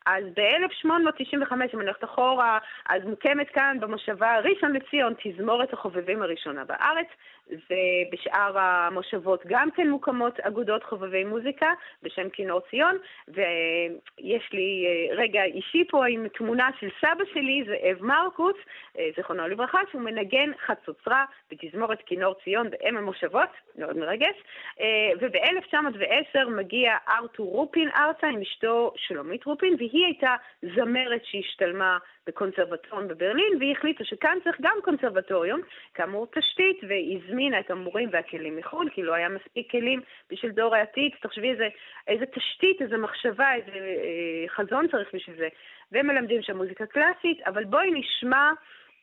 אז 0.07 0.23
ב-1895, 0.36 1.53
אם 1.53 1.61
אני 1.61 1.69
הולכת 1.73 2.03
אחורה, 2.03 2.59
אז 2.89 3.03
מוקמת 3.05 3.49
כאן 3.49 3.78
במושבה 3.80 4.39
ראשון 4.39 4.73
לציון 4.73 5.13
תזמורת 5.23 5.73
החובבים 5.73 6.21
הראשונה 6.21 6.65
בארץ, 6.65 7.07
ובשאר 7.49 8.57
המושבות 8.57 9.43
גם 9.47 9.71
כן 9.71 9.89
מוקמות 9.89 10.39
אגודות 10.39 10.83
חובבי 10.83 11.23
מוזיקה 11.23 11.73
בשם 12.03 12.29
כינור 12.29 12.59
ציון, 12.69 12.97
ויש 13.27 14.49
לי 14.53 14.85
אה, 14.87 15.15
רגע 15.15 15.43
אישי 15.43 15.83
פה 15.89 16.05
עם 16.05 16.27
תמונה 16.27 16.69
של 16.79 16.89
סבא 17.01 17.23
שלי, 17.33 17.63
זאב 17.67 18.05
מרקוס, 18.05 18.55
אה, 18.97 19.09
זיכרונו 19.15 19.47
לברכה, 19.47 19.79
שהוא 19.91 20.01
מנגן 20.01 20.51
חצוצרה 20.65 21.25
בתזמורת 21.51 22.01
כינור 22.05 22.33
ציון 22.43 22.69
באם 22.69 22.97
המושבות, 22.97 23.49
מאוד 23.77 23.97
מרגש, 23.97 24.35
אה, 24.79 25.09
וב-1910 25.19 26.49
מגיע 26.49 26.97
ארתור 27.09 27.51
רופין 27.51 27.89
ארצה 27.89 28.27
עם 28.27 28.41
אשתו 28.41 28.93
שלומית 28.95 29.45
רופין, 29.45 29.75
והיא 29.77 30.05
הייתה 30.05 30.35
זמרת 30.75 31.21
שהשתלמה 31.25 31.97
בקונסרבטוריון 32.27 33.07
בברלין, 33.07 33.57
והיא 33.59 33.71
החליטה 33.71 34.03
שכאן 34.03 34.37
צריך 34.43 34.57
גם 34.61 34.77
קונסרבטוריום, 34.83 35.61
כאמור 35.93 36.27
תשתית, 36.27 36.79
והיא 36.87 37.19
הזמינה 37.38 37.59
את 37.59 37.71
המורים 37.71 38.09
והכלים 38.11 38.55
מחו"ל, 38.55 38.89
כי 38.89 39.03
לא 39.03 39.13
היה 39.13 39.29
מספיק 39.29 39.71
כלים 39.71 40.01
בשביל 40.31 40.51
דור 40.51 40.75
העתיד. 40.75 41.11
תחשבי 41.21 41.51
איזה, 41.51 41.67
איזה 42.07 42.25
תשתית, 42.25 42.81
איזה 42.81 42.97
מחשבה, 42.97 43.53
איזה 43.53 43.71
אה, 43.71 44.49
חזון 44.49 44.88
צריך 44.88 45.09
בשביל 45.13 45.35
זה. 45.38 45.47
והם 45.91 46.07
מלמדים 46.07 46.41
שם 46.41 46.57
מוזיקה 46.57 46.85
קלאסית, 46.85 47.41
אבל 47.47 47.63
בואי 47.63 47.91
נשמע 47.91 48.51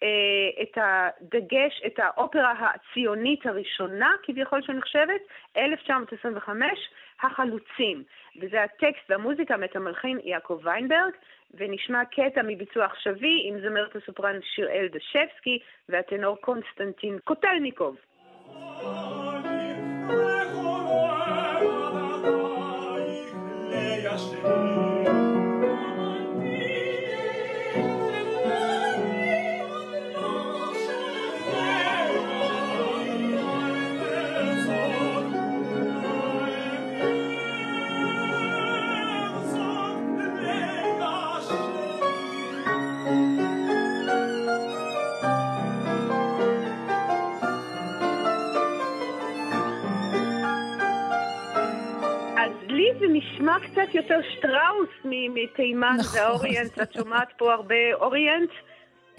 אה, 0.02 0.62
את 0.62 0.78
הדגש, 0.82 1.82
את 1.86 1.98
האופרה 1.98 2.52
הציונית 2.60 3.46
הראשונה, 3.46 4.12
כביכול 4.22 4.62
שנחשבת, 4.62 5.20
1925, 5.56 6.70
החלוצים. 7.22 8.02
וזה 8.40 8.62
הטקסט 8.62 9.10
והמוזיקה 9.10 9.56
מאת 9.56 9.76
המלחין 9.76 10.18
יעקב 10.24 10.60
ויינברג, 10.62 11.12
ונשמע 11.54 12.04
קטע 12.04 12.42
מביצוע 12.46 12.84
עכשווי 12.84 13.42
עם 13.44 13.60
זמרת 13.60 13.96
הסופרן 13.96 14.38
שיראל 14.42 14.88
דשבסקי 14.92 15.58
והטנור 15.88 16.36
קונסטנטין 16.40 17.18
קוטלניקוב. 17.24 17.96
אז 18.86 19.23
מתימן 55.28 55.96
נכון. 55.98 56.20
והאוריינט. 56.20 56.80
את 56.82 56.92
שומעת 56.92 57.28
פה 57.36 57.52
הרבה 57.52 57.94
אוריינט? 57.94 58.50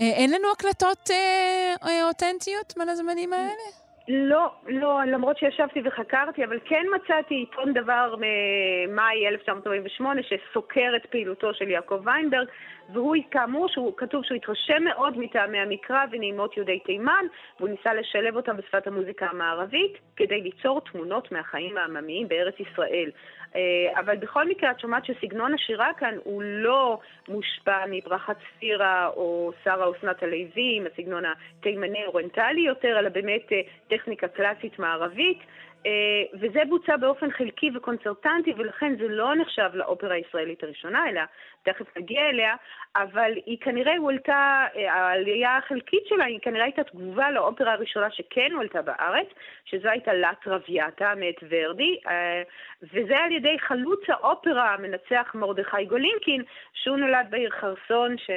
אה, 0.01 0.05
אין 0.05 0.31
לנו 0.31 0.51
הקלטות 0.51 1.11
אה, 1.11 1.73
אה, 1.87 2.07
אותנטיות 2.07 2.73
בין 2.77 2.89
הזמנים 2.89 3.33
האלה? 3.33 3.85
לא, 4.07 4.51
לא, 4.67 5.03
למרות 5.03 5.37
שישבתי 5.37 5.81
וחקרתי, 5.85 6.45
אבל 6.45 6.59
כן 6.65 6.85
מצאתי 6.95 7.35
עיתון 7.35 7.73
דבר 7.73 8.15
ממאי 8.15 9.27
1948 9.27 10.21
שסוקר 10.23 10.93
את 10.95 11.05
פעילותו 11.05 11.53
של 11.53 11.69
יעקב 11.69 12.01
ויינברג, 12.03 12.47
והוא 12.93 13.15
כאמור, 13.31 13.67
שהוא, 13.67 13.93
כתוב 13.97 14.23
שהוא 14.23 14.35
התרשם 14.35 14.83
מאוד 14.83 15.17
מטעמי 15.17 15.57
המקרא 15.59 16.05
ונעימות 16.11 16.57
יהודי 16.57 16.79
תימן, 16.79 17.25
והוא 17.59 17.69
ניסה 17.69 17.93
לשלב 17.93 18.35
אותם 18.35 18.57
בשפת 18.57 18.87
המוזיקה 18.87 19.25
המערבית 19.25 19.93
כדי 20.15 20.41
ליצור 20.41 20.81
תמונות 20.81 21.31
מהחיים 21.31 21.77
העממיים 21.77 22.27
בארץ 22.27 22.55
ישראל. 22.59 23.09
אה, 23.55 23.99
אבל 23.99 24.17
בכל 24.17 24.49
מקרה, 24.49 24.71
את 24.71 24.79
שומעת 24.79 25.05
שסגנון 25.05 25.53
השירה 25.53 25.91
כאן 25.97 26.15
הוא 26.23 26.43
לא 26.43 26.99
מושפע 27.27 27.85
מברחת 27.91 28.37
ספירה 28.49 29.07
או 29.07 29.51
שרה 29.63 29.85
אסנת 29.97 30.23
הלוי, 30.23 30.81
הסגנון 30.93 31.23
התימני-אוריינטלי 31.25 32.61
יותר, 32.61 32.99
אלא 32.99 33.09
באמת 33.09 33.51
אה, 33.51 33.61
טכניקה 33.87 34.27
קלאסית 34.27 34.79
מערבית. 34.79 35.39
אה, 35.85 35.91
וזה 36.33 36.59
בוצע 36.69 36.97
באופן 36.97 37.31
חלקי 37.31 37.69
וקונצרטנטי, 37.75 38.53
ולכן 38.57 38.95
זה 38.97 39.07
לא 39.07 39.35
נחשב 39.35 39.69
לאופרה 39.73 40.13
הישראלית 40.13 40.63
הראשונה, 40.63 41.09
אלא 41.09 41.21
תכף 41.63 41.97
נגיע 41.97 42.29
אליה, 42.29 42.55
אבל 42.95 43.31
היא 43.45 43.57
כנראה 43.61 43.97
הועלתה, 43.97 44.65
אה, 44.75 44.93
העלייה 44.93 45.57
החלקית 45.57 46.07
שלה 46.07 46.25
היא 46.25 46.39
כנראה 46.41 46.63
הייתה 46.63 46.83
תגובה 46.83 47.31
לאופרה 47.31 47.73
הראשונה 47.73 48.11
שכן 48.11 48.51
הועלתה 48.53 48.81
בארץ, 48.81 49.27
שזו 49.65 49.89
הייתה 49.89 50.13
לה 50.13 50.31
טרוויאטה 50.43 51.13
מאת 51.15 51.43
ורדי, 51.49 51.97
אה, 52.07 52.43
וזה 52.83 53.17
על 53.17 53.31
ידי 53.31 53.59
חלוץ 53.59 53.99
האופרה 54.07 54.73
המנצח 54.73 55.31
מרדכי 55.35 55.85
גולינקין, 55.85 56.43
שהוא 56.73 56.97
נולד 56.97 57.27
בעיר 57.29 57.49
חרסון, 57.49 58.17
ש... 58.17 58.29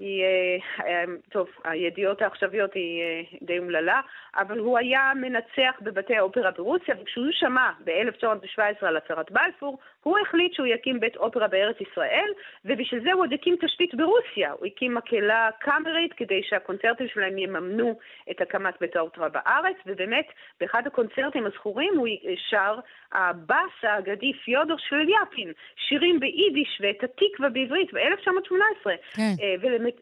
היא, 0.00 0.22
אה, 0.22 0.86
אה, 0.86 1.04
טוב, 1.28 1.48
הידיעות 1.64 2.22
העכשוויות 2.22 2.74
היא 2.74 3.02
אה, 3.02 3.22
די 3.42 3.58
אומללה, 3.58 4.00
אבל 4.36 4.58
הוא 4.58 4.78
היה 4.78 5.12
מנצח 5.16 5.74
בבתי 5.80 6.16
האופרה 6.16 6.50
ברוסיה, 6.50 6.94
וכשהוא 7.02 7.26
שמע 7.30 7.70
ב-1917 7.84 8.86
על 8.86 8.96
הצהרת 8.96 9.30
בלפור, 9.30 9.78
הוא 10.02 10.18
החליט 10.18 10.54
שהוא 10.54 10.66
יקים 10.66 11.00
בית 11.00 11.16
אופרה 11.16 11.48
בארץ 11.48 11.76
ישראל, 11.80 12.28
ובשביל 12.64 13.02
זה 13.02 13.12
הוא 13.12 13.22
עוד 13.22 13.32
הקים 13.32 13.56
תשתית 13.60 13.94
ברוסיה. 13.94 14.52
הוא 14.52 14.66
הקים 14.66 14.94
מקהלה 14.94 15.50
קאמרית 15.60 16.12
כדי 16.12 16.42
שהקונצרטים 16.42 17.06
שלהם 17.14 17.38
יממנו 17.38 17.98
את 18.30 18.40
הקמת 18.40 18.74
בית 18.80 18.96
האופרה 18.96 19.28
בארץ, 19.28 19.76
ובאמת, 19.86 20.26
באחד 20.60 20.82
הקונצרטים 20.86 21.46
הזכורים 21.46 21.92
הוא 21.96 22.08
שר 22.50 22.78
הבאס 23.12 23.76
האגדי 23.82 24.32
פיודור 24.44 24.76
שליאפין, 24.78 25.52
שירים 25.88 26.20
ביידיש 26.20 26.80
ואת 26.80 27.04
התקווה 27.04 27.48
בעברית 27.48 27.92
ב-1918. 27.94 28.90
כן. 29.16 29.34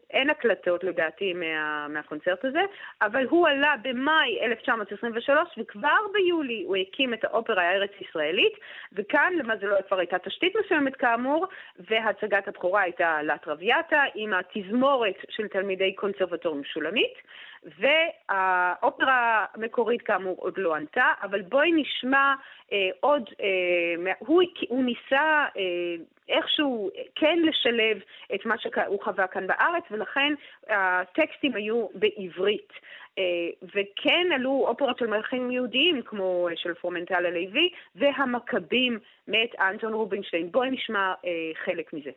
אין 0.09 0.29
הקלטות 0.29 0.83
לדעתי 0.83 1.33
מה, 1.33 1.87
מהקונצרט 1.87 2.45
הזה, 2.45 2.61
אבל 3.01 3.25
הוא 3.29 3.47
עלה 3.47 3.73
במאי 3.81 4.39
1923 4.41 5.49
וכבר 5.57 5.97
ביולי 6.13 6.63
הוא 6.67 6.75
הקים 6.75 7.13
את 7.13 7.23
האופרה 7.23 7.63
הארץ-ישראלית, 7.63 8.53
וכאן 8.93 9.33
למזלו 9.37 9.75
כבר 9.87 9.99
הייתה 9.99 10.19
תשתית 10.19 10.53
מסוימת 10.65 10.95
כאמור, 10.95 11.47
והצגת 11.79 12.47
הבכורה 12.47 12.81
הייתה 12.81 13.21
לה 13.21 13.35
עם 14.15 14.33
התזמורת 14.33 15.15
של 15.29 15.47
תלמידי 15.47 15.95
קונסרבטוריום 15.95 16.63
שולמית, 16.63 17.13
והאופרה 17.63 19.45
המקורית 19.53 20.01
כאמור 20.01 20.35
עוד 20.39 20.53
לא 20.57 20.75
ענתה, 20.75 21.05
אבל 21.21 21.41
בואי 21.41 21.71
נשמע 21.71 22.33
אה, 22.71 22.89
עוד, 22.99 23.29
אה, 23.41 24.11
הוא, 24.19 24.41
הוא 24.69 24.83
ניסה 24.83 25.45
אה, 25.57 25.95
איכשהו 26.29 26.89
כן 27.15 27.39
לשלב 27.39 27.97
את 28.35 28.45
מה 28.45 28.55
שהוא 28.57 29.03
חווה 29.03 29.27
כאן 29.27 29.47
בארץ, 29.47 29.83
ולכן 29.91 30.33
הטקסטים 30.69 31.55
היו 31.55 31.87
בעברית. 31.95 32.73
אה, 33.17 33.23
וכן 33.63 34.27
עלו 34.35 34.65
אופרות 34.67 34.97
של 34.97 35.07
מלכים 35.07 35.51
יהודיים, 35.51 36.01
כמו 36.05 36.47
של 36.55 36.73
פרומנטל 36.73 37.25
הלוי, 37.25 37.69
והמכבים 37.95 38.99
מאת 39.27 39.55
אנטון 39.59 39.93
רובינשטיין. 39.93 40.51
בואי 40.51 40.69
נשמע 40.71 41.13
אה, 41.25 41.51
חלק 41.65 41.93
מזה. 41.93 42.11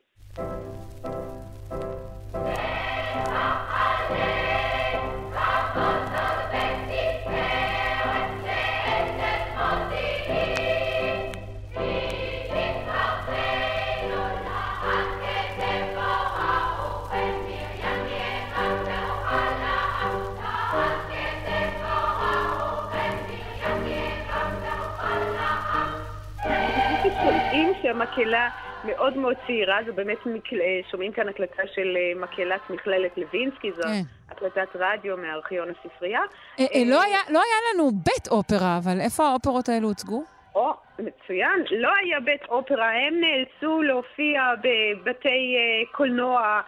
שהמקהלה 27.99 28.49
מאוד 28.85 29.17
מאוד 29.17 29.37
צעירה, 29.47 29.79
זו 29.87 29.93
באמת, 29.95 30.27
מקל... 30.27 30.57
שומעים 30.91 31.13
כאן 31.13 31.29
הקלטה 31.29 31.63
של 31.75 31.97
אה, 31.97 32.21
מקהלת 32.21 32.71
מכללת 32.71 33.11
לוינסקי, 33.17 33.73
זו 33.73 33.83
כן. 33.83 34.03
הקלטת 34.31 34.69
רדיו 34.77 35.17
מארכיון 35.17 35.69
הספרייה. 35.71 36.21
אה, 36.61 36.65
אה, 36.75 36.83
לא 36.87 37.03
היה- 37.03 37.19
לא 37.31 37.39
היה 37.43 37.75
לנו 37.75 37.91
בית 37.91 38.29
אופרה, 38.31 38.79
אבל 38.85 39.01
איפה 39.01 39.25
האופרות 39.27 39.69
האלו 39.69 39.89
הוצגו? 39.89 40.25
או, 40.55 40.71
מצוין. 40.99 41.65
לא 41.71 41.89
היה 42.03 42.21
בית 42.21 42.45
אופרה, 42.49 42.91
הם 42.91 43.15
נאלצו 43.21 43.83
להופיע 43.83 44.43
בבתי 44.59 45.29
אה, 45.57 45.93
קולנוע, 45.93 46.41
אה, 46.41 46.61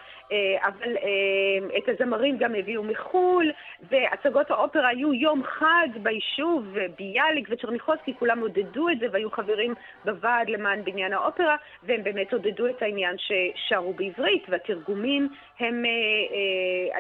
אבל 0.62 0.96
אה, 0.96 1.78
את 1.78 1.88
הזמרים 1.88 2.38
גם 2.38 2.54
הביאו 2.54 2.82
מחו"ל, 2.82 3.52
והצגות 3.90 4.50
האופרה 4.50 4.88
היו 4.88 5.14
יום 5.14 5.42
חג 5.44 5.88
ביישוב, 6.02 6.76
ביאליק 6.98 7.48
וצ'רניחובסקי, 7.50 8.14
כולם 8.18 8.40
עודדו 8.40 8.88
את 8.88 8.98
זה 8.98 9.06
והיו 9.12 9.30
חברים 9.30 9.74
בוועד 10.04 10.48
למען 10.48 10.84
בניין 10.84 11.12
האופרה, 11.12 11.56
והם 11.82 12.04
באמת 12.04 12.32
עודדו 12.32 12.66
את 12.66 12.82
העניין 12.82 13.16
ששרו 13.18 13.92
בעברית, 13.92 14.46
והתרגומים 14.48 15.28
הם 15.60 15.84
אה, 15.84 15.90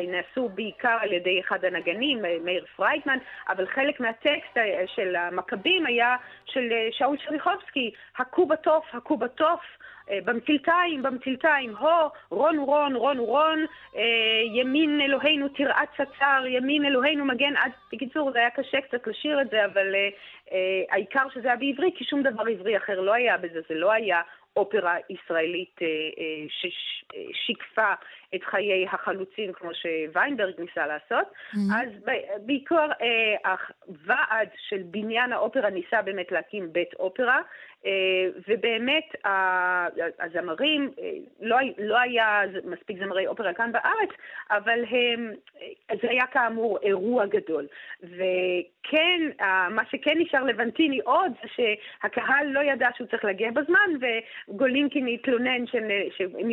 אה, 0.00 0.06
נעשו 0.06 0.48
בעיקר 0.48 0.98
על 1.00 1.12
ידי 1.12 1.40
אחד 1.40 1.64
הנגנים, 1.64 2.24
אה, 2.24 2.36
מאיר 2.44 2.64
פרייטמן, 2.76 3.18
אבל 3.48 3.66
חלק 3.66 4.00
מהטקסט 4.00 4.56
אה, 4.56 4.84
של 4.86 5.16
המכבים 5.16 5.86
היה 5.86 6.16
של 6.44 6.72
אה, 6.72 6.88
שאול 6.90 7.16
שריחובסקי, 7.24 7.90
הכו 8.18 8.46
בתוף, 8.46 8.84
הכו 8.92 9.16
בתוף. 9.16 9.60
אה, 10.10 10.18
במטלטיים, 10.24 11.02
במטלטיים, 11.02 11.76
הו, 11.76 12.08
רון 12.30 12.56
הוא 12.56 12.66
רון, 12.66 12.96
רון 12.96 13.16
הוא 13.16 13.26
רון, 13.26 13.66
אה, 13.96 14.02
ימין 14.54 15.00
אלוהינו 15.00 15.48
תרעת 15.48 15.88
צצר, 15.94 16.44
ימין 16.46 16.84
אלוהינו 16.84 17.24
מגן 17.24 17.56
עד... 17.56 17.70
בקיצור, 17.92 18.32
זה 18.32 18.38
היה 18.38 18.50
קשה 18.50 18.80
קצת 18.80 19.06
לשיר 19.06 19.40
את 19.40 19.50
זה, 19.50 19.64
אבל 19.64 19.94
אה, 19.94 20.82
העיקר 20.90 21.28
שזה 21.34 21.48
היה 21.48 21.56
בעברית, 21.56 21.96
כי 21.96 22.04
שום 22.04 22.22
דבר 22.22 22.42
עברי 22.50 22.76
אחר 22.76 23.00
לא 23.00 23.12
היה 23.12 23.36
בזה, 23.36 23.60
זה 23.68 23.74
לא 23.74 23.92
היה 23.92 24.20
אופרה 24.56 24.96
ישראלית 25.10 25.80
ששיקפה 26.48 27.92
את 28.34 28.44
חיי 28.44 28.86
החלוצים, 28.92 29.52
כמו 29.52 29.70
שוויינברג 29.74 30.54
ניסה 30.58 30.86
לעשות. 30.86 31.26
Mm-hmm. 31.26 31.58
אז 31.74 31.88
בעיקר 32.46 32.88
הוועד 33.86 34.48
של 34.68 34.82
בניין 34.84 35.32
האופרה 35.32 35.70
ניסה 35.70 36.02
באמת 36.02 36.32
להקים 36.32 36.72
בית 36.72 36.94
אופרה, 36.94 37.40
ובאמת 38.48 39.14
הזמרים, 40.20 40.90
לא, 41.40 41.56
לא 41.78 42.00
היה 42.00 42.40
מספיק 42.64 42.98
זמרי 42.98 43.26
אופרה 43.26 43.52
כאן 43.54 43.72
בארץ, 43.72 44.10
אבל 44.50 44.84
הם, 44.90 45.32
זה 46.02 46.10
היה 46.10 46.26
כאמור 46.26 46.78
אירוע 46.82 47.26
גדול. 47.26 47.66
וכן, 48.02 49.20
מה 49.70 49.82
שכן 49.90 50.18
נשאר 50.18 50.42
לבנטיני 50.42 51.00
עוד, 51.00 51.32
זה 51.42 51.48
שהקהל 51.54 52.46
לא 52.46 52.60
ידע 52.60 52.88
שהוא 52.96 53.06
צריך 53.06 53.24
להגיע 53.24 53.50
בזמן, 53.50 54.08
וגולינקין 54.48 55.06
התלונן 55.06 55.66
שהם 55.66 55.88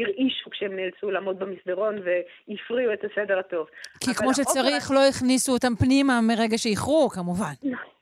הרעישו 0.02 0.50
כשהם 0.50 0.76
נאלצו 0.76 1.12
לעמוד 1.12 1.40
במסדרון 1.74 1.96
והפריעו 1.96 2.94
את 2.94 3.00
הסדר 3.04 3.40
הטוב. 3.40 3.68
כי 4.00 4.14
כמו 4.14 4.34
שצריך. 4.34 4.92
לא 4.92 5.08
הכניסו 5.08 5.52
אותם 5.54 5.76
פנימה 5.76 6.22
מרגע 6.22 6.58
שאיחרו, 6.58 7.10
כמובן. 7.10 7.54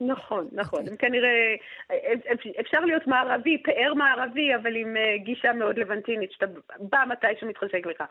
נכון, 0.01 0.47
נכון. 0.51 0.87
הם 0.87 0.95
כנראה, 0.95 1.55
אפשר 2.59 2.79
להיות 2.79 3.07
מערבי, 3.07 3.63
פאר 3.63 3.93
מערבי, 3.93 4.55
אבל 4.55 4.75
עם 4.75 4.95
גישה 5.15 5.53
מאוד 5.53 5.79
לבנטינית, 5.79 6.31
שאתה 6.31 6.45
בא 6.79 7.03
מתי 7.07 7.27
שמתחשק 7.39 7.85
לך. 7.85 8.03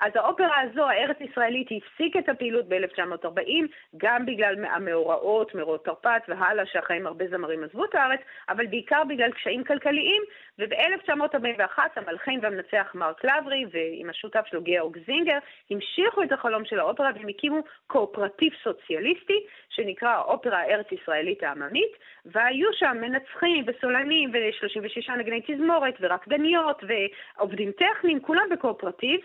אז 0.00 0.12
האופרה 0.14 0.60
הזו, 0.60 0.88
הארץ-ישראלית, 0.88 1.68
הפסיק 1.70 2.16
את 2.16 2.28
הפעילות 2.28 2.68
ב-1940, 2.68 3.50
גם 3.96 4.26
בגלל 4.26 4.64
המאורעות, 4.64 5.54
מאורעות 5.54 5.84
תרפ"ט 5.84 6.28
והלאה, 6.28 6.66
שאחריהם 6.66 7.06
הרבה 7.06 7.24
זמרים 7.28 7.64
עזבו 7.64 7.84
את 7.84 7.94
הארץ, 7.94 8.20
אבל 8.48 8.66
בעיקר 8.66 9.02
בגלל 9.08 9.32
קשיים 9.32 9.64
כלכליים, 9.64 10.22
וב-1941 10.58 11.78
המלחין 11.96 12.40
והמנצח 12.42 12.92
מרק 12.94 13.24
לברי 13.24 13.64
ועם 13.72 14.10
השותף 14.10 14.44
שלו 14.46 14.62
גיאורג 14.62 14.98
זינגר 15.06 15.38
המשיכו 15.70 16.22
את 16.22 16.32
החלום 16.32 16.64
של 16.64 16.80
האופרה 16.80 17.10
והם 17.14 17.28
הקימו 17.28 17.60
קואופרטיב 17.86 18.52
סוציאליסטי 18.62 19.46
שנקרא 19.68 20.08
האופרה 20.08 20.58
הארץ-ישראלית 20.58 21.33
העממית, 21.42 21.92
והיו 22.26 22.68
שם 22.72 22.96
מנצחים 23.00 23.64
וסולנים 23.66 24.30
ו-36 24.32 25.12
נגני 25.18 25.40
תזמורת 25.46 25.94
ורקדניות 26.00 26.82
ועובדים 26.88 27.72
טכניים, 27.72 28.20
כולם 28.20 28.44
בקואופרטיב. 28.52 29.20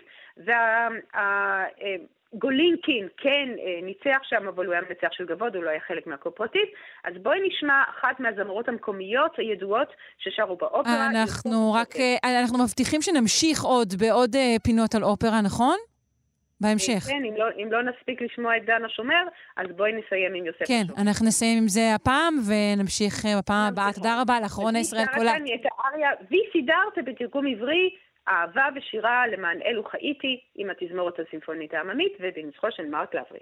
והגולינקין 2.32 3.08
כן 3.16 3.48
אה, 3.58 3.80
ניצח 3.82 4.18
שם, 4.22 4.48
אבל 4.48 4.66
הוא 4.66 4.72
היה 4.72 4.82
מנצח 4.88 5.08
של 5.12 5.26
גבוד, 5.26 5.56
הוא 5.56 5.64
לא 5.64 5.70
היה 5.70 5.80
חלק 5.88 6.06
מהקואופרטיב. 6.06 6.62
אז 7.04 7.14
בואי 7.22 7.38
נשמע 7.48 7.82
אחת 7.90 8.20
מהזמרות 8.20 8.68
המקומיות 8.68 9.38
הידועות 9.38 9.88
ששרו 10.18 10.56
באופרה. 10.56 11.06
אנחנו 11.10 11.72
רק, 11.72 11.96
אה, 11.96 12.40
אנחנו 12.40 12.64
מבטיחים 12.64 13.02
שנמשיך 13.02 13.62
עוד 13.62 13.94
בעוד 13.98 14.36
אה, 14.36 14.56
פינות 14.62 14.94
על 14.94 15.04
אופרה, 15.04 15.40
נכון? 15.40 15.76
בהמשך. 16.60 17.02
כן, 17.08 17.22
אם 17.24 17.34
לא, 17.36 17.46
אם 17.62 17.72
לא 17.72 17.82
נספיק 17.82 18.22
לשמוע 18.22 18.56
את 18.56 18.64
דן 18.64 18.84
השומר, 18.84 19.22
אז 19.56 19.66
בואי 19.76 19.92
נסיים 19.92 20.34
עם 20.34 20.46
יוסף 20.46 20.64
כן, 20.66 20.82
השומר. 20.84 21.02
אנחנו 21.02 21.26
נסיים 21.26 21.58
עם 21.58 21.68
זה 21.68 21.94
הפעם, 21.94 22.34
ונמשיך 22.48 23.14
בפעם 23.38 23.72
הבאה. 23.72 23.92
תודה 23.94 24.20
רבה 24.20 24.40
לך, 24.44 24.52
רונה 24.52 24.78
ישראל. 24.78 25.04
אני 25.36 25.54
את 25.54 25.60
האריה 25.64 26.10
ויסידרתה 26.30 27.02
בתרגום 27.04 27.46
עברי, 27.46 27.90
אהבה 28.28 28.68
ושירה 28.76 29.26
למען 29.26 29.58
אלו 29.64 29.84
חייתי 29.84 30.40
עם 30.54 30.70
התזמורת 30.70 31.20
הסימפונית 31.20 31.74
העממית 31.74 32.12
ובנצחו 32.20 32.66
של 32.70 32.86
מרק 32.86 33.14
לברי. 33.14 33.40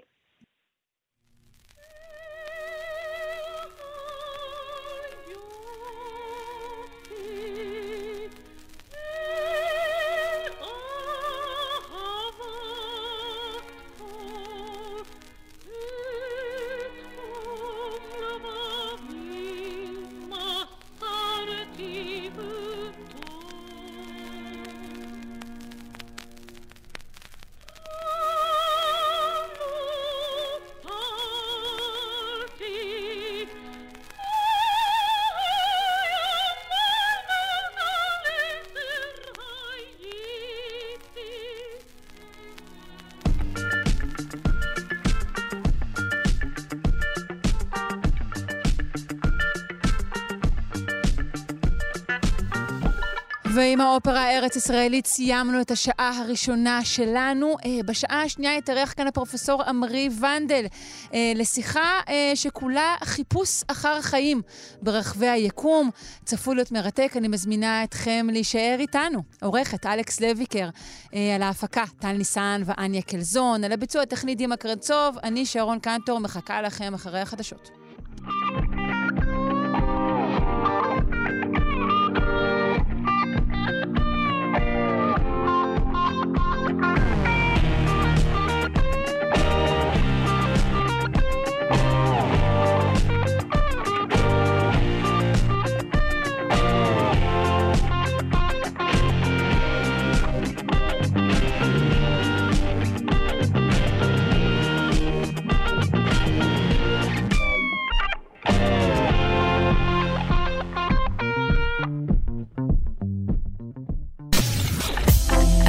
האופרה 54.49 54.79
הארץ-ישראלית 54.79 55.07
סיימנו 55.07 55.61
את 55.61 55.71
השעה 55.71 56.19
הראשונה 56.19 56.85
שלנו. 56.85 57.55
אה, 57.65 57.79
בשעה 57.85 58.23
השנייה 58.23 58.57
יתארח 58.57 58.93
כאן 58.97 59.07
הפרופסור 59.07 59.63
עמרי 59.63 60.09
ונדל 60.19 60.65
אה, 61.13 61.31
לשיחה 61.35 61.99
אה, 62.09 62.31
שכולה 62.35 62.95
חיפוש 63.03 63.63
אחר 63.67 63.95
החיים 63.99 64.41
ברחבי 64.81 65.27
היקום. 65.27 65.89
צפוי 66.25 66.55
להיות 66.55 66.71
מרתק, 66.71 67.11
אני 67.15 67.27
מזמינה 67.27 67.83
אתכם 67.83 68.27
להישאר 68.31 68.75
איתנו. 68.79 69.23
עורכת 69.41 69.85
אלכס 69.85 70.21
לויקר, 70.21 70.69
על 71.35 71.41
ההפקה 71.41 71.83
טל 71.99 72.11
ניסן 72.11 72.61
ואניה 72.65 73.01
קלזון, 73.01 73.63
על 73.63 73.71
הביצוע 73.71 74.01
הטכני 74.01 74.35
דימה 74.35 74.57
קרנצוב, 74.57 75.17
אני 75.23 75.45
שרון 75.45 75.79
קנטור, 75.79 76.19
מחכה 76.19 76.61
לכם 76.61 76.93
אחרי 76.93 77.19
החדשות. 77.19 77.69